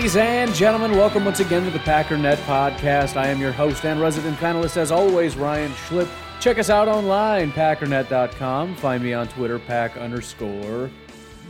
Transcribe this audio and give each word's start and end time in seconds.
Ladies 0.00 0.16
and 0.16 0.54
gentlemen, 0.54 0.92
welcome 0.92 1.26
once 1.26 1.40
again 1.40 1.62
to 1.62 1.70
the 1.70 1.78
Packernet 1.80 2.36
Podcast. 2.46 3.18
I 3.18 3.28
am 3.28 3.38
your 3.38 3.52
host 3.52 3.84
and 3.84 4.00
resident 4.00 4.38
panelist, 4.38 4.78
as 4.78 4.90
always, 4.90 5.36
Ryan 5.36 5.70
Schlip. 5.72 6.08
Check 6.40 6.58
us 6.58 6.70
out 6.70 6.88
online, 6.88 7.52
packernet.com. 7.52 8.76
Find 8.76 9.02
me 9.02 9.12
on 9.12 9.28
Twitter, 9.28 9.58
pack 9.58 9.98
underscore 9.98 10.90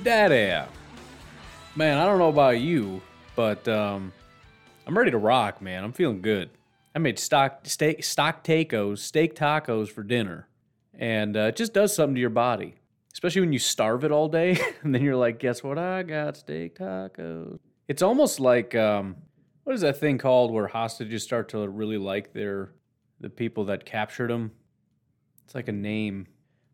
daddy. 0.03 0.69
Man, 1.77 1.98
I 1.98 2.05
don't 2.05 2.19
know 2.19 2.28
about 2.28 2.59
you, 2.59 3.01
but 3.37 3.69
um, 3.69 4.12
I'm 4.84 4.98
ready 4.98 5.12
to 5.12 5.19
rock, 5.19 5.62
man. 5.62 5.84
I'm 5.84 5.93
feeling 5.93 6.21
good. 6.21 6.51
I 6.93 6.98
made 6.98 7.21
stock 7.21 7.61
steak 7.62 8.03
stock 8.03 8.43
tacos, 8.43 8.98
steak 8.98 9.37
tacos 9.37 9.91
for 9.91 10.03
dinner, 10.03 10.48
and 10.93 11.37
uh, 11.37 11.41
it 11.43 11.56
just 11.56 11.73
does 11.73 11.95
something 11.95 12.17
to 12.17 12.21
your 12.21 12.31
body, 12.31 12.75
especially 13.12 13.43
when 13.43 13.53
you 13.53 13.61
starve 13.61 14.03
it 14.03 14.11
all 14.11 14.27
day, 14.27 14.59
and 14.83 14.93
then 14.93 15.03
you're 15.03 15.15
like, 15.15 15.39
"Guess 15.39 15.62
what? 15.62 15.78
I 15.78 16.03
got 16.03 16.37
steak 16.37 16.75
tacos." 16.77 17.61
It's 17.91 18.03
almost 18.03 18.39
like 18.39 18.77
um, 18.77 19.17
what 19.65 19.75
is 19.75 19.81
that 19.81 19.99
thing 19.99 20.17
called 20.17 20.53
where 20.53 20.69
hostages 20.69 21.25
start 21.25 21.49
to 21.49 21.69
really 21.69 21.99
like 21.99 22.33
their 22.33 22.71
the 23.19 23.29
people 23.29 23.65
that 23.65 23.85
captured 23.85 24.31
them? 24.31 24.53
It's 25.45 25.57
like 25.57 25.67
a 25.67 25.73
name. 25.73 26.29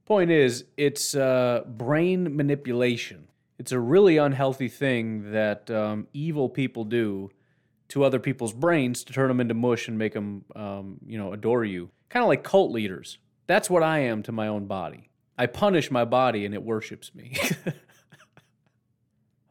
Point 0.05 0.31
is, 0.31 0.67
it's 0.77 1.15
uh, 1.15 1.63
brain 1.67 2.37
manipulation. 2.37 3.29
It's 3.59 3.73
a 3.73 3.81
really 3.81 4.19
unhealthy 4.19 4.69
thing 4.69 5.33
that 5.33 5.71
um, 5.71 6.07
evil 6.13 6.51
people 6.51 6.85
do 6.85 7.31
to 7.89 8.05
other 8.05 8.19
people's 8.19 8.53
brains 8.53 9.03
to 9.05 9.15
turn 9.15 9.29
them 9.29 9.41
into 9.41 9.55
mush 9.55 9.89
and 9.89 9.97
make 9.97 10.13
them, 10.13 10.45
um, 10.55 10.99
you 11.07 11.17
know, 11.17 11.33
adore 11.33 11.65
you. 11.65 11.89
Kind 12.11 12.25
of 12.25 12.29
like 12.29 12.45
cult 12.45 12.73
leaders. 12.73 13.17
That's 13.47 13.71
what 13.71 13.83
I 13.83 14.01
am 14.01 14.23
to 14.25 14.33
my 14.33 14.49
own 14.49 14.67
body. 14.67 15.09
I 15.39 15.47
punish 15.47 15.91
my 15.91 16.05
body 16.05 16.45
and 16.45 16.53
it 16.53 16.63
worships 16.63 17.15
me. 17.15 17.39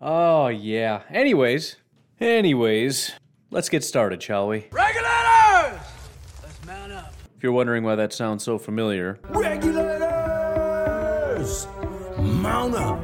oh, 0.01 0.47
yeah. 0.47 1.03
Anyways, 1.09 1.77
anyways, 2.19 3.13
let's 3.51 3.69
get 3.69 3.83
started, 3.83 4.21
shall 4.21 4.47
we? 4.47 4.67
Regulators! 4.71 5.79
Let's 6.41 6.65
mount 6.65 6.91
up. 6.91 7.13
If 7.37 7.43
you're 7.43 7.51
wondering 7.51 7.83
why 7.83 7.95
that 7.95 8.13
sounds 8.13 8.43
so 8.43 8.57
familiar, 8.57 9.19
Regulators! 9.29 10.15
Mount 12.17 12.75
up. 12.75 13.01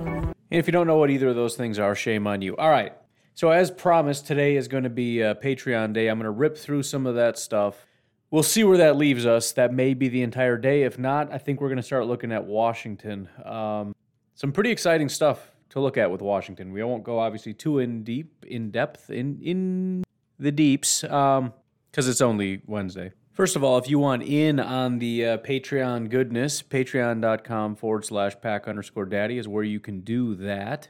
And 0.51 0.59
if 0.59 0.67
you 0.67 0.71
don't 0.71 0.87
know 0.87 0.97
what 0.97 1.09
either 1.09 1.29
of 1.29 1.35
those 1.35 1.55
things 1.55 1.79
are, 1.79 1.95
shame 1.95 2.27
on 2.27 2.41
you. 2.41 2.55
All 2.57 2.69
right. 2.69 2.93
So, 3.33 3.49
as 3.49 3.71
promised, 3.71 4.27
today 4.27 4.55
is 4.57 4.67
going 4.67 4.83
to 4.83 4.89
be 4.89 5.23
uh, 5.23 5.35
Patreon 5.35 5.93
Day. 5.93 6.09
I'm 6.09 6.17
going 6.17 6.25
to 6.25 6.31
rip 6.31 6.57
through 6.57 6.83
some 6.83 7.07
of 7.07 7.15
that 7.15 7.39
stuff. 7.39 7.85
We'll 8.29 8.43
see 8.43 8.63
where 8.63 8.77
that 8.77 8.97
leaves 8.97 9.25
us. 9.25 9.51
That 9.53 9.73
may 9.73 9.93
be 9.93 10.07
the 10.09 10.21
entire 10.21 10.57
day. 10.57 10.83
If 10.83 10.99
not, 10.99 11.31
I 11.31 11.37
think 11.37 11.59
we're 11.61 11.69
going 11.69 11.77
to 11.77 11.83
start 11.83 12.07
looking 12.07 12.31
at 12.31 12.45
Washington. 12.45 13.29
Um, 13.43 13.93
some 14.35 14.51
pretty 14.51 14.71
exciting 14.71 15.09
stuff 15.09 15.50
to 15.71 15.79
look 15.79 15.97
at 15.97 16.11
with 16.11 16.21
Washington. 16.21 16.71
We 16.71 16.83
won't 16.83 17.03
go 17.03 17.19
obviously 17.19 17.53
too 17.53 17.79
in 17.79 18.03
deep, 18.03 18.45
in 18.47 18.71
depth, 18.71 19.09
in 19.09 19.39
in 19.41 20.03
the 20.39 20.51
deeps, 20.51 21.01
because 21.01 22.07
it's 22.07 22.21
only 22.21 22.61
Wednesday. 22.67 23.11
First 23.33 23.55
of 23.55 23.63
all, 23.63 23.77
if 23.77 23.89
you 23.89 23.97
want 23.97 24.23
in 24.23 24.59
on 24.59 24.99
the 24.99 25.25
uh, 25.25 25.37
Patreon 25.37 26.09
goodness, 26.09 26.61
patreon.com 26.61 27.77
forward 27.77 28.05
slash 28.05 28.33
pack 28.41 28.67
underscore 28.67 29.05
daddy 29.05 29.37
is 29.37 29.47
where 29.47 29.63
you 29.63 29.79
can 29.79 30.01
do 30.01 30.35
that. 30.35 30.89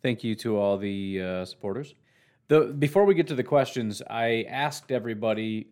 Thank 0.00 0.22
you 0.22 0.34
to 0.36 0.56
all 0.56 0.78
the 0.78 1.20
uh, 1.20 1.44
supporters. 1.44 1.94
The, 2.46 2.66
before 2.66 3.04
we 3.04 3.14
get 3.14 3.26
to 3.28 3.34
the 3.34 3.44
questions, 3.44 4.02
I 4.08 4.46
asked 4.48 4.92
everybody 4.92 5.66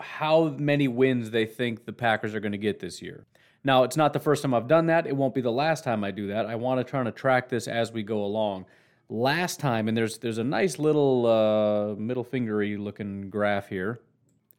how 0.00 0.48
many 0.58 0.88
wins 0.88 1.30
they 1.30 1.46
think 1.46 1.86
the 1.86 1.92
Packers 1.92 2.34
are 2.34 2.40
going 2.40 2.52
to 2.52 2.58
get 2.58 2.80
this 2.80 3.00
year. 3.00 3.26
Now, 3.64 3.82
it's 3.84 3.96
not 3.96 4.12
the 4.12 4.20
first 4.20 4.42
time 4.42 4.52
I've 4.52 4.68
done 4.68 4.86
that. 4.86 5.06
It 5.06 5.16
won't 5.16 5.34
be 5.34 5.40
the 5.40 5.50
last 5.50 5.84
time 5.84 6.04
I 6.04 6.10
do 6.10 6.28
that. 6.28 6.44
I 6.44 6.54
want 6.54 6.80
to 6.80 6.84
try 6.84 7.02
to 7.02 7.10
track 7.10 7.48
this 7.48 7.66
as 7.66 7.90
we 7.90 8.02
go 8.02 8.22
along. 8.22 8.66
Last 9.08 9.58
time, 9.58 9.88
and 9.88 9.96
there's 9.96 10.18
there's 10.18 10.38
a 10.38 10.44
nice 10.44 10.78
little 10.78 11.26
uh, 11.26 11.94
middle 11.94 12.24
fingery 12.24 12.76
looking 12.78 13.28
graph 13.30 13.68
here. 13.68 14.00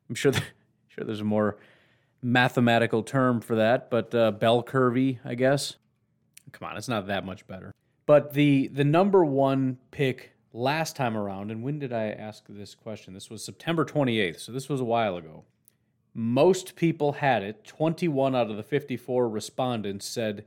I'm 0.10 0.16
sure 0.16 0.34
sure 0.88 1.04
there's 1.04 1.22
a 1.22 1.26
more 1.26 1.58
mathematical 2.22 3.04
term 3.04 3.42
for 3.42 3.56
that, 3.56 3.90
but 3.90 4.14
uh, 4.14 4.32
bell 4.32 4.64
curvy, 4.64 5.20
I 5.26 5.36
guess. 5.36 5.76
Come 6.52 6.70
on, 6.70 6.78
it's 6.78 6.88
not 6.88 7.08
that 7.08 7.26
much 7.26 7.48
better. 7.48 7.72
But 8.06 8.34
the 8.34 8.68
the 8.68 8.84
number 8.84 9.26
one 9.26 9.80
pick 9.90 10.34
last 10.54 10.96
time 10.96 11.18
around, 11.18 11.50
and 11.52 11.64
when 11.64 11.80
did 11.80 11.92
I 11.92 12.10
ask 12.10 12.44
this 12.48 12.76
question? 12.76 13.14
This 13.14 13.30
was 13.30 13.44
September 13.44 13.84
28th, 13.84 14.40
so 14.40 14.52
this 14.52 14.70
was 14.70 14.80
a 14.80 14.86
while 14.86 15.18
ago. 15.18 15.44
Most 16.18 16.78
people 16.78 17.12
had 17.14 17.44
it. 17.44 17.66
21 17.66 18.34
out 18.38 18.50
of 18.50 18.56
the 18.56 18.64
54 18.64 19.28
respondents 19.28 20.06
said 20.06 20.46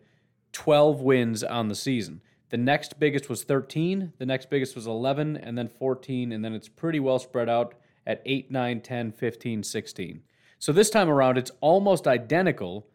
12 0.52 1.02
wins 1.02 1.44
on 1.44 1.68
the 1.68 1.74
season. 1.74 2.22
The 2.48 2.56
next 2.56 2.98
biggest 2.98 3.28
was 3.28 3.44
13, 3.44 4.14
the 4.16 4.24
next 4.24 4.48
biggest 4.48 4.74
was 4.74 4.86
11, 4.86 5.36
and 5.36 5.58
then 5.58 5.68
14, 5.68 6.32
and 6.32 6.42
then 6.42 6.54
it's 6.54 6.68
pretty 6.68 6.98
well 6.98 7.18
spread 7.18 7.50
out 7.50 7.74
at 8.06 8.22
8, 8.24 8.50
9, 8.50 8.80
10, 8.80 9.12
15, 9.12 9.62
16. 9.62 10.22
So 10.58 10.72
this 10.72 10.88
time 10.88 11.10
around, 11.10 11.36
it's 11.36 11.50
almost 11.60 12.08
identical, 12.08 12.86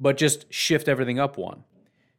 but 0.00 0.16
just 0.16 0.50
shift 0.50 0.88
everything 0.88 1.18
up 1.18 1.36
one. 1.36 1.64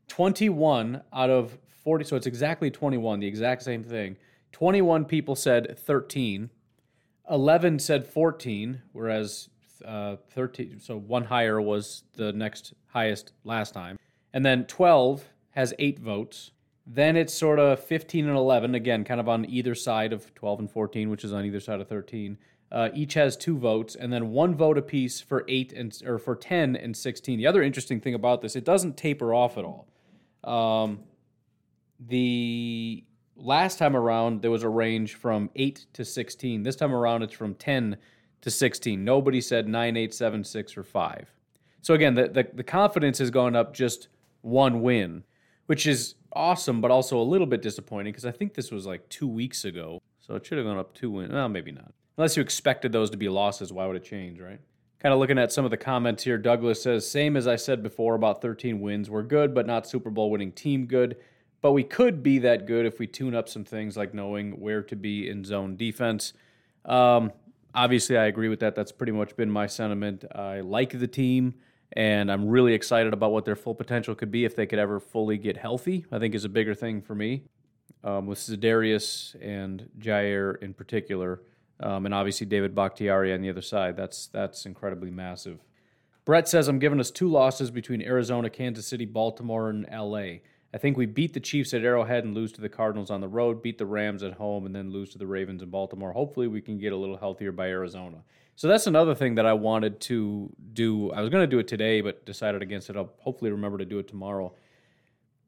21 0.07 1.01
out 1.11 1.31
of 1.31 1.57
40, 1.83 2.05
so 2.05 2.15
it's 2.15 2.27
exactly 2.27 2.69
21, 2.69 3.21
the 3.21 3.27
exact 3.27 3.63
same 3.63 3.83
thing. 3.83 4.17
21 4.51 5.05
people 5.05 5.35
said 5.35 5.79
13, 5.79 6.51
11 7.27 7.79
said 7.79 8.05
14, 8.05 8.83
whereas 8.91 9.49
uh, 9.83 10.17
13, 10.31 10.79
so 10.79 10.97
one 10.97 11.25
higher 11.25 11.61
was 11.61 12.03
the 12.13 12.31
next 12.33 12.73
highest 12.87 13.33
last 13.43 13.73
time. 13.73 13.97
And 14.33 14.45
then 14.45 14.65
12 14.65 15.29
has 15.51 15.73
eight 15.79 15.99
votes. 15.99 16.51
Then 16.85 17.15
it's 17.15 17.33
sort 17.33 17.59
of 17.59 17.79
15 17.79 18.27
and 18.27 18.37
11, 18.37 18.75
again, 18.75 19.03
kind 19.03 19.19
of 19.19 19.27
on 19.27 19.45
either 19.49 19.73
side 19.73 20.13
of 20.13 20.33
12 20.35 20.59
and 20.59 20.71
14, 20.71 21.09
which 21.09 21.23
is 21.23 21.33
on 21.33 21.45
either 21.45 21.59
side 21.59 21.81
of 21.81 21.87
13. 21.87 22.37
Uh, 22.71 22.89
each 22.93 23.13
has 23.13 23.37
two 23.37 23.57
votes, 23.57 23.95
and 23.95 24.11
then 24.11 24.31
one 24.31 24.55
vote 24.55 24.77
apiece 24.77 25.21
for 25.21 25.45
eight 25.47 25.71
and 25.71 26.01
or 26.05 26.17
for 26.17 26.35
10 26.35 26.75
and 26.75 26.95
16. 26.95 27.37
The 27.37 27.47
other 27.47 27.63
interesting 27.63 28.01
thing 28.01 28.13
about 28.13 28.41
this, 28.41 28.55
it 28.55 28.65
doesn't 28.65 28.97
taper 28.97 29.33
off 29.33 29.57
at 29.57 29.63
all. 29.63 29.87
Um, 30.43 30.99
the 31.99 33.03
last 33.35 33.77
time 33.79 33.95
around 33.95 34.41
there 34.41 34.51
was 34.51 34.63
a 34.63 34.69
range 34.69 35.15
from 35.15 35.49
8 35.55 35.85
to 35.93 36.05
16 36.05 36.63
this 36.63 36.75
time 36.75 36.93
around 36.93 37.21
it's 37.21 37.33
from 37.33 37.53
10 37.53 37.97
to 38.45 38.51
16 38.51 39.03
nobody 39.03 39.41
said 39.41 39.67
9 39.67 39.97
8 39.97 40.13
7 40.13 40.43
6 40.43 40.77
or 40.77 40.83
5 40.83 41.33
so 41.81 41.95
again 41.95 42.13
the, 42.13 42.27
the, 42.27 42.47
the 42.53 42.63
confidence 42.63 43.17
has 43.17 43.31
gone 43.31 43.55
up 43.55 43.73
just 43.73 44.07
one 44.41 44.83
win 44.83 45.23
which 45.65 45.87
is 45.87 46.13
awesome 46.31 46.79
but 46.79 46.91
also 46.91 47.17
a 47.17 47.23
little 47.23 47.47
bit 47.47 47.63
disappointing 47.63 48.13
because 48.13 48.23
i 48.23 48.29
think 48.29 48.53
this 48.53 48.69
was 48.69 48.85
like 48.85 49.09
two 49.09 49.27
weeks 49.27 49.65
ago. 49.65 49.99
So 50.19 50.35
it 50.35 50.45
should 50.45 50.59
have 50.59 50.67
gone 50.67 50.77
up 50.77 50.93
two 50.93 51.09
wins 51.09 51.33
well 51.33 51.49
maybe 51.49 51.71
not. 51.71 51.91
Unless 52.17 52.37
you 52.37 52.43
expected 52.43 52.91
those 52.91 53.09
to 53.09 53.17
be 53.17 53.29
losses 53.29 53.73
why 53.73 53.87
would 53.87 53.95
it 53.95 54.03
change 54.03 54.39
right? 54.39 54.59
Kind 54.99 55.11
of 55.11 55.19
looking 55.19 55.39
at 55.39 55.51
some 55.51 55.65
of 55.65 55.71
the 55.71 55.77
comments 55.77 56.23
here 56.23 56.37
douglas 56.37 56.83
says 56.83 57.09
same 57.09 57.35
as 57.35 57.47
i 57.47 57.55
said 57.55 57.81
before 57.81 58.13
about 58.13 58.43
13 58.43 58.79
wins. 58.79 59.09
We're 59.09 59.23
good 59.23 59.55
but 59.55 59.65
not 59.65 59.87
super 59.87 60.11
bowl 60.11 60.29
winning 60.29 60.51
team 60.51 60.85
good. 60.85 61.17
But 61.63 61.71
we 61.71 61.83
could 61.83 62.21
be 62.21 62.37
that 62.39 62.67
good 62.67 62.85
if 62.85 62.99
we 62.99 63.07
tune 63.07 63.33
up 63.33 63.49
some 63.49 63.63
things 63.63 63.97
like 63.97 64.13
knowing 64.13 64.59
where 64.59 64.83
to 64.83 64.95
be 64.95 65.27
in 65.27 65.43
zone 65.43 65.75
defense. 65.75 66.33
Um, 66.85 67.31
obviously, 67.75 68.17
I 68.17 68.25
agree 68.25 68.49
with 68.49 68.59
that. 68.61 68.75
That's 68.75 68.91
pretty 68.91 69.11
much 69.11 69.35
been 69.35 69.49
my 69.49 69.67
sentiment. 69.67 70.25
I 70.33 70.61
like 70.61 70.97
the 70.97 71.07
team, 71.07 71.55
and 71.93 72.31
I'm 72.31 72.47
really 72.47 72.73
excited 72.73 73.13
about 73.13 73.31
what 73.31 73.45
their 73.45 73.55
full 73.55 73.75
potential 73.75 74.15
could 74.15 74.31
be 74.31 74.45
if 74.45 74.55
they 74.55 74.65
could 74.65 74.79
ever 74.79 74.99
fully 74.99 75.37
get 75.37 75.57
healthy. 75.57 76.05
I 76.11 76.19
think 76.19 76.35
is 76.35 76.45
a 76.45 76.49
bigger 76.49 76.73
thing 76.73 77.01
for 77.01 77.15
me 77.15 77.43
um, 78.03 78.27
with 78.27 78.39
Za'Darius 78.39 79.35
and 79.41 79.89
Jaire 79.99 80.61
in 80.61 80.73
particular, 80.73 81.41
um, 81.79 82.05
and 82.05 82.13
obviously 82.13 82.47
David 82.47 82.73
Bakhtiari 82.73 83.33
on 83.33 83.41
the 83.41 83.49
other 83.49 83.61
side. 83.61 83.97
That's 83.97 84.27
that's 84.27 84.65
incredibly 84.65 85.11
massive. 85.11 85.59
Brett 86.23 86.47
says, 86.47 86.67
I'm 86.67 86.79
giving 86.79 86.99
us 86.99 87.11
two 87.11 87.29
losses 87.29 87.69
between 87.69 88.01
Arizona, 88.01 88.49
Kansas 88.49 88.87
City, 88.87 89.05
Baltimore, 89.05 89.69
and 89.69 89.87
LA. 89.91 90.39
I 90.75 90.77
think 90.77 90.97
we 90.97 91.05
beat 91.05 91.31
the 91.31 91.39
Chiefs 91.39 91.73
at 91.73 91.85
Arrowhead 91.85 92.25
and 92.25 92.35
lose 92.35 92.51
to 92.51 92.61
the 92.61 92.67
Cardinals 92.67 93.09
on 93.09 93.21
the 93.21 93.29
road, 93.29 93.63
beat 93.63 93.77
the 93.77 93.85
Rams 93.85 94.23
at 94.23 94.33
home, 94.33 94.65
and 94.65 94.75
then 94.75 94.91
lose 94.91 95.09
to 95.11 95.17
the 95.17 95.25
Ravens 95.25 95.63
in 95.63 95.69
Baltimore. 95.69 96.11
Hopefully, 96.11 96.47
we 96.49 96.59
can 96.59 96.77
get 96.77 96.91
a 96.91 96.97
little 96.97 97.15
healthier 97.15 97.53
by 97.53 97.69
Arizona. 97.69 98.17
So 98.57 98.67
that's 98.67 98.85
another 98.85 99.15
thing 99.15 99.35
that 99.35 99.45
I 99.45 99.53
wanted 99.53 100.01
to 100.01 100.53
do. 100.73 101.13
I 101.13 101.21
was 101.21 101.29
going 101.29 101.43
to 101.43 101.47
do 101.47 101.59
it 101.59 101.69
today, 101.69 102.01
but 102.01 102.25
decided 102.25 102.61
against 102.61 102.89
it. 102.89 102.97
I'll 102.97 103.13
hopefully 103.19 103.51
remember 103.51 103.77
to 103.77 103.85
do 103.85 103.99
it 103.99 104.09
tomorrow. 104.09 104.53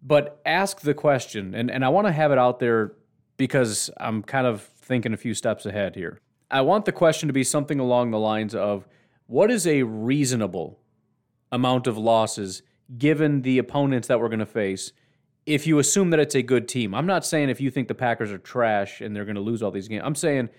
But 0.01 0.41
ask 0.45 0.79
the 0.79 0.93
question, 0.93 1.53
and, 1.53 1.69
and 1.69 1.83
I 1.83 1.89
want 1.89 2.07
to 2.07 2.13
have 2.13 2.31
it 2.31 2.37
out 2.37 2.59
there 2.59 2.93
because 3.35 3.89
I'm 3.97 4.23
kind 4.23 4.47
of 4.47 4.61
thinking 4.61 5.11
a 5.11 5.17
few 5.17 5.33
steps 5.33 5.65
ahead 5.65 5.95
here. 5.95 6.21
I 6.49 6.61
want 6.61 6.85
the 6.85 6.93
question 6.93 7.27
to 7.27 7.33
be 7.33 7.43
something 7.43 7.81
along 7.81 8.11
the 8.11 8.19
lines 8.19 8.55
of 8.55 8.87
what 9.25 9.51
is 9.51 9.67
a 9.67 9.83
reasonable 9.83 10.79
amount 11.51 11.85
of 11.85 11.97
losses 11.97 12.61
given 12.97 13.41
the 13.41 13.57
opponents 13.57 14.07
that 14.07 14.21
we're 14.21 14.29
going 14.29 14.39
to 14.39 14.45
face 14.45 14.93
if 15.47 15.65
you 15.65 15.79
assume 15.79 16.09
that 16.09 16.19
it's 16.19 16.35
a 16.35 16.41
good 16.41 16.67
team. 16.67 16.93
I'm 16.93 17.07
not 17.07 17.25
saying 17.25 17.49
if 17.49 17.61
you 17.61 17.71
think 17.71 17.87
the 17.87 17.95
Packers 17.95 18.31
are 18.33 18.37
trash 18.37 18.99
and 18.99 19.15
they're 19.15 19.25
going 19.25 19.35
to 19.35 19.41
lose 19.41 19.63
all 19.63 19.71
these 19.71 19.87
games. 19.87 20.03
I'm 20.05 20.13
saying 20.13 20.49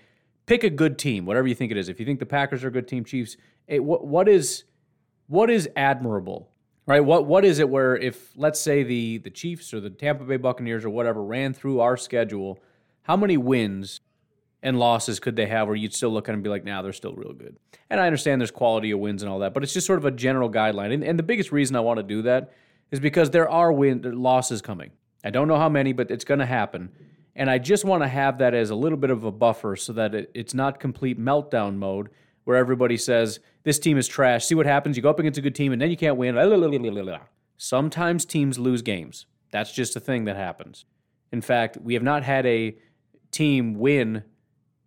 pick 0.47 0.63
a 0.63 0.69
good 0.69 0.97
team, 0.97 1.27
whatever 1.27 1.47
you 1.47 1.53
think 1.53 1.71
it 1.71 1.77
is. 1.77 1.89
If 1.89 1.99
you 1.99 2.07
think 2.07 2.19
the 2.19 2.25
Packers 2.25 2.63
are 2.63 2.69
a 2.69 2.71
good 2.71 2.87
team, 2.87 3.05
Chiefs, 3.05 3.37
hey, 3.67 3.79
what 3.79 4.05
what 4.05 4.27
is 4.27 4.63
what 5.27 5.51
is 5.51 5.69
admirable? 5.75 6.49
Right? 6.87 7.01
What 7.01 7.27
what 7.27 7.45
is 7.45 7.59
it 7.59 7.69
where 7.69 7.95
if 7.95 8.31
let's 8.35 8.59
say 8.59 8.81
the 8.81 9.19
the 9.19 9.29
Chiefs 9.29 9.75
or 9.75 9.79
the 9.79 9.91
Tampa 9.91 10.23
Bay 10.23 10.37
Buccaneers 10.37 10.83
or 10.83 10.89
whatever 10.89 11.23
ran 11.23 11.53
through 11.53 11.81
our 11.81 11.95
schedule, 11.95 12.59
how 13.03 13.15
many 13.15 13.37
wins 13.37 14.01
and 14.63 14.79
losses 14.79 15.19
could 15.19 15.35
they 15.35 15.45
have 15.45 15.67
where 15.67 15.75
you'd 15.75 15.93
still 15.93 16.09
look 16.09 16.27
at 16.27 16.31
them 16.31 16.37
and 16.37 16.43
be 16.43 16.49
like, 16.49 16.65
nah, 16.65 16.81
they're 16.81 16.91
still 16.91 17.13
real 17.13 17.31
good. 17.31 17.55
And 17.91 17.99
I 17.99 18.07
understand 18.07 18.41
there's 18.41 18.51
quality 18.51 18.89
of 18.91 18.99
wins 18.99 19.21
and 19.21 19.31
all 19.31 19.39
that, 19.39 19.53
but 19.53 19.63
it's 19.63 19.71
just 19.71 19.87
sort 19.87 19.99
of 19.99 20.05
a 20.05 20.11
general 20.11 20.49
guideline. 20.49 20.93
And, 20.93 21.03
and 21.03 21.17
the 21.17 21.23
biggest 21.23 21.51
reason 21.51 21.77
I 21.77 21.79
want 21.79 21.97
to 21.97 22.03
do 22.03 22.23
that 22.23 22.51
is 22.91 22.99
because 22.99 23.31
there 23.31 23.49
are 23.49 23.71
win 23.71 24.01
losses 24.21 24.61
coming. 24.61 24.91
I 25.23 25.29
don't 25.29 25.47
know 25.47 25.57
how 25.57 25.69
many, 25.69 25.93
but 25.93 26.11
it's 26.11 26.23
going 26.23 26.39
to 26.39 26.45
happen. 26.45 26.91
And 27.35 27.49
I 27.49 27.57
just 27.57 27.85
want 27.85 28.03
to 28.03 28.07
have 28.07 28.39
that 28.39 28.53
as 28.53 28.69
a 28.69 28.75
little 28.75 28.97
bit 28.97 29.11
of 29.11 29.23
a 29.23 29.31
buffer 29.31 29.75
so 29.75 29.93
that 29.93 30.15
it, 30.15 30.31
it's 30.33 30.53
not 30.53 30.79
complete 30.79 31.19
meltdown 31.19 31.75
mode 31.77 32.09
where 32.43 32.57
everybody 32.57 32.97
says, 32.97 33.39
this 33.63 33.79
team 33.79 33.97
is 33.97 34.07
trash. 34.07 34.45
See 34.45 34.55
what 34.55 34.65
happens? 34.65 34.97
You 34.97 35.03
go 35.03 35.09
up 35.09 35.19
against 35.19 35.37
a 35.37 35.41
good 35.41 35.55
team 35.55 35.71
and 35.71 35.81
then 35.81 35.89
you 35.89 35.97
can't 35.97 36.17
win. 36.17 36.35
Sometimes 37.57 38.25
teams 38.25 38.57
lose 38.57 38.81
games. 38.81 39.25
That's 39.51 39.71
just 39.71 39.95
a 39.95 39.99
thing 39.99 40.25
that 40.25 40.35
happens. 40.35 40.85
In 41.31 41.41
fact, 41.41 41.77
we 41.81 41.93
have 41.93 42.03
not 42.03 42.23
had 42.23 42.45
a 42.45 42.75
team 43.31 43.75
win 43.75 44.23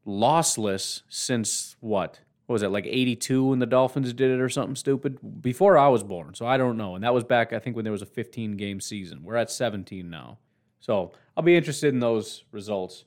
lossless 0.06 1.02
since 1.08 1.76
what? 1.80 2.20
What 2.46 2.54
was 2.54 2.62
it, 2.62 2.68
like 2.68 2.86
82 2.86 3.44
when 3.44 3.60
the 3.60 3.66
Dolphins 3.66 4.12
did 4.12 4.30
it 4.30 4.40
or 4.40 4.48
something 4.48 4.76
stupid? 4.76 5.42
Before 5.42 5.78
I 5.78 5.88
was 5.88 6.02
born, 6.02 6.34
so 6.34 6.46
I 6.46 6.56
don't 6.56 6.76
know. 6.76 6.94
And 6.94 7.04
that 7.04 7.14
was 7.14 7.24
back, 7.24 7.52
I 7.52 7.58
think, 7.58 7.76
when 7.76 7.84
there 7.84 7.92
was 7.92 8.02
a 8.02 8.06
15 8.06 8.56
game 8.56 8.80
season. 8.80 9.22
We're 9.22 9.36
at 9.36 9.50
17 9.50 10.10
now. 10.10 10.38
So 10.80 11.12
I'll 11.36 11.44
be 11.44 11.56
interested 11.56 11.94
in 11.94 12.00
those 12.00 12.44
results. 12.50 13.04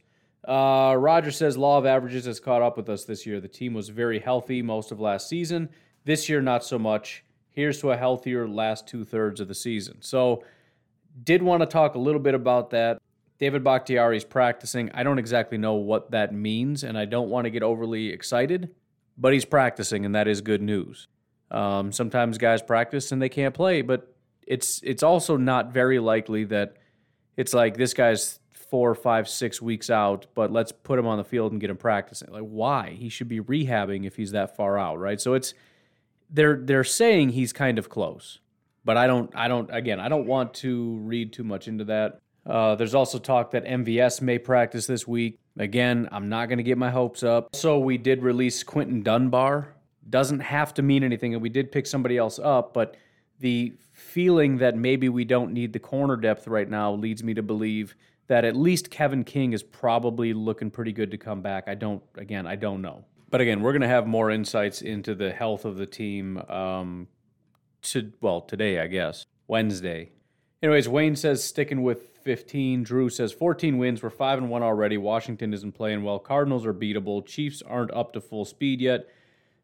Uh, 0.47 0.95
Roger 0.97 1.31
says 1.31 1.57
law 1.57 1.77
of 1.77 1.85
averages 1.85 2.25
has 2.25 2.39
caught 2.39 2.61
up 2.61 2.77
with 2.77 2.89
us 2.89 3.03
this 3.03 3.25
year. 3.25 3.41
The 3.41 3.47
team 3.47 3.73
was 3.73 3.89
very 3.89 4.19
healthy 4.19 4.61
most 4.61 4.91
of 4.91 4.99
last 4.99 5.27
season. 5.27 5.69
This 6.05 6.29
year, 6.29 6.41
not 6.41 6.63
so 6.63 6.79
much. 6.79 7.23
Here's 7.49 7.79
to 7.81 7.91
a 7.91 7.97
healthier 7.97 8.47
last 8.47 8.87
two 8.87 9.03
thirds 9.03 9.39
of 9.39 9.47
the 9.47 9.55
season. 9.55 9.97
So, 10.01 10.43
did 11.23 11.41
want 11.41 11.61
to 11.61 11.65
talk 11.65 11.95
a 11.95 11.99
little 11.99 12.19
bit 12.19 12.35
about 12.35 12.69
that. 12.71 13.01
David 13.37 13.63
Bakhtiari 13.63 14.17
is 14.17 14.23
practicing. 14.23 14.91
I 14.93 15.03
don't 15.03 15.19
exactly 15.19 15.57
know 15.57 15.75
what 15.75 16.11
that 16.11 16.33
means, 16.33 16.83
and 16.83 16.97
I 16.97 17.05
don't 17.05 17.29
want 17.29 17.45
to 17.45 17.49
get 17.49 17.63
overly 17.63 18.09
excited, 18.09 18.69
but 19.17 19.33
he's 19.33 19.45
practicing, 19.45 20.05
and 20.05 20.15
that 20.15 20.27
is 20.27 20.41
good 20.41 20.61
news. 20.61 21.07
Um, 21.51 21.91
sometimes 21.91 22.37
guys 22.37 22.61
practice 22.61 23.11
and 23.11 23.21
they 23.21 23.29
can't 23.29 23.53
play, 23.53 23.81
but 23.81 24.13
it's 24.47 24.81
it's 24.83 25.03
also 25.03 25.37
not 25.37 25.71
very 25.71 25.99
likely 25.99 26.43
that 26.45 26.77
it's 27.37 27.53
like 27.53 27.77
this 27.77 27.93
guy's 27.93 28.39
four, 28.53 28.95
five, 28.95 29.29
six 29.29 29.61
weeks 29.61 29.89
out, 29.89 30.25
but 30.33 30.51
let's 30.51 30.71
put 30.71 30.97
him 30.97 31.05
on 31.05 31.17
the 31.17 31.23
field 31.23 31.51
and 31.51 31.61
get 31.61 31.69
him 31.69 31.77
practicing. 31.77 32.31
Like, 32.31 32.43
why? 32.43 32.95
He 32.97 33.09
should 33.09 33.27
be 33.27 33.39
rehabbing 33.39 34.05
if 34.05 34.15
he's 34.15 34.31
that 34.31 34.55
far 34.55 34.77
out, 34.77 34.99
right? 34.99 35.21
So 35.21 35.33
it's 35.33 35.53
they're 36.29 36.57
they're 36.57 36.83
saying 36.83 37.29
he's 37.29 37.53
kind 37.53 37.77
of 37.77 37.89
close, 37.89 38.39
but 38.83 38.97
I 38.97 39.07
don't 39.07 39.31
I 39.35 39.47
don't 39.47 39.69
again 39.73 39.99
I 39.99 40.09
don't 40.09 40.25
want 40.25 40.53
to 40.55 40.97
read 40.97 41.31
too 41.31 41.43
much 41.43 41.67
into 41.67 41.85
that. 41.85 42.19
Uh, 42.45 42.75
there's 42.75 42.95
also 42.95 43.17
talk 43.17 43.51
that 43.51 43.65
MVS 43.65 44.21
may 44.21 44.37
practice 44.37 44.87
this 44.87 45.07
week. 45.07 45.39
Again, 45.57 46.09
I'm 46.11 46.27
not 46.29 46.47
going 46.47 46.57
to 46.57 46.63
get 46.63 46.77
my 46.77 46.89
hopes 46.89 47.23
up. 47.23 47.55
So 47.55 47.79
we 47.79 47.97
did 47.97 48.21
release 48.23 48.63
Quinton 48.63 49.03
Dunbar. 49.03 49.75
Doesn't 50.09 50.41
have 50.41 50.73
to 50.75 50.81
mean 50.81 51.03
anything, 51.03 51.33
and 51.33 51.41
we 51.41 51.49
did 51.49 51.71
pick 51.71 51.87
somebody 51.87 52.17
else 52.17 52.39
up, 52.39 52.73
but 52.73 52.97
the 53.39 53.73
feeling 53.93 54.57
that 54.57 54.77
maybe 54.77 55.09
we 55.09 55.25
don't 55.25 55.51
need 55.51 55.73
the 55.73 55.79
corner 55.79 56.15
depth 56.15 56.47
right 56.47 56.69
now 56.69 56.93
leads 56.93 57.23
me 57.23 57.33
to 57.33 57.41
believe 57.41 57.95
that 58.27 58.43
at 58.43 58.55
least 58.55 58.89
Kevin 58.89 59.23
King 59.23 59.53
is 59.53 59.63
probably 59.63 60.33
looking 60.33 60.69
pretty 60.71 60.91
good 60.91 61.11
to 61.11 61.17
come 61.17 61.41
back. 61.41 61.65
I 61.67 61.75
don't, 61.75 62.03
again, 62.15 62.45
I 62.47 62.55
don't 62.55 62.81
know. 62.81 63.05
But 63.29 63.41
again, 63.41 63.61
we're 63.61 63.71
going 63.71 63.81
to 63.81 63.87
have 63.87 64.07
more 64.07 64.31
insights 64.31 64.81
into 64.81 65.15
the 65.15 65.31
health 65.31 65.65
of 65.65 65.77
the 65.77 65.85
team 65.85 66.37
um, 66.49 67.07
to, 67.83 68.11
well, 68.21 68.41
today, 68.41 68.79
I 68.79 68.87
guess, 68.87 69.25
Wednesday. 69.47 70.11
Anyways, 70.61 70.87
Wayne 70.89 71.15
says 71.15 71.43
sticking 71.43 71.83
with 71.83 72.14
15. 72.25 72.83
Drew 72.83 73.07
says 73.07 73.31
14 73.31 73.77
wins. 73.77 74.01
We're 74.01 74.09
5 74.09 74.39
and 74.39 74.49
1 74.49 74.63
already. 74.63 74.97
Washington 74.97 75.53
isn't 75.53 75.73
playing 75.73 76.03
well. 76.03 76.17
Cardinals 76.19 76.65
are 76.65 76.73
beatable. 76.73 77.25
Chiefs 77.25 77.61
aren't 77.61 77.91
up 77.91 78.13
to 78.13 78.19
full 78.19 78.45
speed 78.45 78.81
yet. 78.81 79.07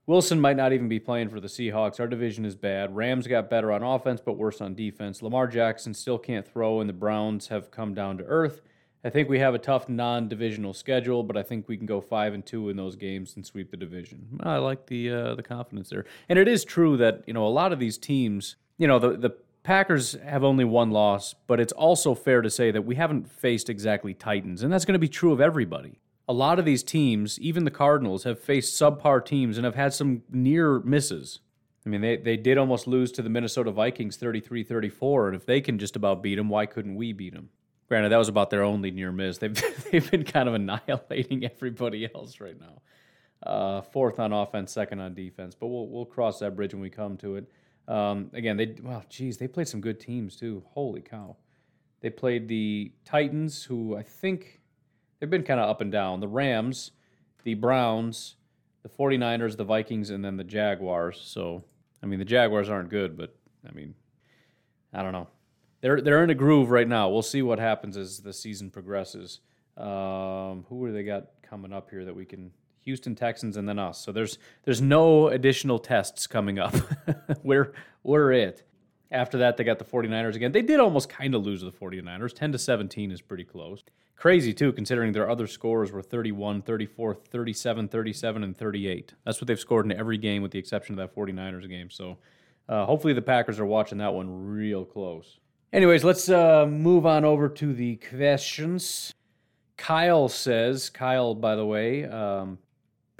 Wilson 0.06 0.40
might 0.40 0.58
not 0.58 0.72
even 0.72 0.88
be 0.88 1.00
playing 1.00 1.30
for 1.30 1.40
the 1.40 1.48
Seahawks. 1.48 2.00
Our 2.00 2.08
division 2.08 2.46
is 2.46 2.56
bad. 2.56 2.96
Rams 2.96 3.28
got 3.28 3.50
better 3.50 3.72
on 3.72 3.84
offense, 3.84 4.22
but 4.24 4.38
worse 4.38 4.62
on 4.62 4.76
defense. 4.76 5.22
Lamar 5.22 5.48
Jackson 5.48 5.94
still 5.94 6.18
can't 6.18 6.48
throw, 6.48 6.80
and 6.80 6.90
the 6.90 6.94
Browns 6.94 7.48
have 7.48 7.72
come 7.72 7.94
down 7.94 8.18
to 8.20 8.24
earth. 8.26 8.62
I 9.04 9.10
think 9.10 9.30
we 9.30 9.40
have 9.40 9.56
a 9.56 9.60
tough 9.60 9.90
non-divisional 9.90 10.74
schedule, 10.74 11.24
but 11.24 11.38
I 11.38 11.44
think 11.44 11.68
we 11.68 11.78
can 11.78 11.88
go 11.88 12.02
five 12.02 12.34
and 12.34 12.46
two 12.46 12.70
in 12.70 12.78
those 12.78 12.96
games 12.96 13.36
and 13.36 13.46
sweep 13.46 13.72
the 13.72 13.78
division. 13.78 14.40
I 14.42 14.58
like 14.58 14.86
the 14.86 15.10
uh, 15.12 15.36
the 15.36 15.44
confidence 15.44 15.90
there, 15.90 16.06
and 16.30 16.38
it 16.38 16.48
is 16.48 16.64
true 16.64 16.98
that 16.98 17.24
you 17.26 17.34
know 17.34 17.48
a 17.48 17.50
lot 17.50 17.74
of 17.74 17.80
these 17.80 17.98
teams, 17.98 18.58
you 18.78 18.88
know, 18.88 19.00
the 19.00 19.18
the 19.18 19.32
Packers 19.64 20.14
have 20.26 20.44
only 20.44 20.66
one 20.66 20.90
loss, 20.90 21.36
but 21.46 21.60
it's 21.60 21.74
also 21.74 22.16
fair 22.16 22.42
to 22.42 22.50
say 22.50 22.72
that 22.72 22.84
we 22.84 22.96
haven't 22.96 23.30
faced 23.30 23.70
exactly 23.70 24.14
Titans, 24.14 24.64
and 24.64 24.74
that's 24.74 24.86
going 24.86 24.94
to 24.94 25.00
be 25.00 25.08
true 25.08 25.32
of 25.32 25.42
everybody. 25.42 26.00
A 26.28 26.34
lot 26.34 26.58
of 26.58 26.66
these 26.66 26.82
teams, 26.82 27.40
even 27.40 27.66
the 27.66 27.72
Cardinals, 27.72 28.24
have 28.24 28.40
faced 28.40 28.80
subpar 28.80 29.24
teams 29.24 29.58
and 29.58 29.66
have 29.66 29.76
had 29.76 29.94
some 29.94 30.24
near 30.32 30.80
misses. 30.80 31.42
I 31.86 31.90
mean, 31.90 32.02
they, 32.02 32.18
they 32.18 32.38
did 32.38 32.58
almost 32.58 32.88
lose 32.88 33.12
to 33.14 33.22
the 33.22 33.30
Minnesota 33.30 33.72
Vikings 33.72 34.18
33 34.18 34.64
34, 34.64 35.28
and 35.28 35.36
if 35.36 35.46
they 35.46 35.62
can 35.62 35.78
just 35.78 35.96
about 35.96 36.24
beat 36.24 36.36
them, 36.36 36.50
why 36.50 36.66
couldn't 36.66 36.96
we 36.96 37.14
beat 37.14 37.34
them? 37.34 37.50
Granted, 37.88 38.10
that 38.10 38.18
was 38.18 38.30
about 38.30 38.50
their 38.50 38.64
only 38.64 38.90
near 38.90 39.12
miss. 39.12 39.38
They've, 39.38 39.54
they've 39.92 40.10
been 40.10 40.24
kind 40.24 40.48
of 40.48 40.56
annihilating 40.56 41.46
everybody 41.56 42.10
else 42.14 42.40
right 42.40 42.58
now. 42.60 42.82
Uh, 43.44 43.82
fourth 43.82 44.20
on 44.20 44.32
offense, 44.32 44.72
second 44.72 45.00
on 45.00 45.14
defense, 45.14 45.56
but 45.56 45.68
we'll, 45.68 45.88
we'll 45.88 46.06
cross 46.06 46.40
that 46.40 46.56
bridge 46.56 46.74
when 46.74 46.82
we 46.82 46.90
come 46.90 47.18
to 47.18 47.36
it. 47.36 47.52
Um, 47.92 48.32
again, 48.34 48.56
they 48.56 48.76
well, 48.82 49.04
geez, 49.10 49.38
they 49.38 49.50
played 49.50 49.68
some 49.68 49.82
good 49.82 50.00
teams 50.00 50.38
too. 50.38 50.64
Holy 50.70 51.02
cow! 51.02 51.36
They 52.00 52.10
played 52.10 52.48
the 52.48 52.94
Titans, 53.04 53.66
who 53.66 53.98
I 53.98 54.02
think 54.02 54.62
they've 55.20 55.30
been 55.30 55.44
kind 55.44 55.60
of 55.60 55.70
up 55.70 55.82
and 55.82 55.92
down. 55.92 56.22
The 56.22 56.28
Rams, 56.30 56.92
the 57.44 57.54
Browns, 57.54 58.38
the 58.82 58.88
49ers, 58.88 59.58
the 59.58 59.66
Vikings, 59.66 60.10
and 60.10 60.24
then 60.24 60.38
the 60.38 60.46
Jaguars. 60.46 61.20
So, 61.22 61.66
I 62.02 62.06
mean, 62.06 62.20
the 62.20 62.26
Jaguars 62.26 62.70
aren't 62.70 62.90
good, 62.90 63.18
but 63.18 63.36
I 63.68 63.74
mean, 63.74 63.94
I 64.94 65.04
don't 65.04 65.12
know. 65.12 65.28
They're 65.82 66.00
they're 66.00 66.24
in 66.24 66.30
a 66.30 66.36
groove 66.36 66.70
right 66.70 66.88
now. 66.88 67.10
We'll 67.10 67.22
see 67.22 67.42
what 67.42 67.60
happens 67.60 67.98
as 67.98 68.20
the 68.20 68.32
season 68.32 68.72
progresses. 68.72 69.42
Um, 69.76 70.66
who 70.70 70.88
do 70.88 70.94
they 70.94 71.04
got 71.04 71.28
coming 71.42 71.74
up 71.74 71.90
here 71.90 72.06
that 72.06 72.16
we 72.16 72.24
can 72.24 72.52
Houston 72.82 73.16
Texans, 73.16 73.58
and 73.58 73.68
then 73.68 73.80
us. 73.80 74.00
So 74.00 74.12
there's 74.12 74.38
there's 74.64 74.82
no 74.82 75.28
additional 75.30 75.80
tests 75.80 76.28
coming 76.28 76.60
up. 76.60 76.76
we're 77.44 77.74
we're 78.04 78.32
it. 78.32 78.64
After 79.12 79.38
that, 79.40 79.58
they 79.58 79.66
got 79.66 79.78
the 79.78 79.86
49ers 79.86 80.36
again. 80.36 80.54
They 80.54 80.62
did 80.62 80.80
almost 80.80 81.10
kind 81.10 81.36
of 81.36 81.46
lose 81.46 81.62
the 81.62 81.72
49ers. 81.72 82.34
10 82.34 82.54
to 82.54 82.58
17 82.58 83.12
is 83.12 83.20
pretty 83.20 83.44
close. 83.44 83.84
Crazy, 84.16 84.54
too, 84.54 84.72
considering 84.72 85.12
their 85.12 85.30
other 85.30 85.48
scores 85.48 85.92
were 85.92 86.02
31, 86.02 86.62
34, 86.62 87.16
37, 87.16 87.88
37, 87.90 88.44
and 88.44 88.56
38. 88.56 89.14
That's 89.26 89.42
what 89.42 89.48
they've 89.48 89.60
scored 89.60 89.86
in 89.86 89.92
every 89.92 90.18
game 90.18 90.42
with 90.42 90.52
the 90.52 90.60
exception 90.60 90.98
of 90.98 91.00
that 91.00 91.14
49ers 91.14 91.68
game. 91.68 91.90
So 91.90 92.18
uh, 92.70 92.86
hopefully 92.86 93.14
the 93.14 93.22
Packers 93.22 93.60
are 93.60 93.66
watching 93.66 93.98
that 93.98 94.14
one 94.14 94.48
real 94.48 94.86
close. 94.86 95.40
Anyways, 95.74 96.04
let's 96.04 96.30
uh, 96.30 96.66
move 96.66 97.06
on 97.06 97.26
over 97.26 97.50
to 97.50 97.74
the 97.74 97.96
questions. 97.96 99.14
Kyle 99.76 100.30
says, 100.30 100.90
Kyle, 100.90 101.34
by 101.34 101.56
the 101.56 101.66
way, 101.66 102.06
um, 102.06 102.60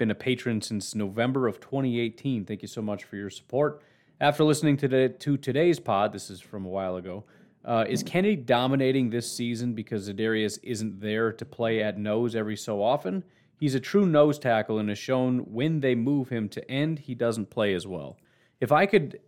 been 0.02 0.10
a 0.10 0.14
patron 0.16 0.60
since 0.60 0.96
November 0.96 1.46
of 1.46 1.60
2018. 1.60 2.44
Thank 2.44 2.60
you 2.60 2.66
so 2.66 2.82
much 2.82 3.04
for 3.04 3.14
your 3.14 3.30
support. 3.30 3.82
After 4.20 4.42
listening 4.42 4.76
to, 4.78 4.88
the, 4.88 5.10
to 5.20 5.36
today's 5.36 5.78
pod, 5.78 6.12
this 6.12 6.28
is 6.28 6.40
from 6.40 6.66
a 6.66 6.68
while 6.68 6.96
ago, 6.96 7.22
uh, 7.64 7.84
is 7.88 8.02
Kennedy 8.02 8.34
dominating 8.34 9.10
this 9.10 9.30
season 9.30 9.74
because 9.74 10.08
Za'Darius 10.08 10.58
isn't 10.64 11.00
there 11.00 11.32
to 11.32 11.44
play 11.44 11.84
at 11.84 11.98
nose 11.98 12.34
every 12.34 12.56
so 12.56 12.82
often? 12.82 13.22
He's 13.60 13.76
a 13.76 13.80
true 13.80 14.04
nose 14.04 14.40
tackle 14.40 14.80
and 14.80 14.88
has 14.88 14.98
shown 14.98 15.38
when 15.38 15.78
they 15.78 15.94
move 15.94 16.30
him 16.30 16.48
to 16.48 16.68
end, 16.68 16.98
he 16.98 17.14
doesn't 17.14 17.50
play 17.50 17.72
as 17.72 17.86
well. 17.86 18.18
If 18.60 18.72
I 18.72 18.86
could 18.86 19.20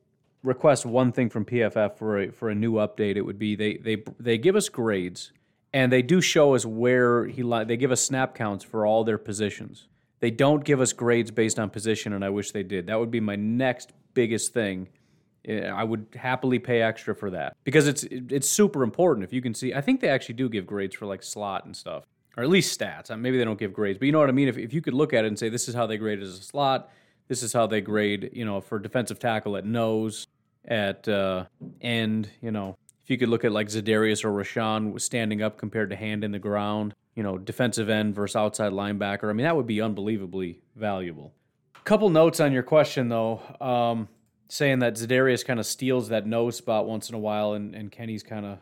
request 0.42 0.84
one 0.84 1.12
thing 1.12 1.30
from 1.30 1.44
PFF 1.44 1.96
for 1.96 2.18
a, 2.18 2.30
for 2.32 2.50
a 2.50 2.54
new 2.56 2.72
update, 2.72 3.14
it 3.14 3.22
would 3.22 3.38
be 3.38 3.54
they 3.54 3.76
they 3.76 4.02
they 4.18 4.38
give 4.38 4.56
us 4.56 4.68
grades 4.68 5.30
and 5.72 5.92
they 5.92 6.02
do 6.02 6.20
show 6.20 6.56
us 6.56 6.66
where 6.66 7.26
he 7.26 7.44
li- 7.44 7.62
they 7.62 7.76
give 7.76 7.92
us 7.92 8.00
snap 8.00 8.34
counts 8.34 8.64
for 8.64 8.84
all 8.84 9.04
their 9.04 9.18
positions. 9.18 9.86
They 10.24 10.30
don't 10.30 10.64
give 10.64 10.80
us 10.80 10.94
grades 10.94 11.30
based 11.30 11.58
on 11.58 11.68
position, 11.68 12.14
and 12.14 12.24
I 12.24 12.30
wish 12.30 12.52
they 12.52 12.62
did. 12.62 12.86
That 12.86 12.98
would 12.98 13.10
be 13.10 13.20
my 13.20 13.36
next 13.36 13.92
biggest 14.14 14.54
thing. 14.54 14.88
Eh, 15.44 15.66
I 15.66 15.84
would 15.84 16.06
happily 16.16 16.58
pay 16.58 16.80
extra 16.80 17.14
for 17.14 17.28
that 17.32 17.58
because 17.62 17.86
it's 17.86 18.04
it's 18.04 18.48
super 18.48 18.82
important. 18.82 19.24
If 19.24 19.34
you 19.34 19.42
can 19.42 19.52
see, 19.52 19.74
I 19.74 19.82
think 19.82 20.00
they 20.00 20.08
actually 20.08 20.36
do 20.36 20.48
give 20.48 20.66
grades 20.66 20.96
for 20.96 21.04
like 21.04 21.22
slot 21.22 21.66
and 21.66 21.76
stuff, 21.76 22.04
or 22.38 22.42
at 22.42 22.48
least 22.48 22.80
stats. 22.80 23.14
Maybe 23.14 23.36
they 23.36 23.44
don't 23.44 23.58
give 23.58 23.74
grades, 23.74 23.98
but 23.98 24.06
you 24.06 24.12
know 24.12 24.18
what 24.18 24.30
I 24.30 24.32
mean. 24.32 24.48
If 24.48 24.56
if 24.56 24.72
you 24.72 24.80
could 24.80 24.94
look 24.94 25.12
at 25.12 25.26
it 25.26 25.28
and 25.28 25.38
say 25.38 25.50
this 25.50 25.68
is 25.68 25.74
how 25.74 25.86
they 25.86 25.98
grade 25.98 26.22
as 26.22 26.38
a 26.38 26.42
slot, 26.42 26.88
this 27.28 27.42
is 27.42 27.52
how 27.52 27.66
they 27.66 27.82
grade, 27.82 28.30
you 28.32 28.46
know, 28.46 28.62
for 28.62 28.78
defensive 28.78 29.18
tackle 29.18 29.58
at 29.58 29.66
nose, 29.66 30.26
at 30.64 31.06
uh, 31.06 31.44
end, 31.82 32.30
you 32.40 32.50
know, 32.50 32.78
if 33.02 33.10
you 33.10 33.18
could 33.18 33.28
look 33.28 33.44
at 33.44 33.52
like 33.52 33.68
Za'Darius 33.68 34.24
or 34.24 34.30
Rashan 34.30 34.98
standing 35.02 35.42
up 35.42 35.58
compared 35.58 35.90
to 35.90 35.96
hand 35.96 36.24
in 36.24 36.32
the 36.32 36.38
ground, 36.38 36.94
you 37.14 37.22
know, 37.22 37.38
defensive 37.38 37.88
end 37.88 38.14
versus 38.14 38.36
outside 38.36 38.72
linebacker. 38.72 39.30
I 39.30 39.32
mean, 39.32 39.44
that 39.44 39.56
would 39.56 39.66
be 39.66 39.80
unbelievably 39.80 40.60
valuable. 40.76 41.32
Couple 41.84 42.08
notes 42.08 42.40
on 42.40 42.52
your 42.52 42.62
question 42.62 43.08
though, 43.08 43.42
um, 43.60 44.08
saying 44.48 44.78
that 44.78 44.94
Za'Darius 44.94 45.44
kind 45.44 45.60
of 45.60 45.66
steals 45.66 46.08
that 46.08 46.26
nose 46.26 46.56
spot 46.56 46.86
once 46.86 47.10
in 47.10 47.14
a 47.14 47.18
while, 47.18 47.52
and, 47.52 47.74
and 47.74 47.92
Kenny's 47.92 48.22
kind 48.22 48.46
of 48.46 48.58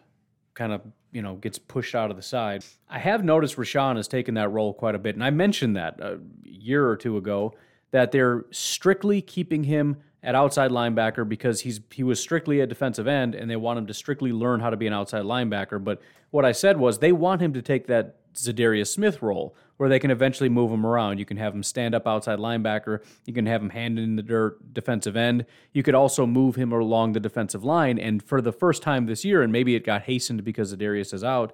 kind 0.54 0.72
of 0.72 0.82
you 1.12 1.22
know 1.22 1.36
gets 1.36 1.58
pushed 1.58 1.94
out 1.94 2.10
of 2.10 2.16
the 2.16 2.22
side. 2.22 2.64
I 2.88 2.98
have 2.98 3.24
noticed 3.24 3.56
Rashan 3.56 3.96
has 3.96 4.08
taken 4.08 4.34
that 4.34 4.48
role 4.48 4.74
quite 4.74 4.94
a 4.94 4.98
bit, 4.98 5.14
and 5.14 5.22
I 5.22 5.30
mentioned 5.30 5.76
that 5.76 6.00
a 6.00 6.18
year 6.42 6.88
or 6.88 6.96
two 6.96 7.16
ago 7.16 7.54
that 7.92 8.10
they're 8.10 8.44
strictly 8.50 9.22
keeping 9.22 9.64
him 9.64 9.98
at 10.22 10.34
outside 10.34 10.70
linebacker 10.70 11.28
because 11.28 11.62
he's 11.62 11.80
he 11.90 12.02
was 12.02 12.20
strictly 12.20 12.60
a 12.60 12.66
defensive 12.66 13.06
end, 13.06 13.34
and 13.34 13.50
they 13.50 13.56
want 13.56 13.78
him 13.78 13.86
to 13.86 13.94
strictly 13.94 14.32
learn 14.32 14.60
how 14.60 14.70
to 14.70 14.76
be 14.76 14.86
an 14.86 14.92
outside 14.92 15.24
linebacker. 15.24 15.82
But 15.82 16.00
what 16.30 16.44
I 16.44 16.52
said 16.52 16.78
was 16.78 16.98
they 16.98 17.12
want 17.12 17.40
him 17.40 17.52
to 17.54 17.62
take 17.62 17.86
that 17.88 18.16
Za'Darius 18.34 18.88
Smith 18.88 19.22
role 19.22 19.54
where 19.76 19.88
they 19.88 19.98
can 19.98 20.10
eventually 20.10 20.48
move 20.48 20.70
him 20.70 20.86
around. 20.86 21.18
You 21.18 21.24
can 21.24 21.38
have 21.38 21.54
him 21.54 21.62
stand 21.62 21.94
up 21.94 22.06
outside 22.06 22.38
linebacker. 22.38 23.02
You 23.26 23.34
can 23.34 23.46
have 23.46 23.60
him 23.60 23.70
hand 23.70 23.98
in 23.98 24.16
the 24.16 24.22
dirt 24.22 24.72
defensive 24.72 25.16
end. 25.16 25.44
You 25.72 25.82
could 25.82 25.94
also 25.94 26.24
move 26.24 26.54
him 26.54 26.72
along 26.72 27.12
the 27.12 27.20
defensive 27.20 27.64
line. 27.64 27.98
And 27.98 28.22
for 28.22 28.40
the 28.40 28.52
first 28.52 28.82
time 28.82 29.06
this 29.06 29.24
year, 29.24 29.42
and 29.42 29.52
maybe 29.52 29.74
it 29.74 29.84
got 29.84 30.02
hastened 30.02 30.44
because 30.44 30.72
Za'Darius 30.72 31.12
is 31.12 31.24
out, 31.24 31.52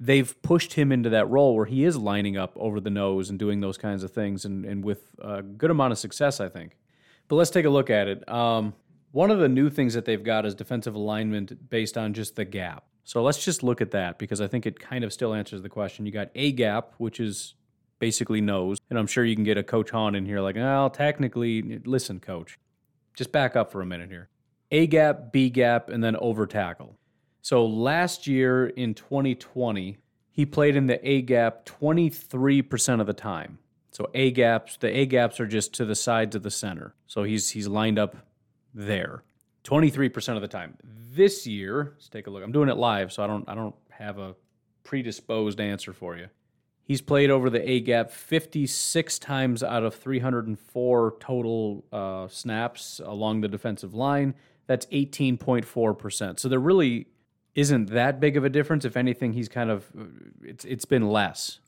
they've 0.00 0.40
pushed 0.42 0.74
him 0.74 0.90
into 0.90 1.08
that 1.10 1.28
role 1.28 1.54
where 1.54 1.66
he 1.66 1.84
is 1.84 1.96
lining 1.96 2.36
up 2.36 2.52
over 2.56 2.80
the 2.80 2.90
nose 2.90 3.30
and 3.30 3.38
doing 3.38 3.60
those 3.60 3.78
kinds 3.78 4.02
of 4.02 4.10
things, 4.10 4.44
and, 4.44 4.64
and 4.64 4.84
with 4.84 5.14
a 5.20 5.42
good 5.42 5.70
amount 5.70 5.92
of 5.92 5.98
success, 5.98 6.40
I 6.40 6.48
think. 6.48 6.76
But 7.28 7.36
let's 7.36 7.50
take 7.50 7.66
a 7.66 7.70
look 7.70 7.90
at 7.90 8.08
it. 8.08 8.28
Um, 8.28 8.74
one 9.12 9.30
of 9.30 9.38
the 9.38 9.48
new 9.48 9.70
things 9.70 9.94
that 9.94 10.04
they've 10.04 10.22
got 10.22 10.44
is 10.44 10.54
defensive 10.54 10.94
alignment 10.94 11.70
based 11.70 11.96
on 11.96 12.14
just 12.14 12.36
the 12.36 12.44
gap. 12.44 12.84
So 13.04 13.22
let's 13.22 13.42
just 13.42 13.62
look 13.62 13.80
at 13.80 13.90
that 13.92 14.18
because 14.18 14.40
I 14.40 14.48
think 14.48 14.66
it 14.66 14.78
kind 14.78 15.02
of 15.02 15.12
still 15.12 15.32
answers 15.32 15.62
the 15.62 15.68
question. 15.68 16.04
You 16.04 16.12
got 16.12 16.28
A 16.34 16.52
gap, 16.52 16.92
which 16.98 17.20
is 17.20 17.54
basically 17.98 18.40
nose, 18.40 18.78
and 18.90 18.98
I'm 18.98 19.06
sure 19.06 19.24
you 19.24 19.34
can 19.34 19.44
get 19.44 19.56
a 19.56 19.62
Coach 19.62 19.90
Hahn 19.90 20.14
in 20.14 20.26
here 20.26 20.40
like, 20.40 20.56
well, 20.56 20.90
technically, 20.90 21.80
listen, 21.84 22.20
Coach, 22.20 22.58
just 23.14 23.32
back 23.32 23.56
up 23.56 23.72
for 23.72 23.80
a 23.80 23.86
minute 23.86 24.10
here. 24.10 24.28
A 24.70 24.86
gap, 24.86 25.32
B 25.32 25.48
gap, 25.48 25.88
and 25.88 26.04
then 26.04 26.16
over 26.16 26.46
tackle. 26.46 26.98
So 27.40 27.64
last 27.64 28.26
year 28.26 28.66
in 28.66 28.94
2020, 28.94 29.96
he 30.30 30.46
played 30.46 30.76
in 30.76 30.86
the 30.86 31.08
A 31.08 31.22
gap 31.22 31.64
23% 31.64 33.00
of 33.00 33.06
the 33.06 33.14
time. 33.14 33.58
So 33.90 34.10
A 34.14 34.30
gaps, 34.30 34.76
the 34.76 34.94
A 34.96 35.06
gaps 35.06 35.40
are 35.40 35.46
just 35.46 35.74
to 35.74 35.84
the 35.84 35.94
sides 35.94 36.36
of 36.36 36.42
the 36.42 36.50
center. 36.50 36.94
So 37.06 37.22
he's 37.24 37.50
he's 37.50 37.68
lined 37.68 37.98
up 37.98 38.16
there. 38.74 39.22
23% 39.64 40.36
of 40.36 40.42
the 40.42 40.48
time. 40.48 40.76
This 40.82 41.46
year, 41.46 41.92
let's 41.94 42.08
take 42.08 42.26
a 42.26 42.30
look. 42.30 42.42
I'm 42.42 42.52
doing 42.52 42.68
it 42.68 42.76
live, 42.76 43.12
so 43.12 43.22
I 43.22 43.26
don't 43.26 43.48
I 43.48 43.54
don't 43.54 43.74
have 43.90 44.18
a 44.18 44.34
predisposed 44.84 45.60
answer 45.60 45.92
for 45.92 46.16
you. 46.16 46.28
He's 46.82 47.02
played 47.02 47.28
over 47.28 47.50
the 47.50 47.68
A 47.68 47.80
gap 47.80 48.10
56 48.10 49.18
times 49.18 49.62
out 49.62 49.82
of 49.82 49.94
304 49.94 51.16
total 51.20 51.84
uh, 51.92 52.28
snaps 52.28 52.98
along 53.04 53.42
the 53.42 53.48
defensive 53.48 53.92
line. 53.92 54.34
That's 54.66 54.86
18.4%. 54.86 56.40
So 56.40 56.48
there 56.48 56.58
really 56.58 57.08
isn't 57.54 57.90
that 57.90 58.20
big 58.20 58.38
of 58.38 58.44
a 58.44 58.48
difference. 58.48 58.86
If 58.86 58.96
anything, 58.96 59.34
he's 59.34 59.48
kind 59.50 59.70
of 59.70 59.86
it's 60.42 60.64
it's 60.64 60.86
been 60.86 61.08
less. 61.08 61.58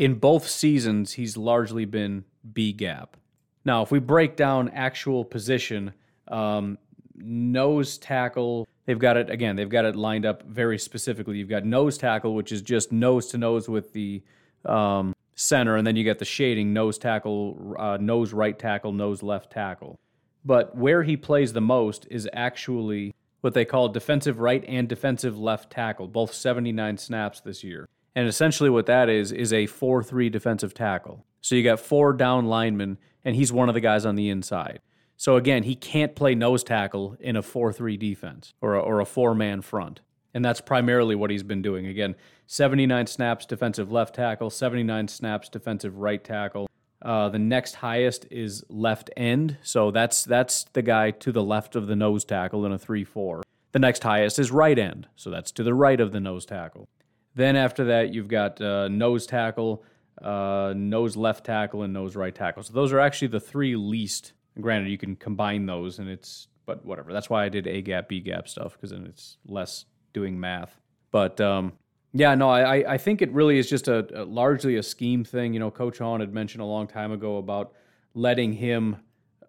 In 0.00 0.14
both 0.14 0.48
seasons, 0.48 1.12
he's 1.12 1.36
largely 1.36 1.84
been 1.84 2.24
B 2.54 2.72
gap. 2.72 3.18
Now, 3.66 3.82
if 3.82 3.90
we 3.90 3.98
break 3.98 4.34
down 4.34 4.70
actual 4.70 5.26
position, 5.26 5.92
um, 6.28 6.78
nose 7.14 7.98
tackle, 7.98 8.66
they've 8.86 8.98
got 8.98 9.18
it 9.18 9.28
again. 9.28 9.56
They've 9.56 9.68
got 9.68 9.84
it 9.84 9.96
lined 9.96 10.24
up 10.24 10.42
very 10.44 10.78
specifically. 10.78 11.36
You've 11.36 11.50
got 11.50 11.66
nose 11.66 11.98
tackle, 11.98 12.34
which 12.34 12.50
is 12.50 12.62
just 12.62 12.92
nose 12.92 13.26
to 13.26 13.36
nose 13.36 13.68
with 13.68 13.92
the 13.92 14.22
um, 14.64 15.14
center, 15.34 15.76
and 15.76 15.86
then 15.86 15.96
you 15.96 16.04
got 16.06 16.18
the 16.18 16.24
shading 16.24 16.72
nose 16.72 16.96
tackle, 16.96 17.76
uh, 17.78 17.98
nose 18.00 18.32
right 18.32 18.58
tackle, 18.58 18.92
nose 18.92 19.22
left 19.22 19.52
tackle. 19.52 20.00
But 20.46 20.74
where 20.74 21.02
he 21.02 21.18
plays 21.18 21.52
the 21.52 21.60
most 21.60 22.06
is 22.10 22.26
actually 22.32 23.14
what 23.42 23.52
they 23.52 23.66
call 23.66 23.90
defensive 23.90 24.40
right 24.40 24.64
and 24.66 24.88
defensive 24.88 25.38
left 25.38 25.70
tackle, 25.70 26.08
both 26.08 26.32
79 26.32 26.96
snaps 26.96 27.42
this 27.42 27.62
year. 27.62 27.86
And 28.20 28.28
essentially, 28.28 28.68
what 28.68 28.84
that 28.84 29.08
is, 29.08 29.32
is 29.32 29.50
a 29.50 29.64
4 29.64 30.02
3 30.02 30.28
defensive 30.28 30.74
tackle. 30.74 31.24
So 31.40 31.54
you 31.54 31.64
got 31.64 31.80
four 31.80 32.12
down 32.12 32.44
linemen, 32.44 32.98
and 33.24 33.34
he's 33.34 33.50
one 33.50 33.70
of 33.70 33.74
the 33.74 33.80
guys 33.80 34.04
on 34.04 34.14
the 34.14 34.28
inside. 34.28 34.80
So 35.16 35.36
again, 35.36 35.62
he 35.62 35.74
can't 35.74 36.14
play 36.14 36.34
nose 36.34 36.62
tackle 36.62 37.16
in 37.18 37.34
a 37.34 37.40
4 37.40 37.72
3 37.72 37.96
defense 37.96 38.52
or 38.60 38.74
a, 38.74 38.80
or 38.80 39.00
a 39.00 39.06
four 39.06 39.34
man 39.34 39.62
front. 39.62 40.02
And 40.34 40.44
that's 40.44 40.60
primarily 40.60 41.14
what 41.14 41.30
he's 41.30 41.42
been 41.42 41.62
doing. 41.62 41.86
Again, 41.86 42.14
79 42.46 43.06
snaps 43.06 43.46
defensive 43.46 43.90
left 43.90 44.14
tackle, 44.16 44.50
79 44.50 45.08
snaps 45.08 45.48
defensive 45.48 45.96
right 45.96 46.22
tackle. 46.22 46.68
Uh, 47.00 47.30
the 47.30 47.38
next 47.38 47.76
highest 47.76 48.26
is 48.30 48.62
left 48.68 49.08
end, 49.16 49.56
so 49.62 49.90
that's 49.90 50.24
that's 50.24 50.64
the 50.74 50.82
guy 50.82 51.10
to 51.10 51.32
the 51.32 51.42
left 51.42 51.74
of 51.74 51.86
the 51.86 51.96
nose 51.96 52.26
tackle 52.26 52.66
in 52.66 52.72
a 52.72 52.78
three-four. 52.78 53.42
The 53.72 53.78
next 53.78 54.02
highest 54.02 54.38
is 54.38 54.50
right 54.50 54.78
end, 54.78 55.08
so 55.16 55.30
that's 55.30 55.50
to 55.52 55.62
the 55.62 55.72
right 55.72 55.98
of 55.98 56.12
the 56.12 56.20
nose 56.20 56.44
tackle. 56.44 56.86
Then 57.34 57.56
after 57.56 57.84
that, 57.84 58.12
you've 58.12 58.28
got 58.28 58.60
uh, 58.60 58.88
nose 58.88 59.26
tackle, 59.26 59.84
uh, 60.20 60.74
nose 60.76 61.16
left 61.16 61.44
tackle, 61.44 61.82
and 61.82 61.92
nose 61.92 62.16
right 62.16 62.34
tackle. 62.34 62.62
So 62.62 62.72
those 62.72 62.92
are 62.92 63.00
actually 63.00 63.28
the 63.28 63.40
three 63.40 63.76
least. 63.76 64.32
Granted, 64.60 64.90
you 64.90 64.98
can 64.98 65.16
combine 65.16 65.66
those, 65.66 65.98
and 65.98 66.08
it's 66.08 66.48
but 66.66 66.84
whatever. 66.84 67.12
That's 67.12 67.28
why 67.28 67.44
I 67.44 67.48
did 67.48 67.66
A 67.66 67.82
gap, 67.82 68.08
B 68.08 68.20
gap 68.20 68.48
stuff 68.48 68.74
because 68.74 68.90
then 68.90 69.04
it's 69.06 69.38
less 69.46 69.86
doing 70.12 70.38
math. 70.38 70.78
But 71.10 71.40
um, 71.40 71.72
yeah, 72.12 72.34
no, 72.34 72.48
I, 72.48 72.94
I 72.94 72.98
think 72.98 73.22
it 73.22 73.32
really 73.32 73.58
is 73.58 73.68
just 73.68 73.88
a, 73.88 74.22
a, 74.22 74.24
largely 74.24 74.76
a 74.76 74.82
scheme 74.82 75.24
thing. 75.24 75.52
You 75.52 75.60
know, 75.60 75.70
Coach 75.70 75.98
Hahn 75.98 76.20
had 76.20 76.32
mentioned 76.32 76.62
a 76.62 76.66
long 76.66 76.86
time 76.86 77.12
ago 77.12 77.38
about 77.38 77.72
letting 78.14 78.52
him 78.52 78.96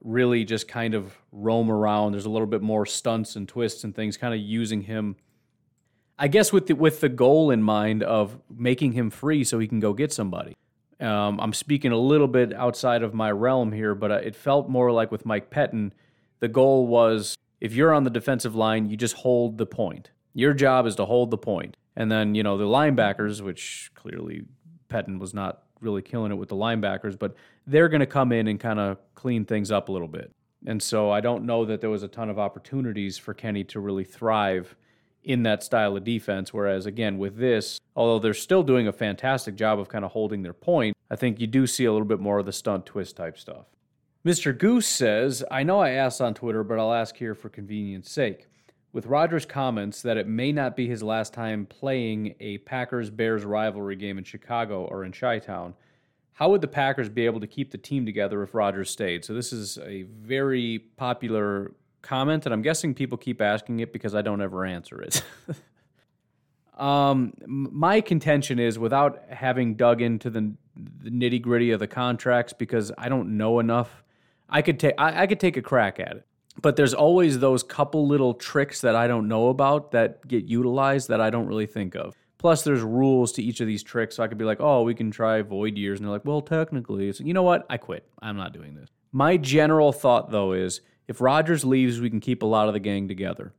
really 0.04 0.44
just 0.46 0.68
kind 0.68 0.94
of 0.94 1.16
roam 1.32 1.72
around. 1.72 2.14
There's 2.14 2.26
a 2.26 2.30
little 2.30 2.48
bit 2.48 2.62
more 2.62 2.86
stunts 2.86 3.36
and 3.36 3.48
twists 3.48 3.84
and 3.84 3.96
things, 3.96 4.18
kind 4.18 4.34
of 4.34 4.40
using 4.40 4.82
him, 4.82 5.16
I 6.22 6.28
guess, 6.28 6.54
with 6.54 6.68
the, 6.68 6.76
with 6.76 7.00
the 7.02 7.10
goal 7.10 7.50
in 7.50 7.64
mind 7.64 8.04
of 8.04 8.40
making 8.56 8.92
him 8.92 9.10
free 9.10 9.44
so 9.44 9.58
he 9.58 9.68
can 9.68 9.80
go 9.80 9.92
get 9.92 10.14
somebody. 10.14 10.56
Um, 11.00 11.40
I'm 11.40 11.52
speaking 11.52 11.92
a 11.92 11.98
little 11.98 12.28
bit 12.28 12.54
outside 12.54 13.02
of 13.02 13.16
my 13.16 13.32
realm 13.32 13.72
here, 13.72 13.96
but 13.96 14.12
uh, 14.12 14.16
it 14.18 14.36
felt 14.36 14.70
more 14.70 14.92
like 14.92 15.12
with 15.12 15.26
Mike 15.26 15.50
Pettine, 15.50 15.94
the 16.40 16.48
goal 16.48 16.86
was 16.86 17.36
if 17.60 17.74
you're 17.74 17.92
on 17.92 18.04
the 18.04 18.12
defensive 18.12 18.54
line, 18.54 18.88
you 18.88 18.96
just 18.96 19.16
hold 19.16 19.58
the 19.58 19.66
point. 19.66 20.12
Your 20.36 20.54
job 20.54 20.86
is 20.86 20.94
to 20.98 21.06
hold 21.06 21.32
the 21.32 21.40
point. 21.40 21.76
And 21.96 22.12
then, 22.12 22.36
you 22.36 22.44
know, 22.44 22.56
the 22.56 22.66
linebackers, 22.66 23.42
which 23.42 23.90
clearly 23.96 24.44
Pettine 24.90 25.18
was 25.18 25.34
not 25.34 25.64
really 25.80 26.04
killing 26.04 26.32
it 26.32 26.36
with 26.36 26.50
the 26.50 26.56
linebackers, 26.56 27.18
but 27.18 27.34
they're 27.66 27.90
going 27.90 28.00
to 28.00 28.06
come 28.06 28.32
in 28.32 28.48
and 28.48 28.60
kind 28.60 28.80
of 28.80 29.00
clean 29.16 29.44
things 29.44 29.72
up 29.72 29.90
a 29.90 29.92
little 29.92 30.08
bit. 30.08 30.32
And 30.68 30.84
so 30.84 31.10
I 31.10 31.20
don't 31.20 31.46
know 31.48 31.66
that 31.66 31.82
there 31.82 31.90
was 31.90 32.04
a 32.04 32.08
ton 32.08 32.30
of 32.30 32.38
opportunities 32.38 33.18
for 33.18 33.34
Kenny 33.34 33.64
to 33.64 33.80
really 33.80 34.04
thrive 34.04 34.76
in 35.24 35.44
that 35.44 35.64
style 35.64 35.96
of 35.96 36.04
defense. 36.04 36.54
Whereas, 36.54 36.86
again, 36.86 37.18
with 37.18 37.38
this, 37.38 37.80
although 37.96 38.20
they're 38.20 38.34
still 38.34 38.64
doing 38.64 38.88
a 38.88 38.94
fantastic 38.94 39.56
job 39.56 39.80
of 39.80 39.90
kind 39.90 40.06
of 40.06 40.12
holding 40.12 40.42
their 40.42 40.54
point, 40.54 40.96
I 41.10 41.16
think 41.16 41.40
you 41.40 41.48
do 41.48 41.68
see 41.68 41.86
a 41.86 41.92
little 41.92 42.08
bit 42.08 42.20
more 42.20 42.40
of 42.40 42.46
the 42.46 42.54
stunt 42.54 42.86
twist 42.86 43.18
type 43.18 43.38
stuff. 43.38 43.66
Mr. 44.26 44.56
Goose 44.56 44.88
says, 44.88 45.44
I 45.50 45.64
know 45.64 45.80
I 45.80 45.92
asked 45.92 46.22
on 46.22 46.34
Twitter, 46.34 46.64
but 46.64 46.78
I'll 46.78 46.94
ask 46.94 47.16
here 47.16 47.34
for 47.34 47.50
convenience 47.50 48.12
sake. 48.12 48.48
With 48.94 49.08
Rodgers' 49.08 49.46
comments 49.46 50.02
that 50.02 50.18
it 50.18 50.28
may 50.28 50.52
not 50.52 50.76
be 50.76 50.88
his 50.88 51.02
last 51.02 51.34
time 51.34 51.66
playing 51.66 52.36
a 52.40 52.60
Packers 52.60 53.10
Bears 53.10 53.44
rivalry 53.44 53.96
game 53.96 54.18
in 54.18 54.24
Chicago 54.24 54.86
or 54.86 55.06
in 55.06 55.12
Chi 55.12 55.40
Town, 55.40 55.74
how 56.34 56.50
would 56.50 56.62
the 56.62 56.68
Packers 56.68 57.10
be 57.10 57.26
able 57.26 57.40
to 57.40 57.48
keep 57.48 57.72
the 57.72 57.78
team 57.78 58.06
together 58.06 58.44
if 58.44 58.54
Rodgers 58.54 58.90
stayed? 58.90 59.24
So, 59.24 59.34
this 59.34 59.54
is 59.54 59.78
a 59.80 60.04
very 60.04 60.80
popular 60.98 61.72
comment, 62.02 62.46
and 62.46 62.54
I'm 62.54 62.62
guessing 62.62 62.94
people 62.94 63.18
keep 63.18 63.42
asking 63.42 63.80
it 63.80 63.94
because 63.94 64.16
I 64.16 64.22
don't 64.22 64.42
ever 64.42 64.66
answer 64.66 65.02
it. 65.02 65.24
um, 66.80 67.34
my 67.48 68.02
contention 68.02 68.60
is 68.60 68.80
without 68.80 69.24
having 69.30 69.76
dug 69.76 70.02
into 70.02 70.30
the, 70.30 70.54
the 70.76 71.10
nitty 71.10 71.42
gritty 71.42 71.72
of 71.72 71.80
the 71.80 71.88
contracts 71.88 72.54
because 72.54 72.92
I 72.98 73.10
don't 73.10 73.38
know 73.38 73.60
enough. 73.60 74.04
I 74.50 74.62
could 74.62 74.80
take 74.80 74.96
I, 74.98 75.24
I 75.24 75.28
could 75.28 75.40
take 75.40 75.58
a 75.58 75.62
crack 75.62 76.00
at 76.00 76.18
it. 76.18 76.26
but 76.62 76.76
there's 76.76 76.94
always 76.94 77.40
those 77.40 77.64
couple 77.64 78.08
little 78.08 78.34
tricks 78.34 78.82
that 78.82 78.96
I 78.96 79.08
don't 79.08 79.28
know 79.28 79.48
about 79.50 79.92
that 79.92 80.28
get 80.28 80.46
utilized 80.46 81.08
that 81.10 81.22
I 81.22 81.30
don't 81.30 81.48
really 81.48 81.68
think 81.68 81.96
of. 81.96 82.16
Plus, 82.42 82.64
there's 82.64 82.82
rules 82.82 83.32
to 83.34 83.44
each 83.44 83.62
of 83.62 83.68
these 83.68 83.84
tricks. 83.84 84.16
So 84.16 84.24
I 84.24 84.28
could 84.28 84.40
be 84.40 84.46
like, 84.46 84.60
oh, 84.60 84.82
we 84.82 84.96
can 84.96 85.12
try 85.12 85.44
void 85.44 85.78
years. 85.78 86.00
And 86.00 86.08
they're 86.08 86.14
like, 86.14 86.26
well, 86.26 86.42
technically. 86.42 87.08
It's, 87.08 87.20
you 87.20 87.36
know 87.36 87.44
what? 87.44 87.68
I 87.70 87.78
quit. 87.78 88.04
I'm 88.20 88.36
not 88.36 88.52
doing 88.52 88.74
this. 88.74 88.90
My 89.12 89.38
general 89.38 89.92
thought, 89.92 90.32
though, 90.32 90.54
is 90.54 90.82
if 91.12 91.20
Rodgers 91.20 91.66
leaves, 91.66 92.00
we 92.00 92.10
can 92.10 92.22
keep 92.22 92.42
a 92.42 92.46
lot 92.46 92.70
of 92.70 92.74
the 92.74 92.80
gang 92.80 93.10
together. 93.10 93.52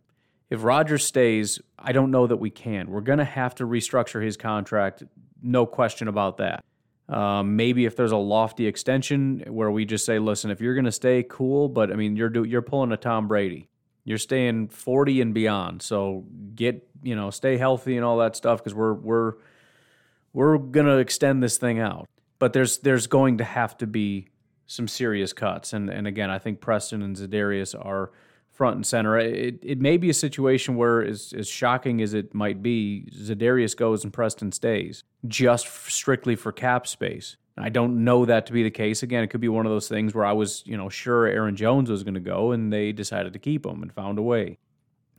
If 0.49 0.65
Rodgers 0.65 1.05
stays, 1.05 1.61
I 1.79 1.93
don't 1.93 2.11
know 2.11 2.27
that 2.27 2.39
we 2.39 2.49
can. 2.49 2.91
We're 2.91 3.03
going 3.03 3.19
to 3.19 3.27
have 3.27 3.55
to 3.57 3.65
restructure 3.65 4.25
his 4.25 4.39
contract. 4.39 5.03
No 5.43 5.67
question 5.67 6.09
about 6.09 6.39
that. 6.39 6.65
Um, 7.11 7.57
maybe 7.57 7.85
if 7.85 7.95
there's 7.95 8.13
a 8.13 8.17
lofty 8.17 8.67
extension 8.67 9.45
where 9.49 9.71
we 9.71 9.85
just 9.85 10.07
say, 10.07 10.19
listen, 10.19 10.51
if 10.51 10.63
you're 10.63 10.73
going 10.73 10.87
to 10.87 10.93
stay, 10.93 11.27
cool. 11.29 11.69
But 11.69 11.93
I 11.93 11.95
mean, 11.95 12.17
you're 12.17 12.31
do, 12.31 12.45
you're 12.45 12.63
pulling 12.63 12.91
a 12.91 12.97
Tom 12.97 13.29
Brady. 13.29 13.69
You're 14.05 14.17
staying 14.17 14.69
40 14.69 15.21
and 15.21 15.35
beyond. 15.35 15.83
So 15.83 16.25
get 16.55 16.89
you 17.03 17.15
know 17.15 17.29
stay 17.29 17.59
healthy 17.59 17.97
and 17.97 18.05
all 18.05 18.17
that 18.19 18.35
stuff 18.35 18.61
because 18.61 18.75
we're 18.75 18.95
we're 18.95 19.35
we're 20.33 20.57
going 20.57 20.87
to 20.87 20.97
extend 20.97 21.43
this 21.43 21.59
thing 21.59 21.81
out. 21.81 22.09
But 22.39 22.55
there's 22.55 22.79
there's 22.79 23.09
going 23.09 23.39
to 23.39 23.45
have 23.45 23.77
to 23.77 23.87
be 23.87 24.29
some 24.73 24.89
serious 24.89 25.33
cuts. 25.33 25.73
And 25.73 25.91
and 25.91 26.07
again, 26.07 26.31
I 26.31 26.39
think 26.39 26.61
Preston 26.61 27.03
and 27.03 27.17
Za'Darius 27.17 27.75
are 27.75 28.11
front 28.51 28.77
and 28.77 28.87
center. 28.87 29.19
It, 29.19 29.59
it 29.63 29.81
may 29.81 29.97
be 29.97 30.11
a 30.11 30.15
situation 30.15 30.77
where, 30.77 31.03
as, 31.03 31.33
as 31.37 31.49
shocking 31.49 32.03
as 32.03 32.13
it 32.13 32.35
might 32.35 32.63
be, 32.63 33.09
Za'Darius 33.11 33.77
goes 33.77 34.05
and 34.05 34.13
Preston 34.13 34.53
stays 34.53 35.05
just 35.27 35.67
strictly 35.91 36.37
for 36.37 36.53
cap 36.53 36.87
space. 36.87 37.37
I 37.57 37.69
don't 37.69 38.05
know 38.05 38.25
that 38.25 38.47
to 38.47 38.53
be 38.53 38.63
the 38.63 38.71
case. 38.71 39.03
Again, 39.03 39.23
it 39.23 39.29
could 39.29 39.41
be 39.41 39.49
one 39.49 39.67
of 39.67 39.73
those 39.73 39.89
things 39.89 40.15
where 40.15 40.25
I 40.25 40.33
was, 40.33 40.63
you 40.65 40.77
know, 40.77 40.89
sure 40.89 41.27
Aaron 41.27 41.57
Jones 41.57 41.91
was 41.91 42.03
going 42.03 42.15
to 42.15 42.21
go, 42.21 42.53
and 42.53 42.73
they 42.73 42.93
decided 42.93 43.33
to 43.35 43.39
keep 43.39 43.67
him 43.67 43.83
and 43.83 43.93
found 43.93 44.19
a 44.19 44.23
way. 44.23 44.59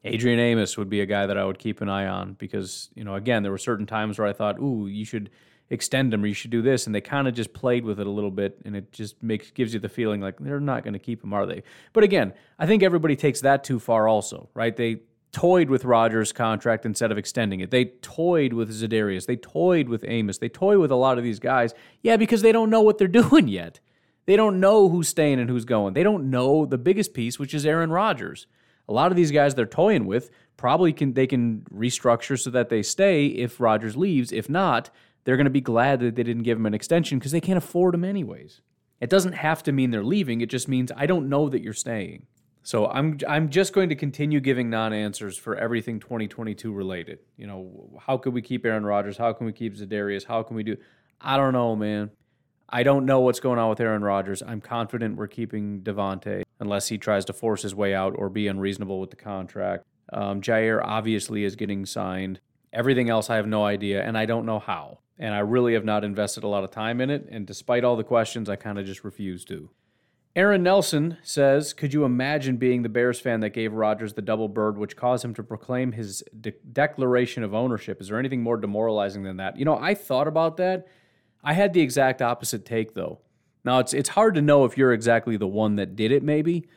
Adrian 0.04 0.40
Amos 0.40 0.78
would 0.78 0.90
be 0.90 1.02
a 1.02 1.06
guy 1.06 1.28
that 1.28 1.38
I 1.38 1.46
would 1.46 1.60
keep 1.60 1.80
an 1.82 1.90
eye 1.90 2.08
on 2.08 2.34
because, 2.34 2.90
you 2.94 3.04
know, 3.04 3.16
again, 3.16 3.44
there 3.44 3.52
were 3.52 3.58
certain 3.58 3.86
times 3.86 4.20
where 4.20 4.28
I 4.28 4.34
thought, 4.34 4.60
ooh, 4.60 4.88
you 4.88 5.06
should 5.06 5.30
extend 5.74 6.13
him 6.13 6.24
or 6.24 6.27
you 6.27 6.34
should 6.34 6.51
do 6.51 6.62
this 6.62 6.86
and 6.86 6.94
they 6.94 7.01
kind 7.01 7.27
of 7.27 7.34
just 7.34 7.51
played 7.53 7.84
with 7.84 8.00
it 8.00 8.08
a 8.08 8.10
little 8.10 8.32
bit 8.32 8.58
and 8.63 8.75
it 8.75 8.92
just 8.92 9.22
makes 9.22 9.51
gives 9.51 9.74
you 9.74 9.80
the 9.80 9.89
feeling 9.89 10.22
like 10.22 10.38
they're 10.39 10.60
not 10.60 10.84
going 10.84 10.94
to 10.94 11.00
keep 11.00 11.24
him 11.24 11.34
are 11.34 11.46
they 11.46 11.63
but 11.92 12.03
again 12.03 12.32
i 12.60 12.65
think 12.65 12.84
everybody 12.84 13.15
takes 13.15 13.42
that 13.42 13.63
too 13.63 13.80
far 13.80 14.08
also 14.08 14.50
right 14.53 14.77
they 14.77 15.00
toyed 15.32 15.68
with 15.68 15.84
Rodgers' 15.84 16.32
contract 16.32 16.86
instead 16.86 17.12
of 17.12 17.18
extending 17.18 17.60
it. 17.60 17.72
They 17.72 17.86
toyed 17.86 18.53
with 18.53 18.70
Za'Darius. 18.70 19.25
They 19.25 19.36
toyed 19.36 19.89
with 19.89 20.06
Amos. 20.08 20.38
They 20.38 20.48
toy 20.48 20.77
with 20.77 20.92
a 20.92 20.96
lot 20.96 21.18
of 21.18 21.24
these 21.24 21.39
guys. 21.39 21.74
Yeah, 22.03 22.18
because 22.18 22.44
they 22.44 22.51
don't 22.51 22.70
know 22.70 22.82
what 22.82 23.00
they're 23.00 23.08
doing 23.24 23.48
yet. 23.48 23.80
They 24.25 24.36
don't 24.36 24.60
know 24.60 24.88
who's 24.88 25.10
staying 25.10 25.39
and 25.39 25.50
who's 25.50 25.65
going. 25.65 25.96
They 25.96 26.03
don't 26.03 26.30
know 26.30 26.65
the 26.65 26.77
biggest 26.77 27.13
piece, 27.13 27.39
which 27.39 27.53
is 27.53 27.65
Aaron 27.65 27.89
Rodgers. 27.89 28.48
A 28.88 28.94
lot 28.94 29.12
of 29.12 29.18
these 29.18 29.32
guys 29.32 29.56
they're 29.56 29.65
toying 29.65 30.06
with 30.06 30.30
probably 30.56 30.94
can 30.94 31.13
they 31.13 31.27
can 31.27 31.65
restructure 31.74 32.39
so 32.39 32.50
that 32.51 32.70
they 32.70 32.84
stay 32.84 33.25
if 33.25 33.60
Rodgers 33.60 33.98
leaves. 33.98 34.32
If 34.32 34.50
not, 34.50 34.89
they're 35.24 35.38
going 35.38 35.46
to 35.46 35.51
be 35.51 35.62
glad 35.62 36.00
that 36.01 36.15
they 36.15 36.24
didn't 36.24 36.44
give 36.44 36.58
him 36.58 36.65
an 36.65 36.74
extension 36.74 37.20
because 37.20 37.32
they 37.32 37.42
can't 37.42 37.58
afford 37.58 37.96
him 37.96 38.03
anyways. 38.03 38.62
It 39.00 39.10
doesn't 39.10 39.34
have 39.34 39.63
to 39.63 39.72
mean 39.72 39.92
they're 39.92 40.03
leaving. 40.03 40.42
It 40.42 40.50
just 40.50 40.68
means 40.68 40.92
I 40.96 41.06
don't 41.06 41.30
know 41.30 41.50
that 41.50 41.62
you're 41.62 41.74
staying. 41.74 42.25
So 42.63 42.88
I'm 42.88 43.18
I'm 43.27 43.50
just 43.50 43.74
going 43.74 43.89
to 43.89 43.96
continue 43.96 44.39
giving 44.39 44.70
non-answers 44.70 45.38
for 45.38 45.56
everything 45.56 46.00
2022 46.00 46.72
related. 46.72 47.20
You 47.36 47.48
know, 47.48 48.00
how 48.00 48.18
could 48.18 48.34
we 48.34 48.42
keep 48.42 48.65
Aaron 48.65 48.86
Rodgers? 48.86 49.18
How 49.18 49.34
can 49.34 49.46
we 49.46 49.51
keep 49.51 49.75
Za'Darius? 49.75 50.25
How 50.25 50.44
can 50.44 50.56
we 50.56 50.63
do? 50.63 50.77
I 51.20 51.36
don't 51.36 51.53
know, 51.53 51.75
man. 51.75 52.12
I 52.70 52.84
don't 52.84 53.06
know 53.06 53.20
what's 53.20 53.42
going 53.42 53.60
on 53.60 53.70
with 53.70 53.82
Aaron 53.82 54.03
Rodgers. 54.03 54.42
I'm 54.42 54.62
confident 54.62 55.18
we're 55.18 55.27
keeping 55.27 55.82
Davante 55.82 56.44
unless 56.60 56.88
he 56.88 56.98
tries 56.98 57.25
to 57.25 57.34
force 57.34 57.62
his 57.62 57.75
way 57.75 57.94
out 57.94 58.15
or 58.18 58.30
be 58.30 58.48
unreasonable 58.48 59.00
with 59.01 59.10
the 59.10 59.18
contract. 59.18 59.84
Um, 60.12 60.42
Jaire 60.42 60.82
obviously 60.82 61.44
is 61.44 61.56
getting 61.56 61.86
signed. 61.86 62.39
Everything 62.71 63.10
else, 63.10 63.30
I 63.30 63.36
have 63.36 63.48
no 63.48 63.65
idea, 63.65 64.02
and 64.02 64.17
I 64.17 64.26
don't 64.26 64.45
know 64.45 64.60
how 64.60 65.00
and 65.17 65.34
I 65.34 65.39
really 65.39 65.73
have 65.73 65.86
not 65.86 66.04
invested 66.04 66.43
a 66.43 66.47
lot 66.47 66.63
of 66.63 66.71
time 66.71 66.99
in 67.02 67.10
it. 67.10 67.28
And 67.30 67.45
despite 67.45 67.84
all 67.84 67.95
the 67.95 68.04
questions, 68.04 68.49
I 68.49 68.56
kind 68.56 68.80
of 68.80 68.86
just 68.86 69.04
refuse 69.04 69.45
to. 69.45 69.69
Aaron 70.36 70.63
Nelson 70.63 71.17
says, 71.21 71.73
Could 71.73 71.93
you 71.93 72.06
imagine 72.06 72.58
being 72.58 72.82
the 72.82 72.89
Bears 72.89 73.19
fan 73.19 73.41
that 73.41 73.52
gave 73.52 73.71
Rodgers 73.71 74.13
the 74.13 74.21
double 74.21 74.47
bird, 74.47 74.78
which 74.78 74.95
caused 74.95 75.23
him 75.23 75.36
to 75.36 75.43
proclaim 75.43 75.91
his 75.91 76.23
de- 76.39 76.54
declaration 76.71 77.43
of 77.43 77.54
ownership? 77.54 78.02
Is 78.02 78.08
there 78.08 78.17
anything 78.17 78.41
more 78.41 78.58
demoralizing 78.58 79.23
than 79.23 79.38
that? 79.38 79.60
You 79.60 79.65
know, 79.65 79.78
I 79.78 79.93
thought 79.93 80.28
about 80.28 80.58
that. 80.58 80.88
I 81.43 81.54
had 81.54 81.73
the 81.73 81.82
exact 81.82 82.21
opposite 82.21 82.65
take, 82.65 82.95
though. 82.95 83.19
Now, 83.63 83.80
it's, 83.80 83.93
it's 83.93 84.10
hard 84.10 84.34
to 84.36 84.41
know 84.41 84.65
if 84.65 84.78
you're 84.78 84.91
exactly 84.91 85.38
the 85.38 85.47
one 85.47 85.76
that 85.76 85.95
did 85.95 86.12
it, 86.12 86.23
maybe, 86.23 86.67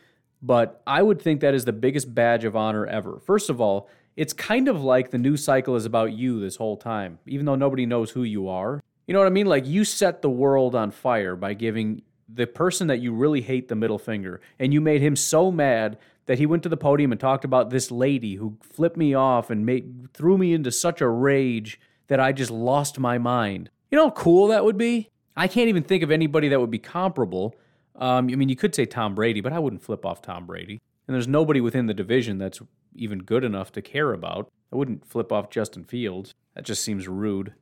but 0.43 0.83
I 0.87 1.03
would 1.03 1.21
think 1.21 1.41
that 1.41 1.55
is 1.55 1.65
the 1.65 1.73
biggest 1.73 2.15
badge 2.15 2.45
of 2.45 2.55
honor 2.55 2.87
ever. 2.87 3.21
First 3.21 3.49
of 3.49 3.61
all, 3.61 3.89
it's 4.17 4.33
kind 4.33 4.69
of 4.69 4.83
like 4.83 5.11
the 5.11 5.19
news 5.19 5.45
cycle 5.45 5.77
is 5.77 5.85
about 5.85 6.13
you 6.13 6.41
this 6.41 6.57
whole 6.57 6.77
time, 6.77 7.19
even 7.27 7.47
though 7.47 7.55
nobody 7.55 7.87
knows 7.87 8.11
who 8.11 8.23
you 8.23 8.49
are. 8.49 8.83
You 9.07 9.13
know 9.13 9.21
what 9.21 9.27
I 9.27 9.31
mean? 9.31 9.47
Like 9.47 9.67
you 9.67 9.85
set 9.85 10.23
the 10.23 10.31
world 10.31 10.75
on 10.75 10.91
fire 10.91 11.37
by 11.37 11.55
giving 11.55 12.03
the 12.29 12.47
person 12.47 12.89
that 12.89 13.01
you 13.01 13.13
really 13.13 13.41
hate 13.41 13.69
the 13.69 13.77
middle 13.77 13.99
finger, 13.99 14.41
and 14.59 14.73
you 14.73 14.81
made 14.81 15.03
him 15.03 15.15
so 15.15 15.53
mad 15.53 15.99
that 16.25 16.39
he 16.39 16.47
went 16.47 16.63
to 16.65 16.69
the 16.69 16.77
podium 16.77 17.13
and 17.13 17.21
talked 17.21 17.45
about 17.45 17.71
this 17.71 17.91
lady 17.91 18.35
who 18.35 18.57
flipped 18.61 18.97
me 18.97 19.15
off 19.15 19.49
and 19.51 19.65
made 19.65 20.09
threw 20.13 20.37
me 20.37 20.53
into 20.53 20.73
such 20.73 21.01
a 21.01 21.09
rage 21.09 21.79
that 22.09 22.19
I 22.19 22.33
just 22.33 22.51
lost 22.51 22.99
my 22.99 23.19
mind. 23.19 23.71
You 23.91 23.99
know 23.99 24.07
how 24.07 24.11
cool 24.11 24.49
that 24.49 24.65
would 24.65 24.79
be? 24.79 25.11
I 25.37 25.47
can't 25.47 25.69
even 25.69 25.85
think 25.85 26.03
of 26.03 26.11
anybody 26.11 26.49
that 26.49 26.61
would 26.61 26.71
be 26.71 26.79
comparable. 26.79 27.55
Um, 27.95 28.29
I 28.31 28.35
mean, 28.37 28.49
you 28.49 28.57
could 28.57 28.75
say 28.75 28.87
Tom 28.87 29.15
Brady, 29.15 29.41
but 29.41 29.53
I 29.53 29.59
wouldn't 29.59 29.83
flip 29.83 30.05
off 30.05 30.23
Tom 30.23 30.47
Brady. 30.47 30.81
And 31.07 31.15
there's 31.15 31.29
nobody 31.29 31.61
within 31.61 31.87
the 31.87 31.95
division 31.95 32.39
that's 32.39 32.61
even 32.97 33.21
good 33.21 33.45
enough 33.45 33.73
to 33.73 33.83
care 33.83 34.13
about. 34.13 34.49
I 34.73 34.77
wouldn't 34.77 35.07
flip 35.07 35.33
off 35.33 35.51
Justin 35.51 35.85
Fields. 35.85 36.35
That 36.55 36.65
just 36.65 36.83
seems 36.83 37.07
rude, 37.07 37.55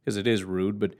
because 0.00 0.16
it 0.16 0.26
is 0.26 0.44
rude. 0.44 0.78
But 0.78 0.92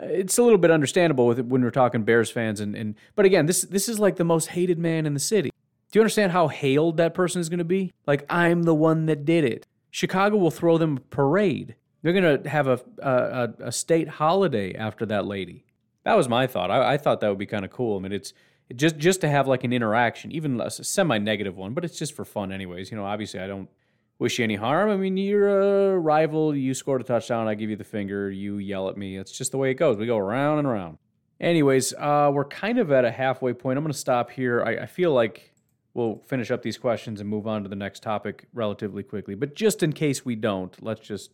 uh, 0.00 0.06
it's 0.06 0.38
a 0.38 0.42
little 0.42 0.58
bit 0.58 0.70
understandable 0.70 1.26
with 1.26 1.38
it 1.38 1.46
when 1.46 1.62
we're 1.62 1.70
talking 1.70 2.04
Bears 2.04 2.30
fans. 2.30 2.60
And, 2.60 2.74
and 2.74 2.94
but 3.14 3.24
again, 3.26 3.46
this 3.46 3.62
this 3.62 3.88
is 3.88 3.98
like 3.98 4.16
the 4.16 4.24
most 4.24 4.48
hated 4.48 4.78
man 4.78 5.06
in 5.06 5.14
the 5.14 5.20
city. 5.20 5.50
Do 5.90 5.98
you 5.98 6.02
understand 6.02 6.32
how 6.32 6.48
hailed 6.48 6.98
that 6.98 7.14
person 7.14 7.40
is 7.40 7.48
going 7.48 7.58
to 7.58 7.64
be? 7.64 7.92
Like 8.06 8.24
I'm 8.28 8.64
the 8.64 8.74
one 8.74 9.06
that 9.06 9.24
did 9.24 9.44
it. 9.44 9.66
Chicago 9.90 10.36
will 10.36 10.50
throw 10.50 10.76
them 10.78 10.98
a 10.98 11.00
parade. 11.00 11.74
They're 12.02 12.12
going 12.12 12.42
to 12.42 12.48
have 12.48 12.68
a, 12.68 12.80
a, 12.98 13.66
a 13.68 13.72
state 13.72 14.08
holiday 14.08 14.74
after 14.74 15.04
that 15.06 15.24
lady. 15.24 15.64
That 16.04 16.16
was 16.16 16.28
my 16.28 16.46
thought. 16.46 16.70
I, 16.70 16.92
I 16.92 16.96
thought 16.96 17.20
that 17.20 17.28
would 17.28 17.38
be 17.38 17.46
kind 17.46 17.64
of 17.64 17.70
cool. 17.70 17.98
I 17.98 18.00
mean, 18.00 18.12
it's 18.12 18.32
just 18.74 18.98
just 18.98 19.20
to 19.22 19.28
have 19.28 19.48
like 19.48 19.64
an 19.64 19.72
interaction, 19.72 20.32
even 20.32 20.60
a 20.60 20.70
semi-negative 20.70 21.56
one, 21.56 21.74
but 21.74 21.84
it's 21.84 21.98
just 21.98 22.14
for 22.14 22.24
fun, 22.24 22.52
anyways. 22.52 22.90
You 22.90 22.96
know, 22.96 23.04
obviously, 23.04 23.40
I 23.40 23.46
don't 23.46 23.68
wish 24.18 24.38
you 24.38 24.44
any 24.44 24.56
harm. 24.56 24.90
I 24.90 24.96
mean, 24.96 25.16
you're 25.16 25.94
a 25.94 25.98
rival. 25.98 26.54
You 26.54 26.74
scored 26.74 27.00
a 27.00 27.04
touchdown. 27.04 27.48
I 27.48 27.54
give 27.54 27.70
you 27.70 27.76
the 27.76 27.84
finger. 27.84 28.30
You 28.30 28.58
yell 28.58 28.88
at 28.88 28.96
me. 28.96 29.16
It's 29.16 29.32
just 29.32 29.52
the 29.52 29.58
way 29.58 29.70
it 29.70 29.74
goes. 29.74 29.96
We 29.96 30.06
go 30.06 30.18
around 30.18 30.58
and 30.58 30.66
around. 30.66 30.98
Anyways, 31.40 31.94
uh, 31.94 32.30
we're 32.32 32.44
kind 32.44 32.78
of 32.78 32.90
at 32.90 33.04
a 33.04 33.12
halfway 33.12 33.52
point. 33.52 33.78
I'm 33.78 33.84
going 33.84 33.92
to 33.92 33.98
stop 33.98 34.30
here. 34.30 34.62
I, 34.62 34.82
I 34.82 34.86
feel 34.86 35.12
like 35.12 35.54
we'll 35.94 36.20
finish 36.26 36.50
up 36.50 36.62
these 36.62 36.76
questions 36.76 37.20
and 37.20 37.28
move 37.28 37.46
on 37.46 37.62
to 37.62 37.68
the 37.68 37.76
next 37.76 38.02
topic 38.02 38.46
relatively 38.52 39.04
quickly. 39.04 39.34
But 39.34 39.54
just 39.54 39.82
in 39.82 39.92
case 39.92 40.24
we 40.24 40.34
don't, 40.34 40.76
let's 40.82 41.00
just 41.00 41.30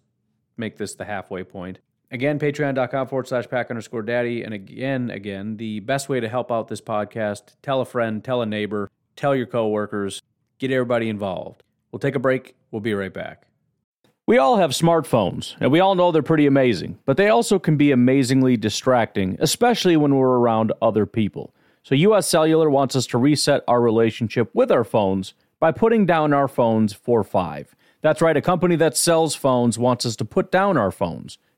make 0.56 0.76
this 0.76 0.94
the 0.94 1.06
halfway 1.06 1.42
point. 1.42 1.78
Again, 2.14 2.38
patreon.com 2.38 3.09
forward 3.09 3.27
slash 3.27 3.48
pack 3.48 3.70
underscore 3.70 4.03
daddy. 4.03 4.44
And 4.44 4.55
again, 4.55 5.11
again, 5.11 5.57
the 5.57 5.81
best 5.81 6.09
way 6.09 6.20
to 6.20 6.29
help 6.29 6.53
out 6.53 6.68
this 6.68 6.81
podcast, 6.81 7.57
tell 7.61 7.81
a 7.81 7.85
friend, 7.85 8.22
tell 8.22 8.40
a 8.40 8.46
neighbor, 8.46 8.88
tell 9.16 9.35
your 9.35 9.46
coworkers, 9.46 10.22
get 10.61 10.70
everybody 10.70 11.09
involved. 11.09 11.64
We'll 11.90 11.98
take 11.98 12.14
a 12.14 12.20
break. 12.20 12.55
We'll 12.70 12.79
be 12.79 12.94
right 12.94 13.12
back. 13.12 13.48
We 14.29 14.38
all 14.38 14.59
have 14.59 14.70
smartphones, 14.70 15.57
and 15.59 15.72
we 15.72 15.81
all 15.81 15.96
know 15.96 16.12
they're 16.12 16.22
pretty 16.22 16.46
amazing, 16.46 17.00
but 17.05 17.16
they 17.16 17.31
also 17.31 17.59
can 17.59 17.77
be 17.77 17.90
amazingly 17.90 18.57
distracting, 18.57 19.37
especially 19.40 19.96
when 19.96 20.14
we're 20.14 20.38
around 20.38 20.72
other 20.81 21.07
people. 21.07 21.53
So, 21.83 21.96
US 21.96 22.29
Cellular 22.29 22.70
wants 22.70 22.94
us 22.94 23.09
to 23.09 23.18
reset 23.18 23.64
our 23.66 23.81
relationship 23.81 24.50
with 24.55 24.70
our 24.70 24.85
phones 24.85 25.35
by 25.59 25.72
putting 25.72 26.07
down 26.07 26.33
our 26.33 26.46
phones 26.46 26.92
for 26.92 27.24
five. 27.24 27.74
That's 28.03 28.22
right, 28.22 28.37
a 28.37 28.40
company 28.40 28.77
that 28.77 28.96
sells 28.96 29.35
phones 29.35 29.81
wants 29.81 30.07
us 30.07 30.14
to 30.14 30.24
put 30.24 30.53
down 30.53 30.77
our 30.77 30.92
phones. 30.92 31.38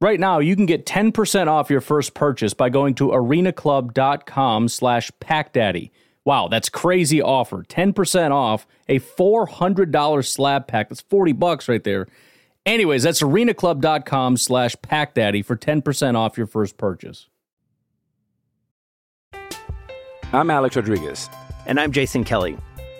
Right 0.00 0.20
now, 0.20 0.38
you 0.38 0.56
can 0.56 0.66
get 0.66 0.86
10% 0.86 1.46
off 1.46 1.70
your 1.70 1.80
first 1.80 2.14
purchase 2.14 2.52
by 2.52 2.68
going 2.68 2.94
to 2.96 3.08
arenaclub.com 3.08 4.68
slash 4.68 5.10
packdaddy. 5.20 5.90
Wow, 6.24 6.48
that's 6.48 6.68
crazy 6.68 7.22
offer. 7.22 7.62
10% 7.62 8.30
off 8.30 8.66
a 8.88 8.98
$400 8.98 10.26
slab 10.26 10.66
pack. 10.66 10.88
That's 10.88 11.00
40 11.02 11.32
bucks 11.32 11.68
right 11.68 11.84
there. 11.84 12.06
Anyways, 12.66 13.02
that's 13.02 13.22
arenaclub.com 13.22 14.38
slash 14.38 14.74
packdaddy 14.76 15.44
for 15.44 15.56
10% 15.56 16.16
off 16.16 16.38
your 16.38 16.46
first 16.46 16.76
purchase. 16.76 17.28
I'm 20.32 20.50
Alex 20.50 20.76
Rodriguez. 20.76 21.28
And 21.66 21.78
I'm 21.78 21.92
Jason 21.92 22.24
Kelly. 22.24 22.56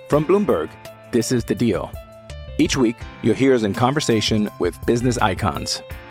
From 0.08 0.24
Bloomberg, 0.24 0.70
this 1.10 1.32
is 1.32 1.44
The 1.44 1.54
Deal. 1.54 1.90
Each 2.58 2.76
week, 2.76 2.96
you'll 3.22 3.34
hear 3.34 3.54
us 3.54 3.62
in 3.62 3.74
conversation 3.74 4.48
with 4.58 4.78
business 4.86 5.18
icons. 5.18 5.82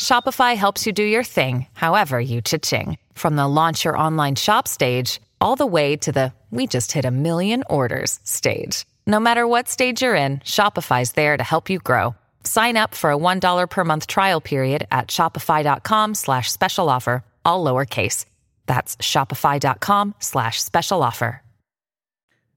Shopify 0.00 0.56
helps 0.56 0.86
you 0.86 0.94
do 0.94 1.02
your 1.02 1.22
thing, 1.22 1.66
however 1.74 2.18
you 2.18 2.40
cha-ching. 2.40 2.96
From 3.12 3.36
the 3.36 3.46
launch 3.46 3.84
your 3.84 3.98
online 3.98 4.34
shop 4.34 4.66
stage, 4.66 5.20
all 5.42 5.56
the 5.56 5.66
way 5.66 5.94
to 5.96 6.10
the 6.10 6.32
we 6.50 6.66
just 6.66 6.92
hit 6.92 7.04
a 7.04 7.10
million 7.10 7.62
orders 7.68 8.18
stage. 8.24 8.86
No 9.06 9.20
matter 9.20 9.46
what 9.46 9.68
stage 9.68 10.00
you're 10.02 10.16
in, 10.16 10.38
Shopify's 10.38 11.12
there 11.12 11.36
to 11.36 11.44
help 11.44 11.68
you 11.68 11.78
grow. 11.78 12.14
Sign 12.44 12.78
up 12.78 12.94
for 12.94 13.12
a 13.12 13.16
$1 13.16 13.68
per 13.68 13.84
month 13.84 14.06
trial 14.06 14.40
period 14.40 14.86
at 14.90 15.08
shopify.com 15.08 16.14
slash 16.14 16.50
special 16.50 16.88
offer, 16.88 17.22
all 17.44 17.62
lowercase. 17.62 18.24
That's 18.64 18.96
shopify.com 18.96 20.14
slash 20.18 20.62
special 20.62 21.02
offer. 21.02 21.42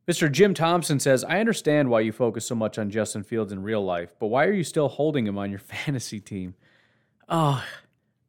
Mr. 0.07 0.31
Jim 0.31 0.53
Thompson 0.53 0.99
says, 0.99 1.23
I 1.25 1.39
understand 1.39 1.89
why 1.89 2.01
you 2.01 2.13
focus 2.13 2.45
so 2.45 2.55
much 2.55 2.77
on 2.77 2.89
Justin 2.89 3.23
Fields 3.23 3.51
in 3.51 3.63
real 3.63 3.83
life, 3.83 4.13
but 4.19 4.27
why 4.27 4.45
are 4.45 4.51
you 4.53 4.63
still 4.63 4.87
holding 4.87 5.27
him 5.27 5.37
on 5.37 5.49
your 5.49 5.59
fantasy 5.75 6.21
team? 6.21 6.55
Oh, 7.29 7.63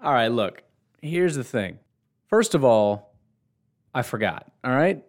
all 0.00 0.12
right, 0.12 0.28
look, 0.28 0.62
here's 1.02 1.34
the 1.34 1.44
thing. 1.44 1.78
First 2.26 2.54
of 2.54 2.64
all, 2.64 3.14
I 3.94 4.02
forgot, 4.02 4.50
all 4.62 4.74
right? 4.74 5.02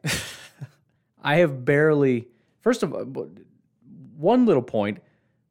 I 1.23 1.37
have 1.37 1.65
barely, 1.65 2.27
first 2.61 2.83
of 2.83 2.93
all, 2.93 3.05
one 4.17 4.45
little 4.45 4.61
point. 4.61 4.99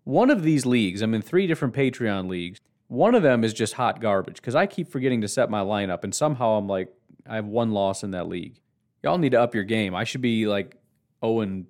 One 0.05 0.31
of 0.31 0.43
these 0.43 0.67
leagues, 0.67 1.03
I'm 1.03 1.15
in 1.15 1.23
three 1.23 1.47
different 1.47 1.75
Patreon 1.75 2.29
leagues. 2.29 2.61
One 2.89 3.15
of 3.15 3.23
them 3.23 3.43
is 3.43 3.55
just 3.55 3.75
hot 3.75 4.01
garbage 4.01 4.37
because 4.37 4.55
I 4.55 4.67
keep 4.67 4.89
forgetting 4.89 5.23
to 5.23 5.29
set 5.29 5.51
my 5.51 5.61
lineup, 5.61 6.05
and 6.05 6.15
somehow 6.15 6.53
I'm 6.53 6.69
like, 6.69 6.93
I 7.27 7.37
have 7.37 7.47
one 7.47 7.73
loss 7.73 8.03
in 8.03 8.11
that 8.11 8.29
league. 8.29 8.61
Y'all 9.03 9.19
need 9.19 9.33
to 9.33 9.41
up 9.41 9.55
your 9.55 9.65
game. 9.65 9.95
I 9.95 10.05
should 10.05 10.21
be 10.21 10.47
like 10.47 10.77
0 11.25 11.41
and 11.41 11.67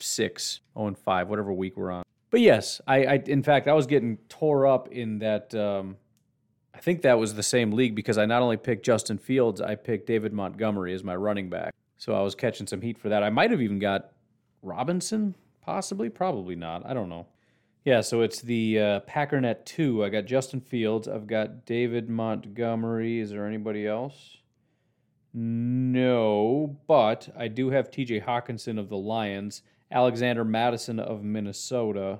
6, 0.00 0.60
0 0.76 0.86
and 0.86 0.98
5, 0.98 1.28
whatever 1.28 1.52
week 1.52 1.76
we're 1.76 1.90
on. 1.90 2.02
But 2.32 2.40
yes, 2.40 2.80
I, 2.86 3.04
I 3.04 3.22
in 3.26 3.42
fact 3.44 3.68
I 3.68 3.74
was 3.74 3.86
getting 3.86 4.16
tore 4.28 4.66
up 4.66 4.88
in 4.88 5.20
that. 5.20 5.54
Um, 5.54 5.98
I 6.74 6.78
think 6.80 7.02
that 7.02 7.18
was 7.18 7.34
the 7.34 7.42
same 7.42 7.72
league 7.72 7.94
because 7.94 8.16
I 8.16 8.24
not 8.24 8.42
only 8.42 8.56
picked 8.56 8.84
Justin 8.84 9.18
Fields, 9.18 9.60
I 9.60 9.74
picked 9.74 10.06
David 10.06 10.32
Montgomery 10.32 10.94
as 10.94 11.04
my 11.04 11.14
running 11.14 11.50
back. 11.50 11.74
So 11.98 12.14
I 12.14 12.22
was 12.22 12.34
catching 12.34 12.66
some 12.66 12.80
heat 12.80 12.98
for 12.98 13.10
that. 13.10 13.22
I 13.22 13.28
might 13.28 13.50
have 13.50 13.60
even 13.60 13.78
got 13.78 14.10
Robinson, 14.62 15.36
possibly, 15.60 16.08
probably 16.08 16.56
not. 16.56 16.84
I 16.86 16.94
don't 16.94 17.10
know. 17.10 17.26
Yeah, 17.84 18.00
so 18.00 18.22
it's 18.22 18.40
the 18.40 18.78
uh, 18.78 19.00
Packernet 19.00 19.66
2. 19.66 20.02
I 20.02 20.08
got 20.08 20.24
Justin 20.24 20.60
Fields. 20.60 21.06
I've 21.06 21.26
got 21.26 21.66
David 21.66 22.08
Montgomery. 22.08 23.20
Is 23.20 23.30
there 23.30 23.46
anybody 23.46 23.86
else? 23.86 24.38
No, 25.34 26.78
but 26.86 27.28
I 27.36 27.48
do 27.48 27.70
have 27.70 27.90
TJ 27.90 28.24
Hockenson 28.24 28.78
of 28.78 28.88
the 28.88 28.96
Lions, 28.96 29.62
Alexander 29.92 30.44
Mattison 30.44 30.98
of 30.98 31.22
Minnesota, 31.22 32.18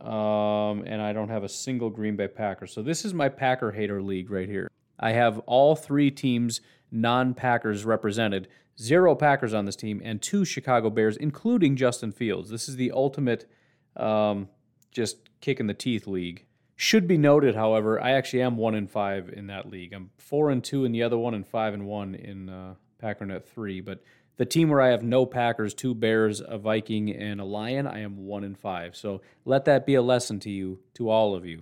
um, 0.00 0.84
and 0.86 1.00
I 1.00 1.12
don't 1.12 1.30
have 1.30 1.44
a 1.44 1.48
single 1.48 1.90
Green 1.90 2.14
Bay 2.14 2.28
Packer. 2.28 2.66
So 2.66 2.82
this 2.82 3.04
is 3.04 3.14
my 3.14 3.28
Packer 3.28 3.72
hater 3.72 4.02
league 4.02 4.30
right 4.30 4.48
here. 4.48 4.70
I 4.98 5.12
have 5.12 5.38
all 5.40 5.74
three 5.74 6.10
teams, 6.10 6.60
non 6.92 7.34
Packers, 7.34 7.84
represented. 7.84 8.48
Zero 8.78 9.14
Packers 9.14 9.52
on 9.52 9.66
this 9.66 9.76
team, 9.76 10.00
and 10.04 10.22
two 10.22 10.44
Chicago 10.44 10.88
Bears, 10.88 11.16
including 11.16 11.76
Justin 11.76 12.12
Fields. 12.12 12.48
This 12.48 12.68
is 12.68 12.76
the 12.76 12.92
ultimate 12.92 13.50
um, 13.96 14.48
just 14.90 15.28
kick 15.40 15.60
in 15.60 15.66
the 15.66 15.74
teeth 15.74 16.06
league. 16.06 16.46
Should 16.76 17.06
be 17.06 17.18
noted, 17.18 17.54
however, 17.54 18.00
I 18.00 18.12
actually 18.12 18.42
am 18.42 18.56
one 18.56 18.74
in 18.74 18.86
five 18.86 19.28
in 19.28 19.48
that 19.48 19.70
league. 19.70 19.92
I'm 19.92 20.10
four 20.16 20.50
and 20.50 20.64
two 20.64 20.86
in 20.86 20.92
the 20.92 21.02
other 21.02 21.18
one, 21.18 21.34
and 21.34 21.46
five 21.46 21.74
and 21.74 21.86
one 21.86 22.14
in 22.14 22.48
uh, 22.48 22.74
Packernet 23.02 23.44
three. 23.44 23.80
But 23.80 24.02
the 24.40 24.46
team 24.46 24.70
where 24.70 24.80
I 24.80 24.88
have 24.88 25.02
no 25.02 25.26
Packers, 25.26 25.74
two 25.74 25.94
Bears, 25.94 26.40
a 26.40 26.56
Viking, 26.56 27.14
and 27.14 27.42
a 27.42 27.44
Lion, 27.44 27.86
I 27.86 28.00
am 28.00 28.24
one 28.24 28.42
in 28.42 28.54
five. 28.54 28.96
So 28.96 29.20
let 29.44 29.66
that 29.66 29.84
be 29.84 29.96
a 29.96 30.00
lesson 30.02 30.40
to 30.40 30.50
you, 30.50 30.78
to 30.94 31.10
all 31.10 31.34
of 31.34 31.44
you. 31.44 31.60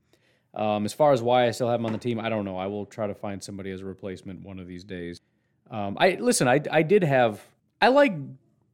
Um, 0.54 0.84
as 0.84 0.92
far 0.92 1.12
as 1.12 1.20
why 1.20 1.48
I 1.48 1.50
still 1.50 1.68
have 1.68 1.80
him 1.80 1.86
on 1.86 1.92
the 1.92 1.98
team, 1.98 2.20
I 2.20 2.28
don't 2.28 2.44
know. 2.44 2.56
I 2.56 2.68
will 2.68 2.86
try 2.86 3.08
to 3.08 3.16
find 3.16 3.42
somebody 3.42 3.72
as 3.72 3.80
a 3.80 3.84
replacement 3.84 4.44
one 4.44 4.60
of 4.60 4.68
these 4.68 4.84
days. 4.84 5.18
Um, 5.72 5.96
I 5.98 6.18
listen. 6.20 6.46
I 6.46 6.60
I 6.70 6.82
did 6.82 7.02
have. 7.02 7.42
I 7.82 7.88
like 7.88 8.12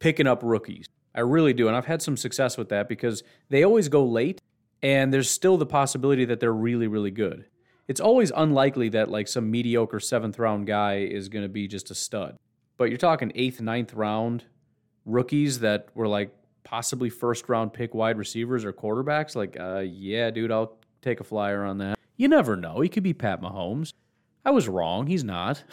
picking 0.00 0.26
up 0.26 0.42
rookies. 0.42 0.86
I 1.14 1.20
really 1.20 1.54
do, 1.54 1.68
and 1.68 1.74
I've 1.74 1.86
had 1.86 2.02
some 2.02 2.18
success 2.18 2.58
with 2.58 2.68
that 2.68 2.90
because 2.90 3.22
they 3.48 3.64
always 3.64 3.88
go 3.88 4.04
late, 4.04 4.42
and 4.82 5.14
there's 5.14 5.30
still 5.30 5.56
the 5.56 5.64
possibility 5.64 6.26
that 6.26 6.40
they're 6.40 6.52
really 6.52 6.88
really 6.88 7.10
good. 7.10 7.46
It's 7.88 8.02
always 8.02 8.30
unlikely 8.36 8.90
that 8.90 9.10
like 9.10 9.28
some 9.28 9.50
mediocre 9.50 9.98
seventh 9.98 10.38
round 10.38 10.66
guy 10.66 10.96
is 10.98 11.30
going 11.30 11.44
to 11.44 11.48
be 11.48 11.68
just 11.68 11.90
a 11.90 11.94
stud. 11.94 12.36
But 12.76 12.84
you're 12.84 12.98
talking 12.98 13.32
eighth, 13.34 13.60
ninth 13.60 13.94
round 13.94 14.44
rookies 15.04 15.60
that 15.60 15.88
were 15.94 16.08
like 16.08 16.34
possibly 16.64 17.10
first 17.10 17.48
round 17.48 17.72
pick 17.72 17.94
wide 17.94 18.18
receivers 18.18 18.64
or 18.64 18.72
quarterbacks. 18.72 19.36
Like, 19.36 19.56
uh, 19.58 19.80
yeah, 19.80 20.30
dude, 20.30 20.50
I'll 20.50 20.76
take 21.02 21.20
a 21.20 21.24
flyer 21.24 21.64
on 21.64 21.78
that. 21.78 21.98
You 22.16 22.28
never 22.28 22.56
know. 22.56 22.80
He 22.80 22.88
could 22.88 23.02
be 23.02 23.12
Pat 23.12 23.40
Mahomes. 23.40 23.92
I 24.44 24.50
was 24.50 24.68
wrong. 24.68 25.06
He's 25.06 25.24
not. 25.24 25.64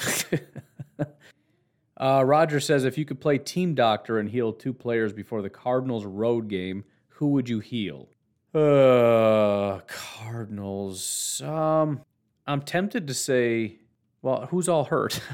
uh, 1.98 2.24
Roger 2.26 2.60
says 2.60 2.86
if 2.86 2.98
you 2.98 3.06
could 3.06 3.20
play 3.20 3.38
team 3.38 3.76
doctor 3.76 4.20
and 4.20 4.30
heal 4.30 4.54
two 4.54 4.74
players 4.74 5.14
before 5.14 5.42
the 5.42 5.50
Cardinals 5.50 6.06
road 6.06 6.48
game, 6.48 6.84
who 7.10 7.30
would 7.30 7.50
you 7.50 7.60
heal? 7.60 8.10
Uh, 8.54 9.80
Cardinals. 9.88 11.42
Um, 11.42 12.02
I'm 12.48 12.62
tempted 12.62 13.08
to 13.08 13.14
say, 13.14 13.78
well, 14.22 14.48
who's 14.48 14.68
all 14.68 14.86
hurt? 14.86 15.22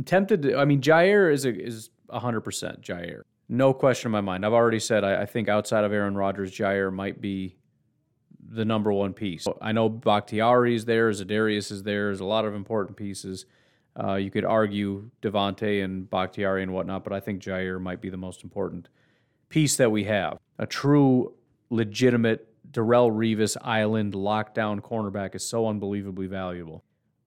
I'm 0.00 0.04
tempted 0.04 0.40
to. 0.42 0.56
I 0.56 0.64
mean, 0.64 0.80
Jaire 0.80 1.30
is 1.30 1.44
a, 1.44 1.54
is 1.54 1.90
100 2.06 2.40
percent 2.40 2.80
Jaire. 2.80 3.20
No 3.50 3.74
question 3.74 4.08
in 4.08 4.12
my 4.12 4.22
mind. 4.22 4.46
I've 4.46 4.54
already 4.54 4.78
said 4.78 5.04
I, 5.04 5.22
I 5.22 5.26
think 5.26 5.46
outside 5.46 5.84
of 5.84 5.92
Aaron 5.92 6.14
Rodgers, 6.14 6.56
Jaire 6.56 6.90
might 6.90 7.20
be 7.20 7.58
the 8.48 8.64
number 8.64 8.90
one 8.90 9.12
piece. 9.12 9.46
I 9.60 9.72
know 9.72 9.90
Bakhtiari 9.90 10.74
is 10.74 10.86
there, 10.86 11.10
Za'Darius 11.10 11.70
is 11.70 11.82
there. 11.82 12.06
There's 12.06 12.20
a 12.20 12.24
lot 12.24 12.46
of 12.46 12.54
important 12.54 12.96
pieces. 12.96 13.44
Uh, 14.02 14.14
you 14.14 14.30
could 14.30 14.46
argue 14.46 15.10
Davante 15.20 15.84
and 15.84 16.08
Bakhtiari 16.08 16.62
and 16.62 16.72
whatnot, 16.72 17.04
but 17.04 17.12
I 17.12 17.20
think 17.20 17.42
Jaire 17.42 17.78
might 17.78 18.00
be 18.00 18.08
the 18.08 18.16
most 18.16 18.42
important 18.42 18.88
piece 19.50 19.76
that 19.76 19.92
we 19.92 20.04
have. 20.04 20.38
A 20.58 20.66
true, 20.66 21.34
legitimate 21.68 22.48
Darrelle 22.72 23.12
Revis 23.12 23.58
Island 23.60 24.14
lockdown 24.14 24.80
cornerback 24.80 25.34
is 25.34 25.46
so 25.46 25.68
unbelievably 25.68 26.28
valuable. 26.28 26.84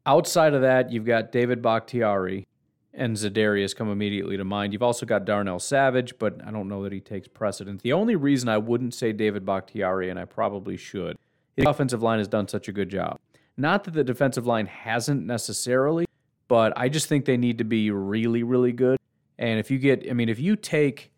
Outside 0.08 0.56
of 0.56 0.62
that, 0.62 0.92
you've 0.92 1.06
got 1.06 1.32
David 1.32 1.62
Bakhtiari 1.62 2.48
and 2.94 3.16
Za'Darius 3.16 3.76
come 3.76 3.92
immediately 3.92 4.38
to 4.38 4.44
mind. 4.44 4.74
You've 4.74 4.84
also 4.84 5.06
got 5.06 5.26
Darnell 5.26 5.60
Savage, 5.60 6.18
but 6.20 6.40
I 6.46 6.52
don't 6.52 6.68
know 6.68 6.84
that 6.84 6.92
he 6.92 7.00
takes 7.00 7.28
precedence. 7.28 7.82
The 7.82 7.94
only 7.94 8.16
reason 8.16 8.50
I 8.50 8.58
wouldn't 8.58 8.94
say 8.94 9.12
David 9.12 9.46
Bakhtiari, 9.46 10.10
and 10.10 10.20
I 10.20 10.26
probably 10.26 10.78
should, 10.78 11.18
the 11.56 11.70
offensive 11.70 12.04
line 12.04 12.20
has 12.20 12.28
done 12.28 12.48
such 12.48 12.68
a 12.68 12.72
good 12.72 12.90
job. 12.90 13.20
Not 13.58 13.84
that 13.84 13.94
the 13.94 14.04
defensive 14.04 14.46
line 14.46 14.68
hasn't 14.68 15.26
necessarily, 15.26 16.06
but 16.48 16.74
I 16.76 16.90
just 16.90 17.08
think 17.08 17.26
they 17.26 17.38
need 17.38 17.58
to 17.60 17.64
be 17.64 17.90
really, 17.92 18.44
really 18.44 18.72
good. 18.72 19.00
And 19.38 19.60
if 19.60 19.72
you 19.72 19.80
get, 19.80 20.08
I 20.10 20.14
mean, 20.14 20.30
if 20.30 20.40
you 20.40 20.56
take 20.56 21.12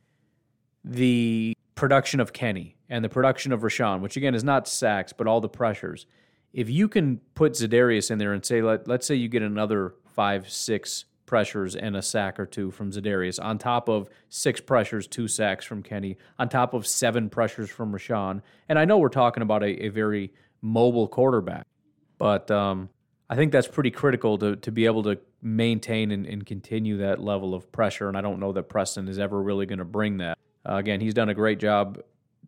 the 0.84 1.58
production 1.76 2.20
of 2.20 2.32
Kenny 2.32 2.78
and 2.90 3.04
the 3.04 3.10
production 3.10 3.52
of 3.52 3.62
Rashan, 3.62 4.02
which 4.02 4.16
again 4.16 4.36
is 4.36 4.44
not 4.44 4.68
sacks, 4.68 5.12
but 5.12 5.28
all 5.28 5.42
the 5.42 5.50
pressures, 5.50 6.06
if 6.54 6.70
you 6.70 6.88
can 6.88 7.18
put 7.34 7.54
Za'Darius 7.54 8.12
in 8.12 8.18
there 8.18 8.32
and 8.32 8.46
say, 8.46 8.62
let, 8.62 8.88
let's 8.88 9.06
say 9.06 9.16
you 9.16 9.28
get 9.28 9.42
another 9.42 9.96
five, 10.14 10.50
six 10.50 11.06
pressures 11.26 11.76
and 11.76 11.96
a 11.96 12.02
sack 12.02 12.40
or 12.40 12.46
two 12.46 12.72
from 12.72 12.92
Za'Darius, 12.92 13.44
on 13.44 13.58
top 13.58 13.90
of 13.90 14.10
six 14.30 14.62
pressures, 14.62 15.08
two 15.08 15.28
sacks 15.28 15.66
from 15.66 15.84
Kenny, 15.84 16.18
on 16.38 16.50
top 16.50 16.74
of 16.74 16.86
seven 16.86 17.30
pressures 17.30 17.70
from 17.70 17.92
Rashan. 17.92 18.42
And 18.70 18.80
I 18.80 18.86
know 18.86 18.98
we're 18.98 19.10
talking 19.10 19.44
about 19.44 19.64
a, 19.64 19.86
a 19.86 19.90
very 19.90 20.32
mobile 20.62 21.08
quarterback, 21.08 21.66
but 22.18 22.50
um, 22.52 22.90
I 23.30 23.36
think 23.36 23.52
that's 23.52 23.68
pretty 23.68 23.92
critical 23.92 24.38
to, 24.40 24.56
to 24.58 24.72
be 24.72 24.86
able 24.86 25.04
to 25.04 25.20
maintain 25.42 26.12
and, 26.12 26.26
and 26.26 26.46
continue 26.46 26.98
that 26.98 27.20
level 27.20 27.54
of 27.54 27.72
pressure. 27.72 28.08
And 28.08 28.18
I 28.18 28.22
don't 28.22 28.40
know 28.40 28.52
that 28.54 28.64
Preston 28.70 29.08
is 29.08 29.20
ever 29.20 29.42
really 29.42 29.66
going 29.66 29.80
to 29.80 29.86
bring 29.86 30.18
that. 30.18 30.38
Uh, 30.68 30.76
again, 30.76 31.00
he's 31.00 31.14
done 31.14 31.30
a 31.30 31.34
great 31.34 31.60
job 31.60 32.02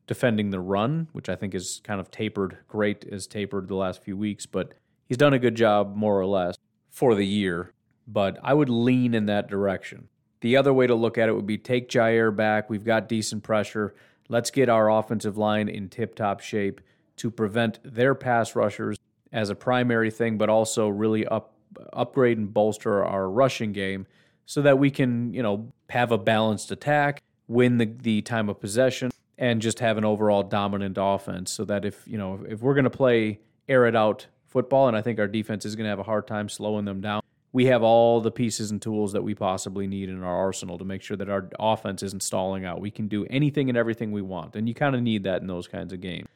defending 0.08 0.50
the 0.50 0.60
run, 0.60 1.08
which 1.12 1.30
I 1.30 1.36
think 1.36 1.54
is 1.54 1.82
kind 1.84 2.00
of 2.00 2.10
tapered, 2.10 2.58
great 2.68 3.06
as 3.12 3.28
tapered 3.28 3.68
the 3.68 3.76
last 3.76 4.02
few 4.02 4.16
weeks, 4.18 4.46
but 4.46 4.74
he's 5.06 5.18
done 5.18 5.34
a 5.34 5.40
good 5.40 5.56
job 5.56 5.96
more 5.96 6.20
or 6.20 6.26
less 6.26 6.56
for 6.90 7.13
the 7.13 7.26
year. 7.26 7.74
But 8.08 8.39
I 8.41 8.54
would 8.54 8.70
lean 8.70 9.13
in 9.13 9.26
that 9.26 9.50
direction. 9.50 10.08
The 10.41 10.58
other 10.58 10.74
way 10.74 10.88
to 10.88 10.96
look 10.96 11.17
at 11.17 11.30
it 11.30 11.34
would 11.34 11.48
be 11.48 11.58
take 11.58 11.89
Jaire 11.89 12.36
back. 12.36 12.70
We've 12.70 12.86
got 12.86 13.10
decent 13.10 13.43
pressure. 13.43 13.96
Let's 14.30 14.52
get 14.52 14.70
our 14.70 14.89
offensive 14.89 15.38
line 15.38 15.67
in 15.67 15.89
tip 15.89 16.15
top 16.15 16.39
shape 16.41 16.82
to 17.17 17.32
prevent 17.32 17.80
their 17.84 18.15
pass 18.15 18.56
rushers 18.56 18.98
as 19.32 19.50
a 19.50 19.56
primary 19.56 20.12
thing, 20.12 20.38
but 20.38 20.50
also 20.50 20.88
really 20.88 21.26
up 21.26 21.54
upgrade 21.93 22.38
and 22.38 22.54
bolster 22.54 23.04
our 23.04 23.30
rushing 23.30 23.74
game 23.74 24.08
so 24.46 24.62
that 24.62 24.80
we 24.80 24.89
can, 24.89 25.34
you 25.34 25.43
know, 25.43 25.72
have 25.89 26.12
a 26.12 26.17
balanced 26.17 26.72
attack, 26.72 27.22
win 27.48 27.78
the, 27.78 27.86
the 27.86 28.22
time 28.22 28.50
of 28.50 28.60
possession, 28.60 29.12
and 29.38 29.62
just 29.62 29.80
have 29.80 29.98
an 29.98 30.06
overall 30.06 30.43
dominant 30.43 30.98
offense 31.00 31.52
so 31.52 31.65
that 31.65 31.86
if, 31.86 32.02
you 32.08 32.17
know, 32.17 32.39
if 32.48 32.62
we're 32.62 32.74
going 32.74 32.86
to 32.86 32.89
play 32.89 33.39
air 33.67 33.86
it 33.86 33.96
out 33.96 34.28
football, 34.46 34.88
and 34.88 34.96
I 34.96 35.02
think 35.02 35.20
our 35.20 35.28
defense 35.28 35.65
is 35.65 35.76
going 35.76 35.86
to 35.86 35.89
have 35.89 36.00
a 36.00 36.04
hard 36.04 36.26
time 36.26 36.50
slowing 36.50 36.86
them 36.86 37.02
down, 37.02 37.22
we 37.58 37.65
have 37.65 37.82
all 37.82 38.22
the 38.22 38.30
pieces 38.30 38.70
and 38.70 38.80
tools 38.80 39.13
that 39.13 39.24
we 39.24 39.34
possibly 39.34 39.88
need 39.88 40.10
in 40.10 40.22
our 40.22 40.38
arsenal 40.38 40.78
to 40.78 40.86
make 40.86 41.02
sure 41.02 41.17
that 41.17 41.28
our 41.28 41.50
offense 41.60 42.04
isn't 42.04 42.22
stalling 42.22 42.65
out. 42.65 42.80
We 42.80 42.91
can 42.91 43.08
do 43.08 43.26
anything 43.32 43.67
and 43.67 43.76
everything 43.76 44.12
we 44.12 44.22
want, 44.22 44.56
and 44.56 44.70
you 44.70 44.76
kind 44.76 44.96
of 44.96 45.02
need 45.02 45.24
that 45.24 45.41
in 45.41 45.48
those 45.48 45.67
kinds 45.67 45.91
of 45.91 46.00
games. 46.00 46.28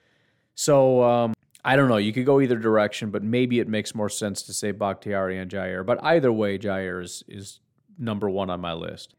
So 0.56 1.04
um, 1.04 1.36
I 1.64 1.76
don't 1.76 1.90
know. 1.90 1.98
You 1.98 2.12
could 2.12 2.26
go 2.26 2.42
either 2.42 2.58
direction, 2.58 3.12
but 3.12 3.22
maybe 3.22 3.60
it 3.60 3.68
makes 3.68 3.94
more 3.94 4.10
sense 4.10 4.42
to 4.42 4.54
say 4.54 4.72
Bakhtiari 4.72 5.38
and 5.38 5.52
Jaire. 5.52 5.86
But 5.86 6.04
either 6.04 6.34
way, 6.34 6.58
Jaire 6.58 7.04
is 7.04 7.24
is 7.28 7.60
number 8.00 8.28
one 8.28 8.50
on 8.50 8.60
my 8.60 8.74
list. 8.74 9.14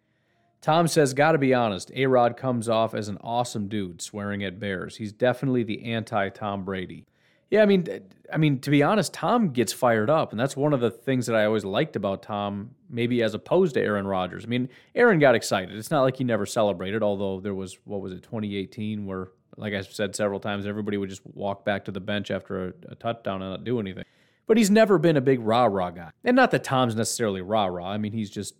Tom 0.61 0.88
says, 0.88 1.15
"Got 1.15 1.33
to 1.33 1.38
be 1.38 1.55
honest. 1.55 1.93
A 1.95 2.07
Rod 2.07 2.37
comes 2.37 2.69
off 2.69 2.95
as 2.97 3.07
an 3.07 3.19
awesome 3.21 3.69
dude, 3.69 4.03
swearing 4.03 4.43
at 4.43 4.59
Bears. 4.59 4.97
He's 4.97 5.12
definitely 5.12 5.62
the 5.62 5.85
anti 5.85 6.31
Tom 6.31 6.65
Brady." 6.65 7.07
Yeah, 7.53 7.61
I 7.61 7.67
mean, 7.67 7.87
I 8.33 8.38
mean, 8.38 8.61
to 8.61 8.71
be 8.71 8.83
honest, 8.83 9.12
Tom 9.12 9.51
gets 9.51 9.75
fired 9.75 10.09
up, 10.09 10.31
and 10.31 10.41
that's 10.41 10.57
one 10.57 10.73
of 10.73 10.81
the 10.81 10.91
things 10.91 11.27
that 11.27 11.37
I 11.37 11.45
always 11.45 11.67
liked 11.67 11.97
about 11.97 12.23
Tom, 12.23 12.71
maybe 12.88 13.23
as 13.23 13.35
opposed 13.35 13.75
to 13.75 13.83
Aaron 13.83 14.07
Rodgers. 14.07 14.47
I 14.47 14.49
mean, 14.49 14.71
Aaron 14.95 15.19
got 15.19 15.35
excited. 15.35 15.77
It's 15.77 15.91
not 15.91 16.01
like 16.01 16.17
he 16.17 16.25
never 16.25 16.47
celebrated, 16.47 17.03
although 17.03 17.41
there 17.41 17.53
was 17.53 17.77
what 17.85 18.01
was 18.01 18.15
it, 18.15 18.23
2018, 18.23 19.05
where 19.05 19.29
like 19.59 19.75
I 19.75 19.83
said 19.83 20.17
several 20.17 20.41
times, 20.41 20.65
everybody 20.65 20.97
would 20.97 21.11
just 21.11 21.21
walk 21.27 21.62
back 21.62 21.85
to 21.85 21.91
the 21.91 22.01
bench 22.01 22.31
after 22.31 22.69
a, 22.69 22.73
a 22.88 22.95
touchdown 22.95 23.43
and 23.43 23.51
not 23.51 23.65
do 23.65 23.79
anything. 23.81 24.05
But 24.47 24.57
he's 24.57 24.71
never 24.71 24.97
been 24.97 25.19
a 25.19 25.21
big 25.21 25.41
rah 25.41 25.67
rah 25.67 25.91
guy. 25.91 26.11
And 26.25 26.35
not 26.35 26.53
that 26.53 26.65
Tom's 26.65 26.97
necessarily 26.97 27.43
rah 27.43 27.67
rah. 27.67 27.91
I 27.91 27.99
mean, 27.99 28.12
he's 28.12 28.31
just, 28.31 28.55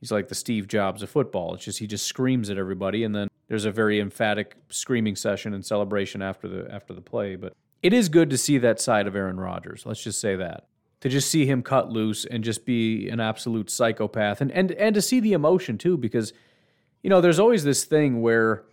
he's 0.00 0.12
like 0.12 0.28
the 0.28 0.34
Steve 0.34 0.68
Jobs 0.68 1.02
of 1.02 1.08
football. 1.08 1.54
It's 1.54 1.64
just 1.64 1.78
he 1.78 1.86
just 1.86 2.06
screams 2.06 2.50
at 2.50 2.58
everybody. 2.58 3.04
And 3.04 3.14
then 3.14 3.28
there's 3.48 3.64
a 3.64 3.70
very 3.70 4.00
emphatic 4.00 4.54
screaming 4.68 5.16
session 5.16 5.54
and 5.54 5.64
celebration 5.64 6.20
after 6.20 6.46
the, 6.46 6.70
after 6.70 6.92
the 6.92 7.00
play. 7.00 7.36
But 7.36 7.54
it 7.84 7.92
is 7.92 8.08
good 8.08 8.30
to 8.30 8.38
see 8.38 8.56
that 8.58 8.80
side 8.80 9.06
of 9.06 9.14
Aaron 9.14 9.38
Rodgers. 9.38 9.84
Let's 9.84 10.02
just 10.02 10.18
say 10.18 10.36
that. 10.36 10.66
To 11.02 11.10
just 11.10 11.30
see 11.30 11.44
him 11.44 11.62
cut 11.62 11.90
loose 11.90 12.24
and 12.24 12.42
just 12.42 12.64
be 12.64 13.10
an 13.10 13.20
absolute 13.20 13.68
psychopath. 13.68 14.40
And, 14.40 14.50
and, 14.50 14.72
and 14.72 14.94
to 14.94 15.02
see 15.02 15.20
the 15.20 15.34
emotion 15.34 15.76
too, 15.76 15.98
because, 15.98 16.32
you 17.02 17.10
know, 17.10 17.20
there's 17.20 17.38
always 17.38 17.62
this 17.62 17.84
thing 17.84 18.22
where, 18.22 18.64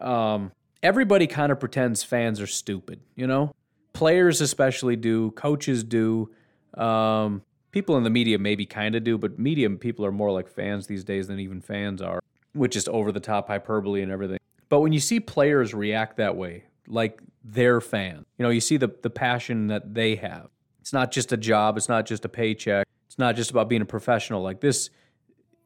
um, 0.00 0.52
everybody 0.82 1.26
kind 1.26 1.52
of 1.52 1.60
pretends 1.60 2.02
fans 2.02 2.40
are 2.40 2.46
stupid, 2.46 3.00
you 3.14 3.26
know? 3.26 3.52
Players 3.92 4.40
especially 4.40 4.96
do, 4.96 5.32
coaches 5.32 5.84
do. 5.84 6.30
Um, 6.78 7.42
people 7.72 7.98
in 7.98 8.04
the 8.04 8.10
media 8.10 8.38
maybe 8.38 8.64
kind 8.64 8.94
of 8.94 9.04
do, 9.04 9.18
but 9.18 9.38
media 9.38 9.68
people 9.68 10.06
are 10.06 10.12
more 10.12 10.32
like 10.32 10.48
fans 10.48 10.86
these 10.86 11.04
days 11.04 11.28
than 11.28 11.38
even 11.40 11.60
fans 11.60 12.00
are, 12.00 12.20
which 12.54 12.74
is 12.74 12.88
over 12.88 13.12
the 13.12 13.20
top 13.20 13.48
hyperbole 13.48 14.00
and 14.00 14.10
everything. 14.10 14.38
But 14.70 14.80
when 14.80 14.94
you 14.94 15.00
see 15.00 15.20
players 15.20 15.74
react 15.74 16.16
that 16.16 16.36
way, 16.36 16.64
like 16.88 17.20
their 17.44 17.80
fan, 17.80 18.24
you 18.38 18.42
know, 18.42 18.50
you 18.50 18.60
see 18.60 18.76
the, 18.76 18.88
the 19.02 19.10
passion 19.10 19.68
that 19.68 19.94
they 19.94 20.16
have. 20.16 20.48
It's 20.80 20.92
not 20.92 21.10
just 21.10 21.32
a 21.32 21.36
job, 21.36 21.76
it's 21.76 21.88
not 21.88 22.06
just 22.06 22.24
a 22.24 22.28
paycheck, 22.28 22.86
it's 23.06 23.18
not 23.18 23.36
just 23.36 23.50
about 23.50 23.68
being 23.68 23.82
a 23.82 23.86
professional. 23.86 24.42
Like 24.42 24.60
this, 24.60 24.90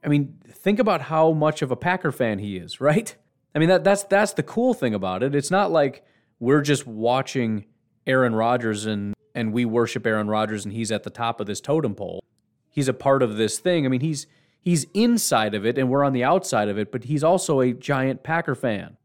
I 0.04 0.08
mean, 0.08 0.38
think 0.46 0.78
about 0.78 1.02
how 1.02 1.32
much 1.32 1.62
of 1.62 1.70
a 1.70 1.76
Packer 1.76 2.12
fan 2.12 2.38
he 2.38 2.56
is, 2.56 2.80
right? 2.80 3.14
I 3.54 3.58
mean 3.58 3.68
that 3.68 3.82
that's 3.84 4.04
that's 4.04 4.34
the 4.34 4.42
cool 4.42 4.74
thing 4.74 4.94
about 4.94 5.22
it. 5.22 5.34
It's 5.34 5.50
not 5.50 5.72
like 5.72 6.04
we're 6.38 6.62
just 6.62 6.86
watching 6.86 7.66
Aaron 8.06 8.34
Rodgers 8.34 8.86
and 8.86 9.14
and 9.34 9.52
we 9.52 9.64
worship 9.64 10.06
Aaron 10.06 10.28
Rodgers 10.28 10.64
and 10.64 10.72
he's 10.72 10.92
at 10.92 11.02
the 11.02 11.10
top 11.10 11.40
of 11.40 11.46
this 11.46 11.60
totem 11.60 11.94
pole. 11.94 12.22
He's 12.68 12.88
a 12.88 12.92
part 12.94 13.22
of 13.22 13.36
this 13.36 13.58
thing. 13.58 13.84
I 13.84 13.88
mean, 13.88 14.00
he's 14.00 14.26
he's 14.60 14.86
inside 14.94 15.54
of 15.54 15.66
it 15.66 15.78
and 15.78 15.88
we're 15.88 16.04
on 16.04 16.12
the 16.12 16.24
outside 16.24 16.68
of 16.68 16.78
it, 16.78 16.92
but 16.92 17.04
he's 17.04 17.24
also 17.24 17.60
a 17.60 17.72
giant 17.72 18.22
Packer 18.22 18.54
fan. 18.54 18.96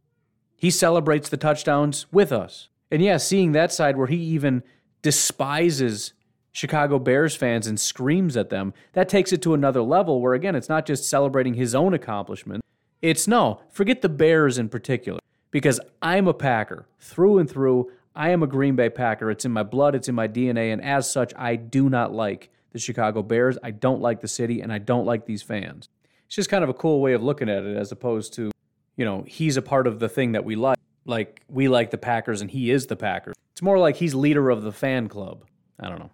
He 0.55 0.71
celebrates 0.71 1.29
the 1.29 1.37
touchdowns 1.37 2.05
with 2.11 2.31
us. 2.31 2.69
And 2.91 3.01
yeah, 3.01 3.17
seeing 3.17 3.51
that 3.51 3.71
side 3.71 3.97
where 3.97 4.07
he 4.07 4.17
even 4.17 4.63
despises 5.01 6.13
Chicago 6.51 6.99
Bears 6.99 7.35
fans 7.35 7.67
and 7.67 7.79
screams 7.79 8.37
at 8.37 8.49
them, 8.49 8.73
that 8.93 9.09
takes 9.09 9.33
it 9.33 9.41
to 9.41 9.53
another 9.53 9.81
level 9.81 10.21
where 10.21 10.33
again, 10.33 10.55
it's 10.55 10.69
not 10.69 10.85
just 10.85 11.09
celebrating 11.09 11.55
his 11.55 11.75
own 11.75 11.93
accomplishment 11.93 12.61
it's 13.05 13.27
no, 13.27 13.61
forget 13.69 14.01
the 14.01 14.09
Bears 14.09 14.57
in 14.57 14.67
particular, 14.67 15.19
because 15.51 15.79
I'm 16.01 16.27
a 16.27 16.33
Packer 16.33 16.87
through 16.99 17.37
and 17.37 17.47
through. 17.47 17.91
I 18.15 18.29
am 18.29 18.41
a 18.41 18.47
Green 18.47 18.75
Bay 18.75 18.89
Packer. 18.89 19.29
It's 19.29 19.45
in 19.45 19.51
my 19.51 19.61
blood, 19.61 19.93
it's 19.93 20.09
in 20.09 20.15
my 20.15 20.27
DNA, 20.27 20.73
and 20.73 20.81
as 20.81 21.09
such, 21.11 21.31
I 21.37 21.55
do 21.55 21.87
not 21.87 22.13
like 22.13 22.49
the 22.71 22.79
Chicago 22.79 23.21
Bears. 23.21 23.59
I 23.61 23.69
don't 23.69 24.01
like 24.01 24.21
the 24.21 24.27
city, 24.27 24.61
and 24.61 24.73
I 24.73 24.79
don't 24.79 25.05
like 25.05 25.27
these 25.27 25.43
fans. 25.43 25.87
It's 26.25 26.35
just 26.35 26.49
kind 26.49 26.63
of 26.63 26.69
a 26.71 26.73
cool 26.73 26.99
way 26.99 27.13
of 27.13 27.21
looking 27.21 27.47
at 27.47 27.63
it 27.63 27.77
as 27.77 27.91
opposed 27.91 28.33
to, 28.35 28.49
you 28.95 29.05
know, 29.05 29.23
he's 29.27 29.57
a 29.57 29.61
part 29.61 29.87
of 29.87 29.99
the 29.99 30.09
thing 30.09 30.33
that 30.33 30.45
we 30.45 30.55
like. 30.55 30.77
Like 31.05 31.41
we 31.47 31.67
like 31.67 31.91
the 31.91 31.97
Packers 31.97 32.41
and 32.41 32.49
he 32.49 32.71
is 32.71 32.87
the 32.87 32.95
Packers. 32.95 33.35
It's 33.51 33.61
more 33.61 33.77
like 33.77 33.95
he's 33.97 34.15
leader 34.15 34.49
of 34.49 34.63
the 34.63 34.71
fan 34.71 35.07
club. 35.07 35.45
I 35.79 35.89
don't 35.89 35.99
know. 35.99 36.11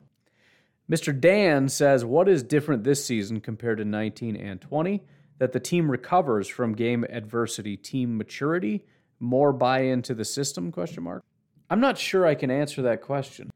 Mr. 0.89 1.17
Dan 1.17 1.69
says, 1.69 2.03
What 2.03 2.27
is 2.27 2.43
different 2.43 2.83
this 2.83 3.05
season 3.05 3.39
compared 3.39 3.77
to 3.77 3.85
19 3.85 4.35
and 4.35 4.59
20? 4.59 5.01
that 5.41 5.53
the 5.53 5.59
team 5.59 5.89
recovers 5.89 6.47
from 6.47 6.75
game 6.75 7.03
adversity, 7.09 7.75
team 7.75 8.15
maturity, 8.15 8.85
more 9.19 9.51
buy 9.51 9.79
into 9.79 10.13
the 10.13 10.23
system? 10.23 10.71
Question 10.71 11.01
mark. 11.01 11.23
I'm 11.67 11.79
not 11.79 11.97
sure 11.97 12.27
I 12.27 12.35
can 12.35 12.51
answer 12.51 12.83
that 12.83 13.01
question. 13.01 13.49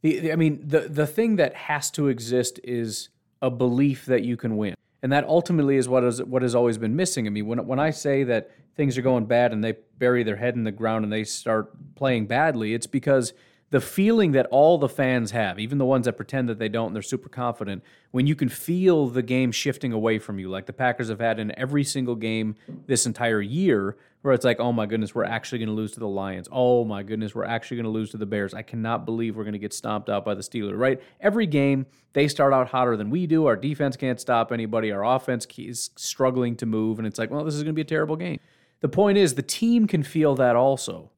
The, 0.00 0.18
the, 0.18 0.32
I 0.32 0.36
mean, 0.36 0.66
the 0.66 0.88
the 0.88 1.06
thing 1.06 1.36
that 1.36 1.54
has 1.54 1.90
to 1.90 2.08
exist 2.08 2.58
is 2.64 3.10
a 3.42 3.50
belief 3.50 4.06
that 4.06 4.22
you 4.22 4.38
can 4.38 4.56
win, 4.56 4.74
and 5.02 5.12
that 5.12 5.24
ultimately 5.24 5.76
is 5.76 5.88
what 5.88 6.04
is 6.04 6.22
what 6.22 6.42
has 6.42 6.54
always 6.54 6.78
been 6.78 6.96
missing 6.96 7.26
in 7.26 7.32
me. 7.32 7.42
When 7.42 7.66
when 7.66 7.78
I 7.78 7.90
say 7.90 8.24
that 8.24 8.50
things 8.76 8.96
are 8.98 9.02
going 9.02 9.26
bad 9.26 9.52
and 9.52 9.62
they 9.62 9.74
bury 9.98 10.22
their 10.22 10.36
head 10.36 10.54
in 10.54 10.64
the 10.64 10.72
ground 10.72 11.04
and 11.04 11.12
they 11.12 11.24
start 11.24 11.72
playing 11.94 12.26
badly, 12.26 12.74
it's 12.74 12.86
because 12.86 13.32
the 13.70 13.80
feeling 13.80 14.32
that 14.32 14.46
all 14.46 14.78
the 14.78 14.88
fans 14.88 15.30
have, 15.30 15.58
even 15.58 15.78
the 15.78 15.84
ones 15.84 16.06
that 16.06 16.14
pretend 16.14 16.48
that 16.48 16.58
they 16.58 16.68
don't 16.68 16.88
and 16.88 16.96
they're 16.96 17.02
super 17.02 17.28
confident, 17.28 17.84
when 18.10 18.26
you 18.26 18.34
can 18.34 18.48
feel 18.48 19.06
the 19.06 19.22
game 19.22 19.52
shifting 19.52 19.92
away 19.92 20.18
from 20.18 20.38
you, 20.38 20.50
like 20.50 20.66
the 20.66 20.72
Packers 20.72 21.08
have 21.08 21.20
had 21.20 21.38
in 21.38 21.56
every 21.56 21.84
single 21.84 22.16
game 22.16 22.56
this 22.86 23.06
entire 23.06 23.40
year, 23.40 23.96
where 24.22 24.34
it's 24.34 24.44
like, 24.44 24.60
oh 24.60 24.72
my 24.72 24.86
goodness, 24.86 25.14
we're 25.14 25.24
actually 25.24 25.58
going 25.58 25.68
to 25.68 25.74
lose 25.74 25.92
to 25.92 26.00
the 26.00 26.08
Lions. 26.08 26.48
Oh 26.52 26.84
my 26.84 27.02
goodness, 27.02 27.34
we're 27.34 27.44
actually 27.44 27.78
going 27.78 27.84
to 27.84 27.90
lose 27.90 28.10
to 28.10 28.18
the 28.18 28.26
Bears. 28.26 28.52
I 28.52 28.62
cannot 28.62 29.06
believe 29.06 29.36
we're 29.36 29.44
going 29.44 29.52
to 29.52 29.58
get 29.58 29.72
stomped 29.72 30.10
out 30.10 30.24
by 30.24 30.34
the 30.34 30.42
Steelers, 30.42 30.78
right? 30.78 31.00
Every 31.20 31.46
game, 31.46 31.86
they 32.12 32.28
start 32.28 32.52
out 32.52 32.68
hotter 32.68 32.96
than 32.96 33.08
we 33.08 33.26
do. 33.26 33.46
Our 33.46 33.56
defense 33.56 33.96
can't 33.96 34.20
stop 34.20 34.52
anybody. 34.52 34.92
Our 34.92 35.04
offense 35.04 35.46
is 35.56 35.90
struggling 35.96 36.56
to 36.56 36.66
move. 36.66 36.98
And 36.98 37.06
it's 37.06 37.18
like, 37.18 37.30
well, 37.30 37.44
this 37.44 37.54
is 37.54 37.62
going 37.62 37.74
to 37.74 37.76
be 37.76 37.82
a 37.82 37.84
terrible 37.84 38.16
game. 38.16 38.40
The 38.80 38.88
point 38.88 39.16
is, 39.16 39.34
the 39.34 39.42
team 39.42 39.86
can 39.86 40.02
feel 40.02 40.34
that 40.36 40.56
also. 40.56 41.10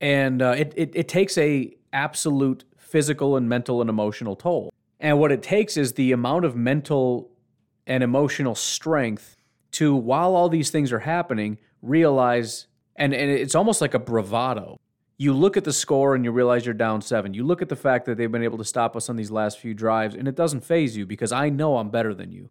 And 0.00 0.42
uh, 0.42 0.54
it, 0.56 0.72
it, 0.76 0.90
it 0.94 1.08
takes 1.08 1.36
a 1.38 1.76
absolute 1.92 2.64
physical 2.76 3.36
and 3.36 3.48
mental 3.48 3.80
and 3.80 3.90
emotional 3.90 4.36
toll. 4.36 4.72
And 5.00 5.18
what 5.18 5.32
it 5.32 5.42
takes 5.42 5.76
is 5.76 5.94
the 5.94 6.12
amount 6.12 6.44
of 6.44 6.54
mental 6.54 7.30
and 7.86 8.02
emotional 8.02 8.54
strength 8.54 9.36
to, 9.72 9.94
while 9.94 10.36
all 10.36 10.48
these 10.48 10.70
things 10.70 10.92
are 10.92 11.00
happening, 11.00 11.58
realize, 11.84 12.66
and, 12.96 13.14
and 13.14 13.30
it's 13.30 13.54
almost 13.54 13.80
like 13.80 13.94
a 13.94 13.98
bravado. 13.98 14.80
You 15.16 15.32
look 15.32 15.56
at 15.56 15.64
the 15.64 15.72
score 15.72 16.14
and 16.14 16.24
you 16.24 16.32
realize 16.32 16.66
you're 16.66 16.74
down 16.74 17.00
seven. 17.00 17.34
You 17.34 17.44
look 17.44 17.62
at 17.62 17.68
the 17.68 17.76
fact 17.76 18.06
that 18.06 18.16
they've 18.16 18.30
been 18.30 18.42
able 18.42 18.58
to 18.58 18.64
stop 18.64 18.96
us 18.96 19.08
on 19.08 19.16
these 19.16 19.30
last 19.30 19.58
few 19.58 19.74
drives, 19.74 20.14
and 20.14 20.26
it 20.26 20.34
doesn't 20.34 20.64
faze 20.64 20.96
you 20.96 21.06
because 21.06 21.30
I 21.32 21.50
know 21.50 21.76
I'm 21.76 21.90
better 21.90 22.14
than 22.14 22.32
you. 22.32 22.50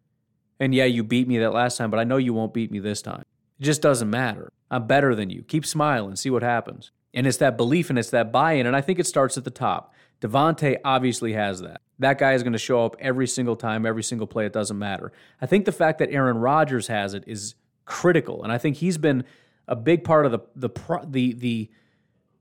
And 0.59 0.73
yeah, 0.73 0.85
you 0.85 1.03
beat 1.03 1.27
me 1.27 1.39
that 1.39 1.51
last 1.51 1.77
time, 1.77 1.89
but 1.89 1.99
I 1.99 2.05
know 2.05 2.17
you 2.17 2.33
won't 2.33 2.53
beat 2.53 2.71
me 2.71 2.79
this 2.79 3.01
time. 3.01 3.23
It 3.59 3.63
just 3.63 3.81
doesn't 3.81 4.09
matter. 4.09 4.53
I'm 4.71 4.87
better 4.87 5.13
than 5.13 5.29
you. 5.29 5.43
Keep 5.43 5.65
smiling, 5.65 6.15
see 6.15 6.29
what 6.29 6.43
happens. 6.43 6.91
And 7.13 7.27
it's 7.27 7.37
that 7.37 7.57
belief 7.57 7.89
and 7.89 7.99
it's 7.99 8.09
that 8.09 8.31
buy 8.31 8.53
in. 8.53 8.65
And 8.65 8.75
I 8.75 8.81
think 8.81 8.97
it 8.97 9.05
starts 9.05 9.37
at 9.37 9.43
the 9.43 9.51
top. 9.51 9.93
Davante 10.21 10.77
obviously 10.83 11.33
has 11.33 11.61
that. 11.61 11.81
That 11.99 12.17
guy 12.17 12.33
is 12.33 12.43
going 12.43 12.53
to 12.53 12.59
show 12.59 12.85
up 12.85 12.95
every 12.99 13.27
single 13.27 13.55
time, 13.55 13.85
every 13.85 14.03
single 14.03 14.25
play. 14.25 14.45
It 14.45 14.53
doesn't 14.53 14.79
matter. 14.79 15.11
I 15.41 15.45
think 15.45 15.65
the 15.65 15.71
fact 15.71 15.99
that 15.99 16.11
Aaron 16.11 16.37
Rodgers 16.37 16.87
has 16.87 17.13
it 17.13 17.23
is 17.27 17.55
critical, 17.85 18.43
and 18.43 18.51
I 18.51 18.57
think 18.57 18.77
he's 18.77 18.97
been 18.97 19.23
a 19.67 19.75
big 19.75 20.03
part 20.03 20.25
of 20.25 20.31
the 20.31 20.39
the 20.55 20.69
the 21.07 21.33
the 21.33 21.69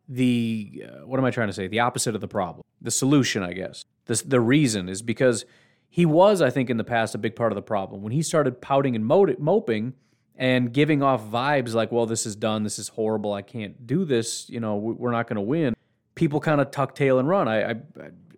the 0.09 0.85
uh, 0.87 1.07
what 1.07 1.19
am 1.19 1.25
I 1.25 1.31
trying 1.31 1.49
to 1.49 1.53
say? 1.53 1.69
The 1.69 1.81
opposite 1.81 2.15
of 2.15 2.21
the 2.21 2.29
problem, 2.29 2.65
the 2.81 2.91
solution, 2.91 3.43
I 3.43 3.53
guess. 3.53 3.85
The 4.07 4.23
the 4.27 4.41
reason 4.41 4.89
is 4.89 5.03
because 5.03 5.45
he 5.89 6.07
was, 6.07 6.41
I 6.41 6.51
think, 6.51 6.71
in 6.71 6.77
the 6.77 6.85
past 6.85 7.15
a 7.15 7.19
big 7.19 7.37
part 7.37 7.53
of 7.53 7.57
the 7.57 7.63
problem 7.63 8.03
when 8.03 8.13
he 8.13 8.23
started 8.23 8.61
pouting 8.61 8.97
and 8.97 9.05
moping 9.05 9.95
and 10.37 10.73
giving 10.73 11.03
off 11.03 11.25
vibes 11.25 11.75
like, 11.75 11.93
"Well, 11.93 12.07
this 12.07 12.27
is 12.27 12.35
done. 12.35 12.63
This 12.63 12.79
is 12.79 12.89
horrible. 12.89 13.33
I 13.33 13.43
can't 13.43 13.87
do 13.87 14.05
this. 14.05 14.49
You 14.49 14.61
know, 14.61 14.77
we're 14.77 15.13
not 15.13 15.29
going 15.29 15.37
to 15.37 15.43
win." 15.43 15.75
People 16.15 16.41
kind 16.41 16.61
of 16.61 16.71
tuck 16.71 16.95
tail 16.95 17.19
and 17.19 17.29
run. 17.29 17.49
I, 17.49 17.71
I 17.71 17.75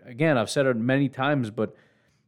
again, 0.05 0.39
I've 0.39 0.51
said 0.51 0.67
it 0.67 0.77
many 0.77 1.09
times, 1.09 1.51
but 1.51 1.75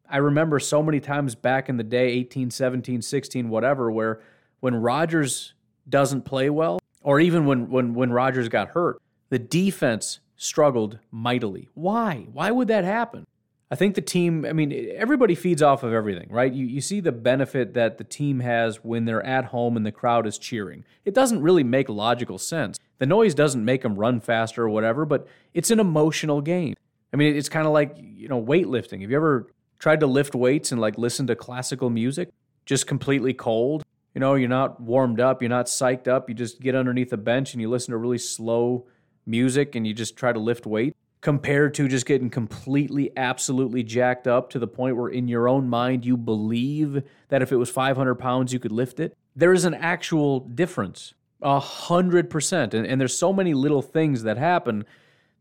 I 0.08 0.18
remember 0.18 0.58
so 0.58 0.82
many 0.82 1.00
times 1.00 1.34
back 1.34 1.68
in 1.68 1.76
the 1.76 1.84
day, 1.84 2.08
18, 2.08 2.50
17, 2.50 3.02
16, 3.02 3.48
whatever, 3.48 3.90
where 3.90 4.20
when 4.60 4.74
Rodgers 4.74 5.54
doesn't 5.88 6.22
play 6.22 6.50
well, 6.50 6.80
or 7.02 7.20
even 7.20 7.46
when 7.46 7.68
when 7.70 7.94
when 7.94 8.12
Rodgers 8.12 8.48
got 8.48 8.68
hurt, 8.68 9.00
the 9.28 9.38
defense 9.38 10.20
struggled 10.36 10.98
mightily. 11.10 11.68
Why? 11.74 12.26
Why 12.32 12.50
would 12.50 12.68
that 12.68 12.84
happen? 12.84 13.26
I 13.70 13.74
think 13.74 13.96
the 13.96 14.00
team, 14.00 14.44
I 14.44 14.52
mean, 14.52 14.92
everybody 14.94 15.34
feeds 15.34 15.60
off 15.60 15.82
of 15.82 15.92
everything, 15.92 16.28
right? 16.30 16.52
You, 16.52 16.66
you 16.66 16.80
see 16.80 17.00
the 17.00 17.10
benefit 17.10 17.74
that 17.74 17.98
the 17.98 18.04
team 18.04 18.38
has 18.40 18.84
when 18.84 19.06
they're 19.06 19.24
at 19.26 19.46
home 19.46 19.76
and 19.76 19.84
the 19.84 19.90
crowd 19.90 20.24
is 20.24 20.38
cheering. 20.38 20.84
It 21.04 21.14
doesn't 21.14 21.42
really 21.42 21.64
make 21.64 21.88
logical 21.88 22.38
sense. 22.38 22.78
The 22.98 23.06
noise 23.06 23.34
doesn't 23.34 23.64
make 23.64 23.82
them 23.82 23.96
run 23.96 24.20
faster 24.20 24.62
or 24.62 24.68
whatever, 24.68 25.04
but 25.04 25.26
it's 25.52 25.72
an 25.72 25.80
emotional 25.80 26.40
game. 26.40 26.74
I 27.12 27.16
mean, 27.16 27.34
it's 27.34 27.48
kind 27.48 27.66
of 27.66 27.72
like, 27.72 27.96
you 27.98 28.28
know, 28.28 28.40
weightlifting. 28.40 29.00
Have 29.00 29.10
you 29.10 29.16
ever 29.16 29.48
tried 29.80 30.00
to 30.00 30.06
lift 30.06 30.36
weights 30.36 30.70
and 30.70 30.80
like 30.80 30.96
listen 30.96 31.26
to 31.26 31.34
classical 31.34 31.90
music 31.90 32.28
just 32.66 32.86
completely 32.86 33.34
cold? 33.34 33.84
You 34.16 34.20
know, 34.20 34.34
you're 34.34 34.48
not 34.48 34.80
warmed 34.80 35.20
up, 35.20 35.42
you're 35.42 35.50
not 35.50 35.66
psyched 35.66 36.08
up, 36.08 36.30
you 36.30 36.34
just 36.34 36.58
get 36.58 36.74
underneath 36.74 37.12
a 37.12 37.18
bench 37.18 37.52
and 37.52 37.60
you 37.60 37.68
listen 37.68 37.92
to 37.92 37.98
really 37.98 38.16
slow 38.16 38.86
music 39.26 39.74
and 39.74 39.86
you 39.86 39.92
just 39.92 40.16
try 40.16 40.32
to 40.32 40.38
lift 40.38 40.64
weight 40.64 40.96
compared 41.20 41.74
to 41.74 41.86
just 41.86 42.06
getting 42.06 42.30
completely, 42.30 43.10
absolutely 43.14 43.82
jacked 43.82 44.26
up 44.26 44.48
to 44.48 44.58
the 44.58 44.66
point 44.66 44.96
where 44.96 45.08
in 45.08 45.28
your 45.28 45.50
own 45.50 45.68
mind 45.68 46.06
you 46.06 46.16
believe 46.16 47.02
that 47.28 47.42
if 47.42 47.52
it 47.52 47.56
was 47.56 47.68
500 47.68 48.14
pounds 48.14 48.54
you 48.54 48.58
could 48.58 48.72
lift 48.72 49.00
it. 49.00 49.14
There 49.34 49.52
is 49.52 49.66
an 49.66 49.74
actual 49.74 50.40
difference, 50.40 51.12
a 51.42 51.60
hundred 51.60 52.30
percent. 52.30 52.72
And, 52.72 52.86
and 52.86 52.98
there's 52.98 53.18
so 53.18 53.34
many 53.34 53.52
little 53.52 53.82
things 53.82 54.22
that 54.22 54.38
happen 54.38 54.86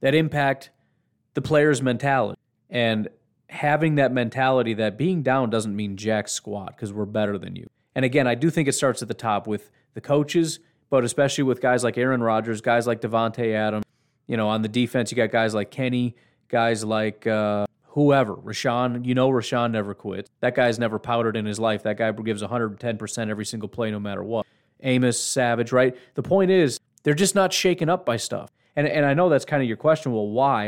that 0.01 0.13
impact 0.13 0.69
the 1.33 1.41
player's 1.41 1.81
mentality. 1.81 2.37
And 2.69 3.07
having 3.47 3.95
that 3.95 4.11
mentality 4.11 4.73
that 4.73 4.97
being 4.97 5.23
down 5.23 5.49
doesn't 5.49 5.73
mean 5.73 5.95
jack 5.95 6.27
squat 6.27 6.75
because 6.75 6.91
we're 6.91 7.05
better 7.05 7.37
than 7.37 7.55
you. 7.55 7.69
And 7.95 8.05
again, 8.05 8.27
I 8.27 8.35
do 8.35 8.49
think 8.49 8.67
it 8.67 8.73
starts 8.73 9.01
at 9.01 9.07
the 9.07 9.13
top 9.13 9.47
with 9.47 9.71
the 9.93 10.01
coaches, 10.01 10.59
but 10.89 11.03
especially 11.03 11.45
with 11.45 11.61
guys 11.61 11.83
like 11.83 11.97
Aaron 11.97 12.21
Rodgers, 12.21 12.61
guys 12.61 12.85
like 12.85 13.01
Davante 13.01 13.53
Adams. 13.53 13.85
You 14.27 14.37
know, 14.37 14.49
on 14.49 14.61
the 14.61 14.67
defense, 14.67 15.11
you 15.11 15.15
got 15.15 15.31
guys 15.31 15.53
like 15.53 15.71
Kenny, 15.71 16.15
guys 16.49 16.83
like 16.83 17.25
uh, 17.27 17.65
whoever. 17.89 18.35
Rashan, 18.35 19.05
you 19.05 19.15
know, 19.15 19.29
Rashan 19.29 19.71
never 19.71 19.93
quits. 19.93 20.29
That 20.41 20.55
guy's 20.55 20.77
never 20.79 20.99
powdered 20.99 21.37
in 21.37 21.45
his 21.45 21.59
life. 21.59 21.83
That 21.83 21.97
guy 21.97 22.11
gives 22.11 22.41
110% 22.41 23.29
every 23.29 23.45
single 23.45 23.69
play, 23.69 23.91
no 23.91 23.99
matter 23.99 24.23
what. 24.23 24.45
Amos, 24.81 25.19
Savage, 25.19 25.71
right? 25.71 25.95
The 26.15 26.23
point 26.23 26.51
is, 26.51 26.79
they're 27.03 27.13
just 27.13 27.35
not 27.35 27.53
shaken 27.53 27.87
up 27.87 28.05
by 28.05 28.17
stuff. 28.17 28.51
And, 28.75 28.87
and 28.87 29.05
I 29.05 29.13
know 29.13 29.29
that's 29.29 29.45
kind 29.45 29.61
of 29.61 29.67
your 29.67 29.77
question. 29.77 30.11
Well, 30.11 30.27
why? 30.27 30.65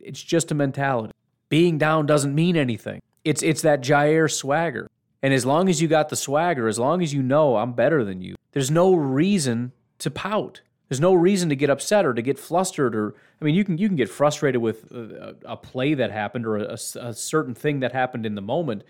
It's 0.00 0.20
just 0.20 0.50
a 0.50 0.54
mentality. 0.54 1.12
Being 1.48 1.78
down 1.78 2.06
doesn't 2.06 2.34
mean 2.34 2.56
anything. 2.56 3.02
It's 3.24 3.42
it's 3.42 3.62
that 3.62 3.82
Jaire 3.82 4.30
swagger. 4.30 4.90
And 5.22 5.34
as 5.34 5.44
long 5.44 5.68
as 5.68 5.82
you 5.82 5.88
got 5.88 6.08
the 6.08 6.16
swagger, 6.16 6.66
as 6.66 6.78
long 6.78 7.02
as 7.02 7.12
you 7.12 7.22
know 7.22 7.56
I'm 7.56 7.72
better 7.72 8.04
than 8.04 8.22
you, 8.22 8.36
there's 8.52 8.70
no 8.70 8.94
reason 8.94 9.72
to 9.98 10.10
pout. 10.10 10.62
There's 10.88 11.00
no 11.00 11.14
reason 11.14 11.48
to 11.50 11.56
get 11.56 11.70
upset 11.70 12.04
or 12.04 12.14
to 12.14 12.22
get 12.22 12.38
flustered 12.38 12.96
or 12.96 13.14
I 13.40 13.44
mean 13.44 13.54
you 13.54 13.64
can 13.64 13.78
you 13.78 13.86
can 13.86 13.96
get 13.96 14.08
frustrated 14.08 14.60
with 14.60 14.92
uh, 14.92 14.98
a, 14.98 15.34
a 15.52 15.56
play 15.56 15.94
that 15.94 16.10
happened 16.10 16.46
or 16.46 16.56
a, 16.56 16.72
a, 16.72 17.14
certain 17.14 17.54
thing 17.54 17.80
that 17.80 17.92
happened 17.92 18.26
in 18.26 18.34
the 18.34 18.42
moment, 18.42 18.82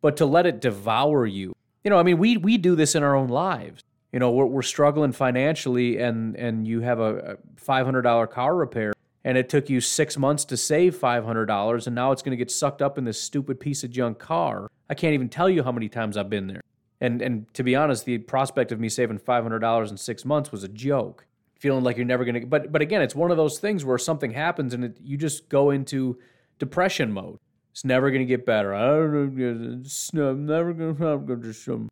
but 0.00 0.16
to 0.18 0.26
let 0.26 0.46
it 0.46 0.60
devour 0.60 1.26
you. 1.26 1.54
You 1.82 1.90
know, 1.90 1.98
I 1.98 2.04
mean 2.04 2.18
we 2.18 2.36
we 2.36 2.58
do 2.58 2.76
this 2.76 2.94
in 2.94 3.02
our 3.02 3.16
own 3.16 3.28
lives. 3.28 3.82
You 4.12 4.20
know, 4.20 4.30
we're, 4.30 4.46
we're 4.46 4.62
struggling 4.62 5.12
financially 5.12 5.98
and 5.98 6.36
and 6.36 6.68
you 6.68 6.80
have 6.82 7.00
a, 7.00 7.38
a 7.38 7.60
$500 7.60 8.30
car 8.30 8.54
repair 8.54 8.92
and 9.28 9.36
it 9.36 9.50
took 9.50 9.68
you 9.68 9.78
6 9.78 10.16
months 10.16 10.46
to 10.46 10.56
save 10.56 10.96
$500 10.98 11.86
and 11.86 11.94
now 11.94 12.12
it's 12.12 12.22
going 12.22 12.30
to 12.30 12.36
get 12.38 12.50
sucked 12.50 12.80
up 12.80 12.96
in 12.96 13.04
this 13.04 13.20
stupid 13.20 13.60
piece 13.60 13.84
of 13.84 13.90
junk 13.90 14.18
car. 14.18 14.70
I 14.88 14.94
can't 14.94 15.12
even 15.12 15.28
tell 15.28 15.50
you 15.50 15.62
how 15.62 15.70
many 15.70 15.90
times 15.90 16.16
I've 16.16 16.30
been 16.30 16.46
there. 16.46 16.62
And 17.02 17.20
and 17.20 17.52
to 17.52 17.62
be 17.62 17.76
honest, 17.76 18.06
the 18.06 18.16
prospect 18.16 18.72
of 18.72 18.80
me 18.80 18.88
saving 18.88 19.18
$500 19.18 19.90
in 19.90 19.96
6 19.98 20.24
months 20.24 20.50
was 20.50 20.64
a 20.64 20.68
joke. 20.68 21.26
Feeling 21.58 21.84
like 21.84 21.98
you're 21.98 22.06
never 22.06 22.24
going 22.24 22.40
to 22.40 22.46
but 22.46 22.72
but 22.72 22.80
again 22.80 23.02
it's 23.02 23.14
one 23.14 23.30
of 23.30 23.36
those 23.36 23.58
things 23.58 23.84
where 23.84 23.98
something 23.98 24.30
happens 24.30 24.72
and 24.72 24.82
it, 24.82 24.96
you 25.02 25.18
just 25.18 25.50
go 25.50 25.72
into 25.72 26.18
depression 26.58 27.12
mode. 27.12 27.38
It's 27.72 27.84
never 27.84 28.10
going 28.10 28.26
to 28.26 28.26
get 28.26 28.46
better. 28.46 28.74
I 28.74 28.86
don't 28.86 29.36
know 29.36 29.80
it's 29.82 30.14
never 30.14 30.72
going 30.72 30.96
to 30.96 31.88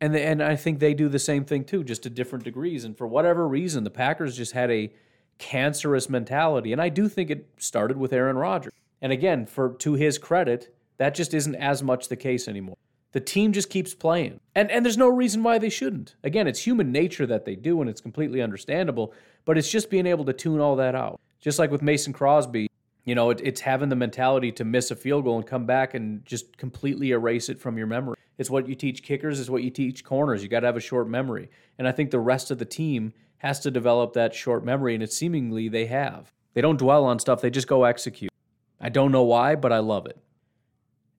and 0.00 0.14
the, 0.14 0.20
and 0.20 0.42
i 0.42 0.54
think 0.54 0.78
they 0.78 0.94
do 0.94 1.08
the 1.08 1.18
same 1.18 1.44
thing 1.44 1.64
too 1.64 1.84
just 1.84 2.04
to 2.04 2.10
different 2.10 2.44
degrees. 2.44 2.84
And 2.84 2.96
for 2.96 3.06
whatever 3.06 3.46
reason 3.46 3.84
the 3.84 3.90
packers 3.90 4.34
just 4.34 4.52
had 4.52 4.70
a 4.70 4.90
cancerous 5.38 6.08
mentality 6.08 6.72
and 6.72 6.82
i 6.82 6.88
do 6.88 7.08
think 7.08 7.30
it 7.30 7.48
started 7.58 7.96
with 7.96 8.12
aaron 8.12 8.36
rodgers 8.36 8.72
and 9.00 9.12
again 9.12 9.46
for 9.46 9.74
to 9.74 9.94
his 9.94 10.18
credit 10.18 10.74
that 10.96 11.14
just 11.14 11.32
isn't 11.32 11.54
as 11.54 11.82
much 11.82 12.08
the 12.08 12.16
case 12.16 12.48
anymore 12.48 12.76
the 13.12 13.20
team 13.20 13.52
just 13.52 13.70
keeps 13.70 13.94
playing. 13.94 14.40
And 14.54 14.70
and 14.70 14.84
there's 14.84 14.98
no 14.98 15.08
reason 15.08 15.42
why 15.42 15.58
they 15.58 15.70
shouldn't. 15.70 16.16
Again, 16.24 16.46
it's 16.46 16.60
human 16.60 16.92
nature 16.92 17.26
that 17.26 17.44
they 17.44 17.56
do 17.56 17.80
and 17.80 17.88
it's 17.88 18.00
completely 18.00 18.42
understandable, 18.42 19.14
but 19.44 19.56
it's 19.56 19.70
just 19.70 19.90
being 19.90 20.06
able 20.06 20.24
to 20.26 20.32
tune 20.32 20.60
all 20.60 20.76
that 20.76 20.94
out. 20.94 21.20
Just 21.40 21.58
like 21.58 21.70
with 21.70 21.82
Mason 21.82 22.12
Crosby, 22.12 22.68
you 23.04 23.14
know, 23.14 23.30
it, 23.30 23.40
it's 23.42 23.60
having 23.62 23.88
the 23.88 23.96
mentality 23.96 24.52
to 24.52 24.64
miss 24.64 24.90
a 24.90 24.96
field 24.96 25.24
goal 25.24 25.36
and 25.36 25.46
come 25.46 25.64
back 25.64 25.94
and 25.94 26.24
just 26.26 26.56
completely 26.58 27.12
erase 27.12 27.48
it 27.48 27.58
from 27.58 27.78
your 27.78 27.86
memory. 27.86 28.16
It's 28.36 28.50
what 28.50 28.68
you 28.68 28.74
teach 28.74 29.02
kickers, 29.02 29.40
it's 29.40 29.48
what 29.48 29.62
you 29.62 29.70
teach 29.70 30.04
corners. 30.04 30.42
You 30.42 30.48
got 30.48 30.60
to 30.60 30.66
have 30.66 30.76
a 30.76 30.80
short 30.80 31.08
memory. 31.08 31.48
And 31.78 31.88
I 31.88 31.92
think 31.92 32.10
the 32.10 32.20
rest 32.20 32.50
of 32.50 32.58
the 32.58 32.64
team 32.64 33.14
has 33.38 33.60
to 33.60 33.70
develop 33.70 34.12
that 34.12 34.34
short 34.34 34.64
memory 34.64 34.94
and 34.94 35.02
it 35.02 35.12
seemingly 35.12 35.68
they 35.68 35.86
have. 35.86 36.32
They 36.54 36.60
don't 36.60 36.78
dwell 36.78 37.04
on 37.04 37.18
stuff, 37.18 37.40
they 37.40 37.50
just 37.50 37.68
go 37.68 37.84
execute. 37.84 38.32
I 38.80 38.88
don't 38.88 39.12
know 39.12 39.22
why, 39.22 39.54
but 39.54 39.72
I 39.72 39.78
love 39.78 40.06
it. 40.06 40.18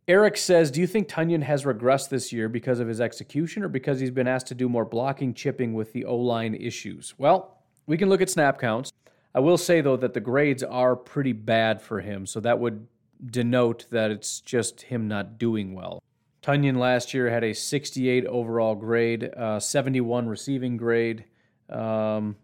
Eric 0.08 0.38
says, 0.38 0.72
Do 0.72 0.82
you 0.82 0.88
think 0.88 1.08
Tonyan 1.08 1.44
has 1.44 1.66
regressed 1.66 2.10
this 2.10 2.34
year 2.34 2.50
because 2.50 2.80
of 2.80 2.88
his 2.88 3.00
execution 3.00 3.64
or 3.64 3.68
because 3.68 4.00
he's 4.00 4.12
been 4.12 4.28
asked 4.28 4.48
to 4.48 4.56
do 4.56 4.68
more 4.68 4.86
blocking, 4.86 5.34
chipping 5.34 5.74
with 5.74 5.94
the 5.94 6.06
O 6.06 6.16
line 6.16 6.56
issues? 6.56 7.14
Well, 7.18 7.60
we 7.86 7.98
can 7.98 8.10
look 8.10 8.22
at 8.22 8.30
snap 8.30 8.60
counts. 8.60 8.92
I 9.36 9.40
will 9.40 9.58
say, 9.58 9.82
though, 9.82 9.98
that 9.98 10.16
the 10.16 10.20
grades 10.20 10.64
are 10.64 10.96
pretty 10.96 11.34
bad 11.34 11.82
for 11.82 12.02
him, 12.02 12.26
so 12.26 12.40
that 12.40 12.60
would 12.60 12.88
denote 13.24 13.86
that 13.92 14.10
it's 14.10 14.42
just 14.42 14.82
him 14.82 15.08
not 15.08 15.38
doing 15.38 15.74
well. 15.74 16.02
Tonyan 16.42 16.78
last 16.78 17.14
year 17.14 17.30
had 17.30 17.44
a 17.44 17.54
68 17.54 18.26
overall 18.26 18.74
grade, 18.74 19.30
uh, 19.36 19.60
71 19.60 20.28
receiving 20.28 20.78
grade. 20.78 21.26
Um, 21.70 22.36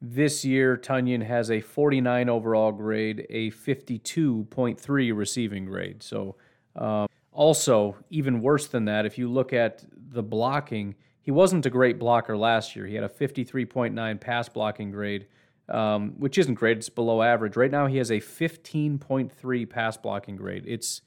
this 0.00 0.44
year, 0.44 0.76
Tonyan 0.76 1.24
has 1.24 1.50
a 1.50 1.60
49 1.60 2.28
overall 2.28 2.72
grade, 2.72 3.26
a 3.30 3.50
52.3 3.50 5.16
receiving 5.16 5.64
grade. 5.64 6.02
So 6.02 6.36
um, 6.76 7.06
also, 7.32 7.96
even 8.10 8.40
worse 8.40 8.66
than 8.66 8.84
that, 8.86 9.06
if 9.06 9.18
you 9.18 9.28
look 9.28 9.52
at 9.52 9.84
the 9.96 10.22
blocking, 10.22 10.94
he 11.22 11.30
wasn't 11.30 11.64
a 11.66 11.70
great 11.70 11.98
blocker 11.98 12.36
last 12.36 12.76
year. 12.76 12.86
He 12.86 12.94
had 12.94 13.04
a 13.04 13.08
53.9 13.08 14.20
pass 14.20 14.48
blocking 14.48 14.90
grade, 14.90 15.26
um, 15.68 16.12
which 16.18 16.36
isn't 16.38 16.54
great. 16.54 16.76
It's 16.76 16.88
below 16.88 17.22
average. 17.22 17.56
Right 17.56 17.70
now, 17.70 17.86
he 17.86 17.96
has 17.96 18.10
a 18.10 18.20
15.3 18.20 19.70
pass 19.70 19.96
blocking 19.96 20.36
grade. 20.36 20.64
It's 20.66 21.02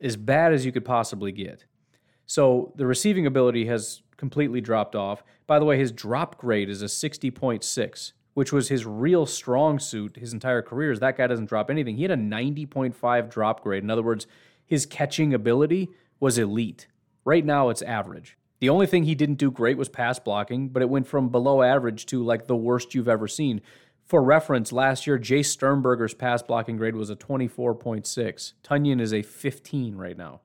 as 0.00 0.16
bad 0.16 0.52
as 0.52 0.66
you 0.66 0.72
could 0.72 0.84
possibly 0.84 1.32
get. 1.32 1.64
So 2.26 2.72
the 2.76 2.86
receiving 2.86 3.26
ability 3.26 3.66
has 3.66 4.02
completely 4.16 4.60
dropped 4.60 4.94
off. 4.94 5.24
By 5.52 5.58
the 5.58 5.66
way, 5.66 5.76
his 5.76 5.92
drop 5.92 6.38
grade 6.38 6.70
is 6.70 6.80
a 6.80 6.86
60.6, 6.86 8.12
which 8.32 8.54
was 8.54 8.70
his 8.70 8.86
real 8.86 9.26
strong 9.26 9.78
suit 9.78 10.16
his 10.16 10.32
entire 10.32 10.62
career. 10.62 10.92
Is 10.92 11.00
that 11.00 11.18
guy 11.18 11.26
doesn't 11.26 11.50
drop 11.50 11.68
anything. 11.68 11.96
He 11.96 12.04
had 12.04 12.10
a 12.10 12.16
90.5 12.16 13.28
drop 13.28 13.62
grade. 13.62 13.82
In 13.82 13.90
other 13.90 14.02
words, 14.02 14.26
his 14.64 14.86
catching 14.86 15.34
ability 15.34 15.90
was 16.18 16.38
elite. 16.38 16.86
Right 17.26 17.44
now, 17.44 17.68
it's 17.68 17.82
average. 17.82 18.38
The 18.60 18.70
only 18.70 18.86
thing 18.86 19.04
he 19.04 19.14
didn't 19.14 19.34
do 19.34 19.50
great 19.50 19.76
was 19.76 19.90
pass 19.90 20.18
blocking, 20.18 20.70
but 20.70 20.80
it 20.80 20.88
went 20.88 21.06
from 21.06 21.28
below 21.28 21.60
average 21.60 22.06
to 22.06 22.24
like 22.24 22.46
the 22.46 22.56
worst 22.56 22.94
you've 22.94 23.06
ever 23.06 23.28
seen. 23.28 23.60
For 24.06 24.22
reference, 24.22 24.72
last 24.72 25.06
year, 25.06 25.18
Jace 25.18 25.54
Sternberger's 25.54 26.14
pass 26.14 26.42
blocking 26.42 26.78
grade 26.78 26.96
was 26.96 27.10
a 27.10 27.16
24.6. 27.16 28.54
Tonyan 28.64 29.02
is 29.02 29.12
a 29.12 29.20
15 29.20 29.96
right 29.96 30.16
now. 30.16 30.40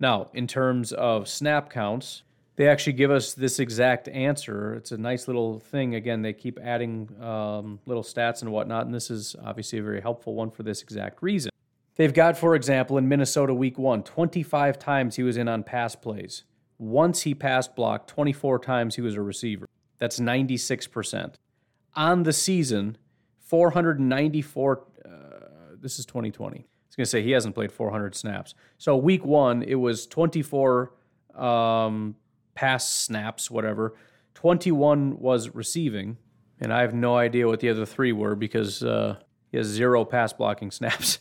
Now, 0.00 0.30
in 0.34 0.48
terms 0.48 0.92
of 0.92 1.28
snap 1.28 1.70
counts, 1.70 2.24
they 2.58 2.66
actually 2.66 2.94
give 2.94 3.12
us 3.12 3.34
this 3.34 3.60
exact 3.60 4.08
answer. 4.08 4.74
It's 4.74 4.90
a 4.90 4.98
nice 4.98 5.28
little 5.28 5.60
thing. 5.60 5.94
Again, 5.94 6.22
they 6.22 6.32
keep 6.32 6.58
adding 6.58 7.08
um, 7.22 7.78
little 7.86 8.02
stats 8.02 8.42
and 8.42 8.50
whatnot, 8.50 8.84
and 8.84 8.92
this 8.92 9.12
is 9.12 9.36
obviously 9.44 9.78
a 9.78 9.82
very 9.82 10.00
helpful 10.00 10.34
one 10.34 10.50
for 10.50 10.64
this 10.64 10.82
exact 10.82 11.22
reason. 11.22 11.52
They've 11.94 12.12
got, 12.12 12.36
for 12.36 12.56
example, 12.56 12.98
in 12.98 13.08
Minnesota 13.08 13.54
week 13.54 13.78
one, 13.78 14.02
25 14.02 14.76
times 14.76 15.14
he 15.14 15.22
was 15.22 15.36
in 15.36 15.46
on 15.46 15.62
pass 15.62 15.94
plays. 15.94 16.42
Once 16.78 17.22
he 17.22 17.32
passed 17.32 17.76
block, 17.76 18.08
24 18.08 18.58
times 18.58 18.96
he 18.96 19.02
was 19.02 19.14
a 19.14 19.22
receiver. 19.22 19.68
That's 19.98 20.18
96%. 20.18 21.34
On 21.94 22.24
the 22.24 22.32
season, 22.32 22.98
494. 23.38 24.84
Uh, 25.04 25.10
this 25.80 26.00
is 26.00 26.06
2020. 26.06 26.56
I 26.56 26.62
was 26.88 26.96
going 26.96 27.04
to 27.04 27.06
say 27.06 27.22
he 27.22 27.30
hasn't 27.30 27.54
played 27.54 27.70
400 27.70 28.16
snaps. 28.16 28.56
So 28.78 28.96
week 28.96 29.24
one, 29.24 29.62
it 29.62 29.76
was 29.76 30.08
24 30.08 30.92
um, 31.36 32.16
pass 32.58 32.92
snaps, 32.92 33.52
whatever. 33.52 33.94
21 34.34 35.20
was 35.20 35.54
receiving. 35.54 36.16
And 36.60 36.72
I 36.72 36.80
have 36.80 36.92
no 36.92 37.16
idea 37.16 37.46
what 37.46 37.60
the 37.60 37.68
other 37.68 37.86
three 37.86 38.10
were 38.10 38.34
because 38.34 38.82
uh, 38.82 39.18
he 39.52 39.58
has 39.58 39.68
zero 39.68 40.04
pass 40.04 40.32
blocking 40.32 40.70
snaps. 40.72 41.20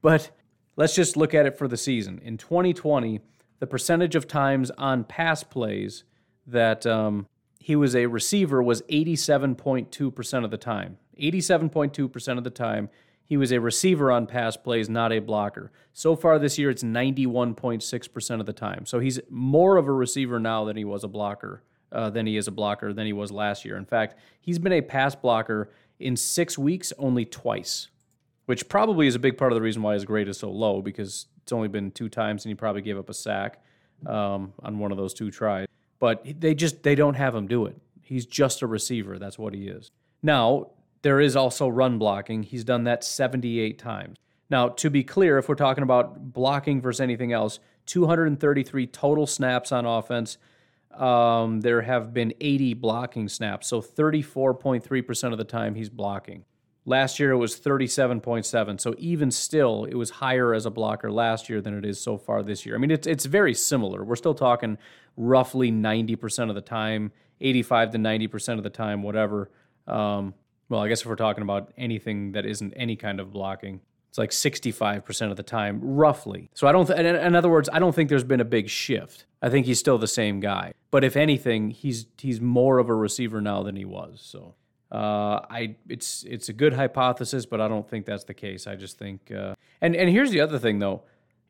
but 0.00 0.30
let's 0.74 0.94
just 0.94 1.18
look 1.18 1.34
at 1.34 1.44
it 1.44 1.58
for 1.58 1.68
the 1.68 1.76
season. 1.76 2.18
In 2.24 2.38
2020, 2.38 3.20
the 3.58 3.66
percentage 3.66 4.14
of 4.14 4.26
times 4.26 4.70
on 4.78 5.04
pass 5.04 5.44
plays 5.44 6.04
that 6.46 6.86
um, 6.86 7.26
he 7.60 7.76
was 7.76 7.94
a 7.94 8.06
receiver 8.06 8.62
was 8.62 8.80
87.2% 8.82 10.44
of 10.44 10.50
the 10.50 10.56
time. 10.56 10.96
87.2% 11.20 12.38
of 12.38 12.44
the 12.44 12.48
time, 12.48 12.88
he 13.28 13.36
was 13.36 13.52
a 13.52 13.60
receiver 13.60 14.10
on 14.10 14.26
pass 14.26 14.56
plays, 14.56 14.88
not 14.88 15.12
a 15.12 15.18
blocker. 15.18 15.70
So 15.92 16.16
far 16.16 16.38
this 16.38 16.58
year, 16.58 16.70
it's 16.70 16.82
91.6% 16.82 18.40
of 18.40 18.46
the 18.46 18.54
time. 18.54 18.86
So 18.86 19.00
he's 19.00 19.20
more 19.28 19.76
of 19.76 19.86
a 19.86 19.92
receiver 19.92 20.40
now 20.40 20.64
than 20.64 20.78
he 20.78 20.84
was 20.86 21.04
a 21.04 21.08
blocker, 21.08 21.62
uh, 21.92 22.08
than 22.08 22.26
he 22.26 22.38
is 22.38 22.48
a 22.48 22.50
blocker 22.50 22.94
than 22.94 23.04
he 23.04 23.12
was 23.12 23.30
last 23.30 23.66
year. 23.66 23.76
In 23.76 23.84
fact, 23.84 24.18
he's 24.40 24.58
been 24.58 24.72
a 24.72 24.80
pass 24.80 25.14
blocker 25.14 25.70
in 26.00 26.16
six 26.16 26.56
weeks 26.56 26.90
only 26.98 27.26
twice, 27.26 27.88
which 28.46 28.66
probably 28.66 29.06
is 29.06 29.14
a 29.14 29.18
big 29.18 29.36
part 29.36 29.52
of 29.52 29.56
the 29.56 29.62
reason 29.62 29.82
why 29.82 29.92
his 29.92 30.06
grade 30.06 30.28
is 30.28 30.38
so 30.38 30.50
low 30.50 30.80
because 30.80 31.26
it's 31.42 31.52
only 31.52 31.68
been 31.68 31.90
two 31.90 32.08
times 32.08 32.46
and 32.46 32.50
he 32.50 32.54
probably 32.54 32.80
gave 32.80 32.96
up 32.96 33.10
a 33.10 33.14
sack 33.14 33.62
um, 34.06 34.54
on 34.62 34.78
one 34.78 34.90
of 34.90 34.96
those 34.96 35.12
two 35.12 35.30
tries. 35.30 35.66
But 35.98 36.40
they 36.40 36.54
just 36.54 36.82
they 36.82 36.94
don't 36.94 37.14
have 37.14 37.34
him 37.34 37.46
do 37.46 37.66
it. 37.66 37.76
He's 38.00 38.24
just 38.24 38.62
a 38.62 38.66
receiver. 38.66 39.18
That's 39.18 39.38
what 39.38 39.52
he 39.52 39.68
is. 39.68 39.90
Now, 40.22 40.70
there 41.02 41.20
is 41.20 41.36
also 41.36 41.68
run 41.68 41.98
blocking. 41.98 42.42
He's 42.42 42.64
done 42.64 42.84
that 42.84 43.04
78 43.04 43.78
times. 43.78 44.18
Now, 44.50 44.68
to 44.68 44.90
be 44.90 45.04
clear, 45.04 45.38
if 45.38 45.48
we're 45.48 45.54
talking 45.54 45.82
about 45.82 46.32
blocking 46.32 46.80
versus 46.80 47.00
anything 47.00 47.32
else, 47.32 47.60
233 47.86 48.86
total 48.86 49.26
snaps 49.26 49.72
on 49.72 49.84
offense. 49.84 50.38
Um, 50.94 51.60
there 51.60 51.82
have 51.82 52.12
been 52.12 52.34
80 52.40 52.74
blocking 52.74 53.28
snaps, 53.28 53.68
so 53.68 53.80
34.3% 53.80 55.32
of 55.32 55.38
the 55.38 55.44
time 55.44 55.74
he's 55.74 55.90
blocking. 55.90 56.44
Last 56.84 57.20
year 57.20 57.32
it 57.32 57.36
was 57.36 57.60
37.7, 57.60 58.80
so 58.80 58.94
even 58.96 59.30
still, 59.30 59.84
it 59.84 59.94
was 59.94 60.08
higher 60.08 60.54
as 60.54 60.64
a 60.64 60.70
blocker 60.70 61.12
last 61.12 61.50
year 61.50 61.60
than 61.60 61.76
it 61.76 61.84
is 61.84 62.00
so 62.00 62.16
far 62.16 62.42
this 62.42 62.64
year. 62.64 62.74
I 62.74 62.78
mean, 62.78 62.90
it's 62.90 63.06
it's 63.06 63.26
very 63.26 63.52
similar. 63.52 64.02
We're 64.02 64.16
still 64.16 64.34
talking 64.34 64.78
roughly 65.14 65.70
90% 65.70 66.48
of 66.48 66.54
the 66.54 66.62
time, 66.62 67.12
85 67.42 67.90
to 67.90 67.98
90% 67.98 68.56
of 68.56 68.62
the 68.62 68.70
time, 68.70 69.02
whatever. 69.02 69.50
Um, 69.86 70.32
well, 70.68 70.80
I 70.80 70.88
guess 70.88 71.00
if 71.00 71.06
we're 71.06 71.16
talking 71.16 71.42
about 71.42 71.72
anything 71.76 72.32
that 72.32 72.44
isn't 72.44 72.72
any 72.76 72.96
kind 72.96 73.20
of 73.20 73.32
blocking, 73.32 73.80
it's 74.08 74.18
like 74.18 74.30
65% 74.30 75.30
of 75.30 75.36
the 75.36 75.42
time, 75.42 75.80
roughly. 75.82 76.50
So 76.54 76.66
I 76.66 76.72
don't, 76.72 76.86
th- 76.86 76.98
in 76.98 77.34
other 77.34 77.48
words, 77.48 77.68
I 77.72 77.78
don't 77.78 77.94
think 77.94 78.08
there's 78.08 78.24
been 78.24 78.40
a 78.40 78.44
big 78.44 78.68
shift. 78.68 79.26
I 79.42 79.50
think 79.50 79.66
he's 79.66 79.78
still 79.78 79.98
the 79.98 80.06
same 80.06 80.40
guy. 80.40 80.72
But 80.90 81.04
if 81.04 81.16
anything, 81.16 81.70
he's 81.70 82.06
he's 82.18 82.40
more 82.40 82.78
of 82.78 82.88
a 82.88 82.94
receiver 82.94 83.40
now 83.40 83.62
than 83.62 83.76
he 83.76 83.84
was. 83.84 84.20
So 84.22 84.54
uh, 84.90 85.40
I 85.50 85.76
it's 85.88 86.24
it's 86.24 86.48
a 86.48 86.52
good 86.52 86.72
hypothesis, 86.72 87.44
but 87.44 87.60
I 87.60 87.68
don't 87.68 87.88
think 87.88 88.06
that's 88.06 88.24
the 88.24 88.34
case. 88.34 88.66
I 88.66 88.74
just 88.74 88.98
think, 88.98 89.30
uh, 89.30 89.54
and 89.82 89.94
and 89.94 90.08
here's 90.08 90.30
the 90.30 90.40
other 90.40 90.58
thing 90.58 90.78
though, 90.78 91.02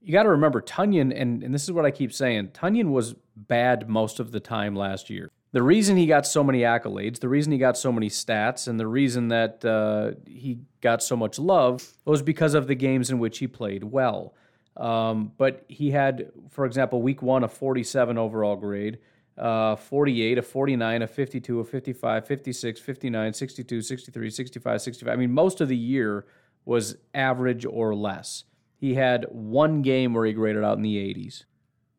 you 0.03 0.13
got 0.13 0.25
to 0.25 0.31
remember 0.31 0.61
Tonyan, 0.61 1.19
and 1.19 1.43
and 1.45 1.55
this 1.55 1.63
is 1.63 1.73
what 1.73 1.87
I 1.87 1.93
keep 1.93 2.13
saying, 2.13 2.49
Tonyan 2.49 2.91
was 2.91 3.15
bad 3.37 3.89
most 3.89 4.19
of 4.19 4.33
the 4.33 4.41
time 4.41 4.75
last 4.75 5.09
year 5.09 5.31
the 5.53 5.63
reason 5.63 5.97
he 5.97 6.07
got 6.07 6.27
so 6.27 6.45
many 6.45 6.61
accolades, 6.61 7.21
the 7.21 7.29
reason 7.29 7.53
he 7.53 7.59
got 7.59 7.79
so 7.79 7.91
many 7.91 8.09
stats, 8.09 8.69
and 8.69 8.79
the 8.79 8.87
reason 8.87 9.29
that 9.29 9.65
uh, 9.65 10.13
he 10.27 10.59
got 10.81 11.03
so 11.03 11.17
much 11.17 11.39
love 11.39 11.95
was 12.05 12.21
because 12.21 12.55
of 12.55 12.67
the 12.67 12.75
games 12.75 13.11
in 13.11 13.19
which 13.19 13.39
he 13.39 13.47
played 13.47 13.85
well. 13.85 14.35
Um, 14.77 15.33
but 15.39 15.65
he 15.69 15.91
had, 15.91 16.31
for 16.51 16.67
example, 16.67 17.03
week 17.03 17.23
one, 17.23 17.45
a 17.45 17.49
47 17.49 18.19
overall 18.19 18.57
grade, 18.57 18.99
uh, 19.37 19.77
48, 19.77 20.39
a 20.39 20.43
49, 20.43 21.03
a 21.03 21.07
52, 21.07 21.61
a 21.61 21.65
55, 21.65 22.27
56, 22.27 22.81
59, 22.81 23.33
62, 23.33 23.83
63, 23.83 24.31
65, 24.31 24.83
65. 24.83 25.13
I 25.13 25.17
mean, 25.17 25.33
most 25.33 25.61
of 25.61 25.69
the 25.69 25.77
year 25.77 26.27
was 26.65 26.97
average 27.15 27.65
or 27.65 27.95
less. 27.95 28.45
He 28.77 28.95
had 28.95 29.27
one 29.31 29.83
game 29.83 30.13
where 30.13 30.27
he 30.27 30.33
graded 30.33 30.63
out 30.63 30.77
in 30.77 30.83
the 30.83 30.97
80s 30.97 31.45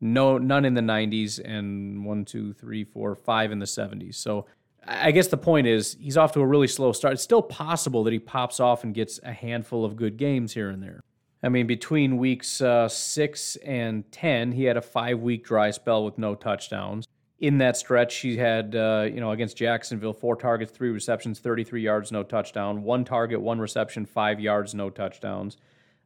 no 0.00 0.38
none 0.38 0.64
in 0.64 0.74
the 0.74 0.80
90s 0.80 1.40
and 1.44 2.04
one 2.04 2.24
two 2.24 2.52
three 2.54 2.84
four 2.84 3.14
five 3.14 3.52
in 3.52 3.58
the 3.58 3.66
70s 3.66 4.14
so 4.14 4.46
i 4.86 5.10
guess 5.10 5.28
the 5.28 5.36
point 5.36 5.66
is 5.66 5.96
he's 6.00 6.16
off 6.16 6.32
to 6.32 6.40
a 6.40 6.46
really 6.46 6.66
slow 6.66 6.92
start. 6.92 7.14
It's 7.14 7.22
still 7.22 7.42
possible 7.42 8.04
that 8.04 8.12
he 8.12 8.18
pops 8.18 8.60
off 8.60 8.84
and 8.84 8.94
gets 8.94 9.20
a 9.22 9.32
handful 9.32 9.84
of 9.84 9.96
good 9.96 10.16
games 10.16 10.54
here 10.54 10.70
and 10.70 10.82
there. 10.82 11.00
I 11.42 11.48
mean 11.48 11.66
between 11.66 12.18
weeks 12.18 12.60
uh, 12.60 12.88
6 12.88 13.56
and 13.56 14.10
10 14.10 14.52
he 14.52 14.64
had 14.64 14.76
a 14.76 14.82
five 14.82 15.20
week 15.20 15.44
dry 15.44 15.70
spell 15.70 16.04
with 16.04 16.18
no 16.18 16.34
touchdowns. 16.34 17.06
In 17.38 17.58
that 17.58 17.76
stretch 17.76 18.16
he 18.16 18.36
had 18.36 18.74
uh, 18.74 19.06
you 19.12 19.20
know 19.20 19.32
against 19.32 19.56
jacksonville 19.56 20.12
four 20.12 20.36
targets 20.36 20.72
three 20.72 20.90
receptions 20.90 21.38
33 21.40 21.82
yards 21.82 22.10
no 22.10 22.22
touchdown. 22.22 22.82
One 22.82 23.04
target 23.04 23.40
one 23.40 23.58
reception 23.58 24.06
five 24.06 24.40
yards 24.40 24.74
no 24.74 24.90
touchdowns. 24.90 25.56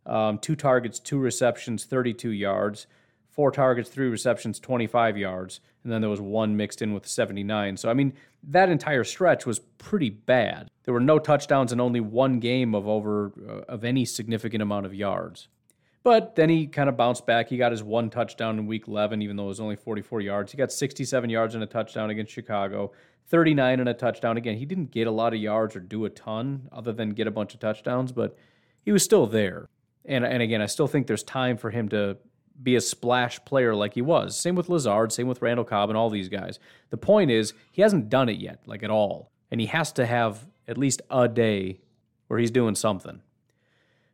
Um, 0.07 0.39
two 0.39 0.57
targets 0.57 0.99
two 0.99 1.19
receptions 1.19 1.85
32 1.85 2.31
yards 2.31 2.87
four 3.35 3.51
targets, 3.51 3.91
three 3.91 4.09
receptions, 4.09 4.61
25 4.61 5.19
yards, 5.19 5.61
and 5.83 5.93
then 5.93 6.01
there 6.01 6.11
was 6.11 6.21
one 6.21 6.57
mixed 6.57 6.83
in 6.83 6.95
with 6.95 7.07
79. 7.07 7.77
So, 7.77 7.91
I 7.91 7.95
mean, 7.95 8.13
that 8.45 8.69
entire 8.69 9.05
stretch 9.05 9.45
was 9.45 9.59
pretty 9.59 10.11
bad. 10.11 10.69
There 10.85 10.95
were 10.95 11.01
no 11.01 11.19
touchdowns 11.19 11.73
in 11.73 11.81
only 11.81 12.01
one 12.01 12.39
game 12.39 12.75
of 12.75 12.87
over 12.87 13.33
uh, 13.49 13.73
of 13.73 13.85
any 13.85 14.05
significant 14.05 14.63
amount 14.63 14.87
of 14.87 14.95
yards. 14.95 15.49
But 16.05 16.37
then 16.37 16.51
he 16.51 16.67
kind 16.67 16.89
of 16.89 16.97
bounced 16.97 17.27
back. 17.27 17.49
He 17.49 17.57
got 17.57 17.73
his 17.73 17.83
one 17.83 18.11
touchdown 18.11 18.59
in 18.59 18.67
week 18.67 18.87
11, 18.87 19.23
even 19.23 19.37
though 19.37 19.45
it 19.45 19.49
was 19.49 19.61
only 19.61 19.77
44 19.77 20.21
yards. 20.21 20.53
He 20.53 20.59
got 20.59 20.71
67 20.71 21.31
yards 21.31 21.55
and 21.55 21.65
a 21.65 21.67
touchdown 21.67 22.11
against 22.11 22.33
Chicago, 22.33 22.93
39 23.29 23.81
and 23.81 23.89
a 23.89 23.95
touchdown. 23.95 24.37
Again, 24.37 24.59
he 24.59 24.67
didn't 24.67 24.91
get 24.91 25.07
a 25.07 25.11
lot 25.11 25.33
of 25.33 25.41
yards 25.41 25.75
or 25.75 25.81
do 25.81 26.05
a 26.05 26.11
ton 26.11 26.69
other 26.71 26.93
than 26.93 27.11
get 27.11 27.27
a 27.27 27.31
bunch 27.31 27.55
of 27.55 27.61
touchdowns, 27.61 28.13
but 28.13 28.37
he 28.85 28.93
was 28.93 29.03
still 29.03 29.27
there. 29.27 29.71
And, 30.05 30.27
and 30.27 30.43
again, 30.43 30.61
I 30.61 30.67
still 30.67 30.87
think 30.87 31.07
there's 31.07 31.23
time 31.23 31.57
for 31.57 31.71
him 31.71 31.89
to 31.89 32.19
be 32.63 32.77
a 32.77 32.81
splash 32.81 33.45
player 33.45 33.75
like 33.75 33.95
he 33.95 34.03
was. 34.03 34.39
Same 34.39 34.55
with 34.55 34.69
Lazard, 34.69 35.13
same 35.13 35.27
with 35.27 35.43
Randall 35.43 35.65
Cobb 35.65 35.91
and 35.91 35.97
all 35.97 36.11
these 36.11 36.29
guys. 36.29 36.59
The 36.91 36.97
point 36.97 37.31
is, 37.31 37.53
he 37.73 37.83
hasn't 37.83 38.09
done 38.09 38.29
it 38.29 38.39
yet, 38.39 38.61
like 38.67 38.83
at 38.83 38.91
all. 38.91 39.31
And 39.51 39.61
he 39.61 39.67
has 39.69 39.93
to 39.93 40.07
have 40.07 40.47
at 40.67 40.79
least 40.79 41.03
a 41.11 41.29
day 41.29 41.81
where 42.29 42.39
he's 42.39 42.51
doing 42.51 42.75
something. 42.75 43.21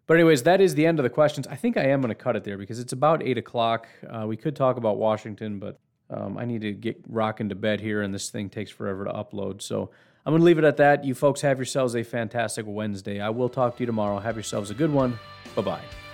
But, 0.07 0.15
anyways, 0.15 0.43
that 0.43 0.61
is 0.61 0.75
the 0.75 0.87
end 0.87 0.99
of 0.99 1.05
the 1.05 1.11
questions. 1.11 1.47
I 1.47 1.55
think 1.55 1.77
I 1.77 1.87
am 1.87 2.01
going 2.01 2.09
to 2.09 2.17
cut 2.17 2.35
it 2.35 2.43
there 2.43 2.59
because 2.59 2.81
it's 2.81 2.93
about 2.93 3.23
8 3.23 3.39
o'clock. 3.39 3.87
Uh, 4.09 4.27
we 4.27 4.37
could 4.37 4.57
talk 4.57 4.77
about 4.77 4.97
Washington, 4.97 5.61
but 5.61 5.79
um, 6.11 6.37
I 6.37 6.45
need 6.45 6.63
to 6.63 6.73
get 6.73 7.01
rocking 7.09 7.49
to 7.51 7.55
bed 7.55 7.81
here, 7.81 8.03
and 8.03 8.13
this 8.13 8.29
thing 8.31 8.51
takes 8.51 8.71
forever 8.71 9.05
to 9.05 9.13
upload. 9.13 9.63
So, 9.63 9.91
I'm 10.27 10.33
going 10.33 10.41
to 10.41 10.45
leave 10.45 10.59
it 10.59 10.65
at 10.65 10.77
that. 10.77 11.05
You 11.05 11.15
folks 11.15 11.41
have 11.41 11.59
yourselves 11.59 11.97
a 11.97 12.03
fantastic 12.03 12.67
Wednesday. 12.69 13.21
I 13.21 13.31
will 13.31 13.49
talk 13.49 13.77
to 13.77 13.81
you 13.81 13.87
tomorrow. 13.87 14.19
Have 14.19 14.37
yourselves 14.37 14.71
a 14.71 14.75
good 14.75 14.93
one. 14.93 15.19
Bye 15.55 15.63
bye. 15.63 16.10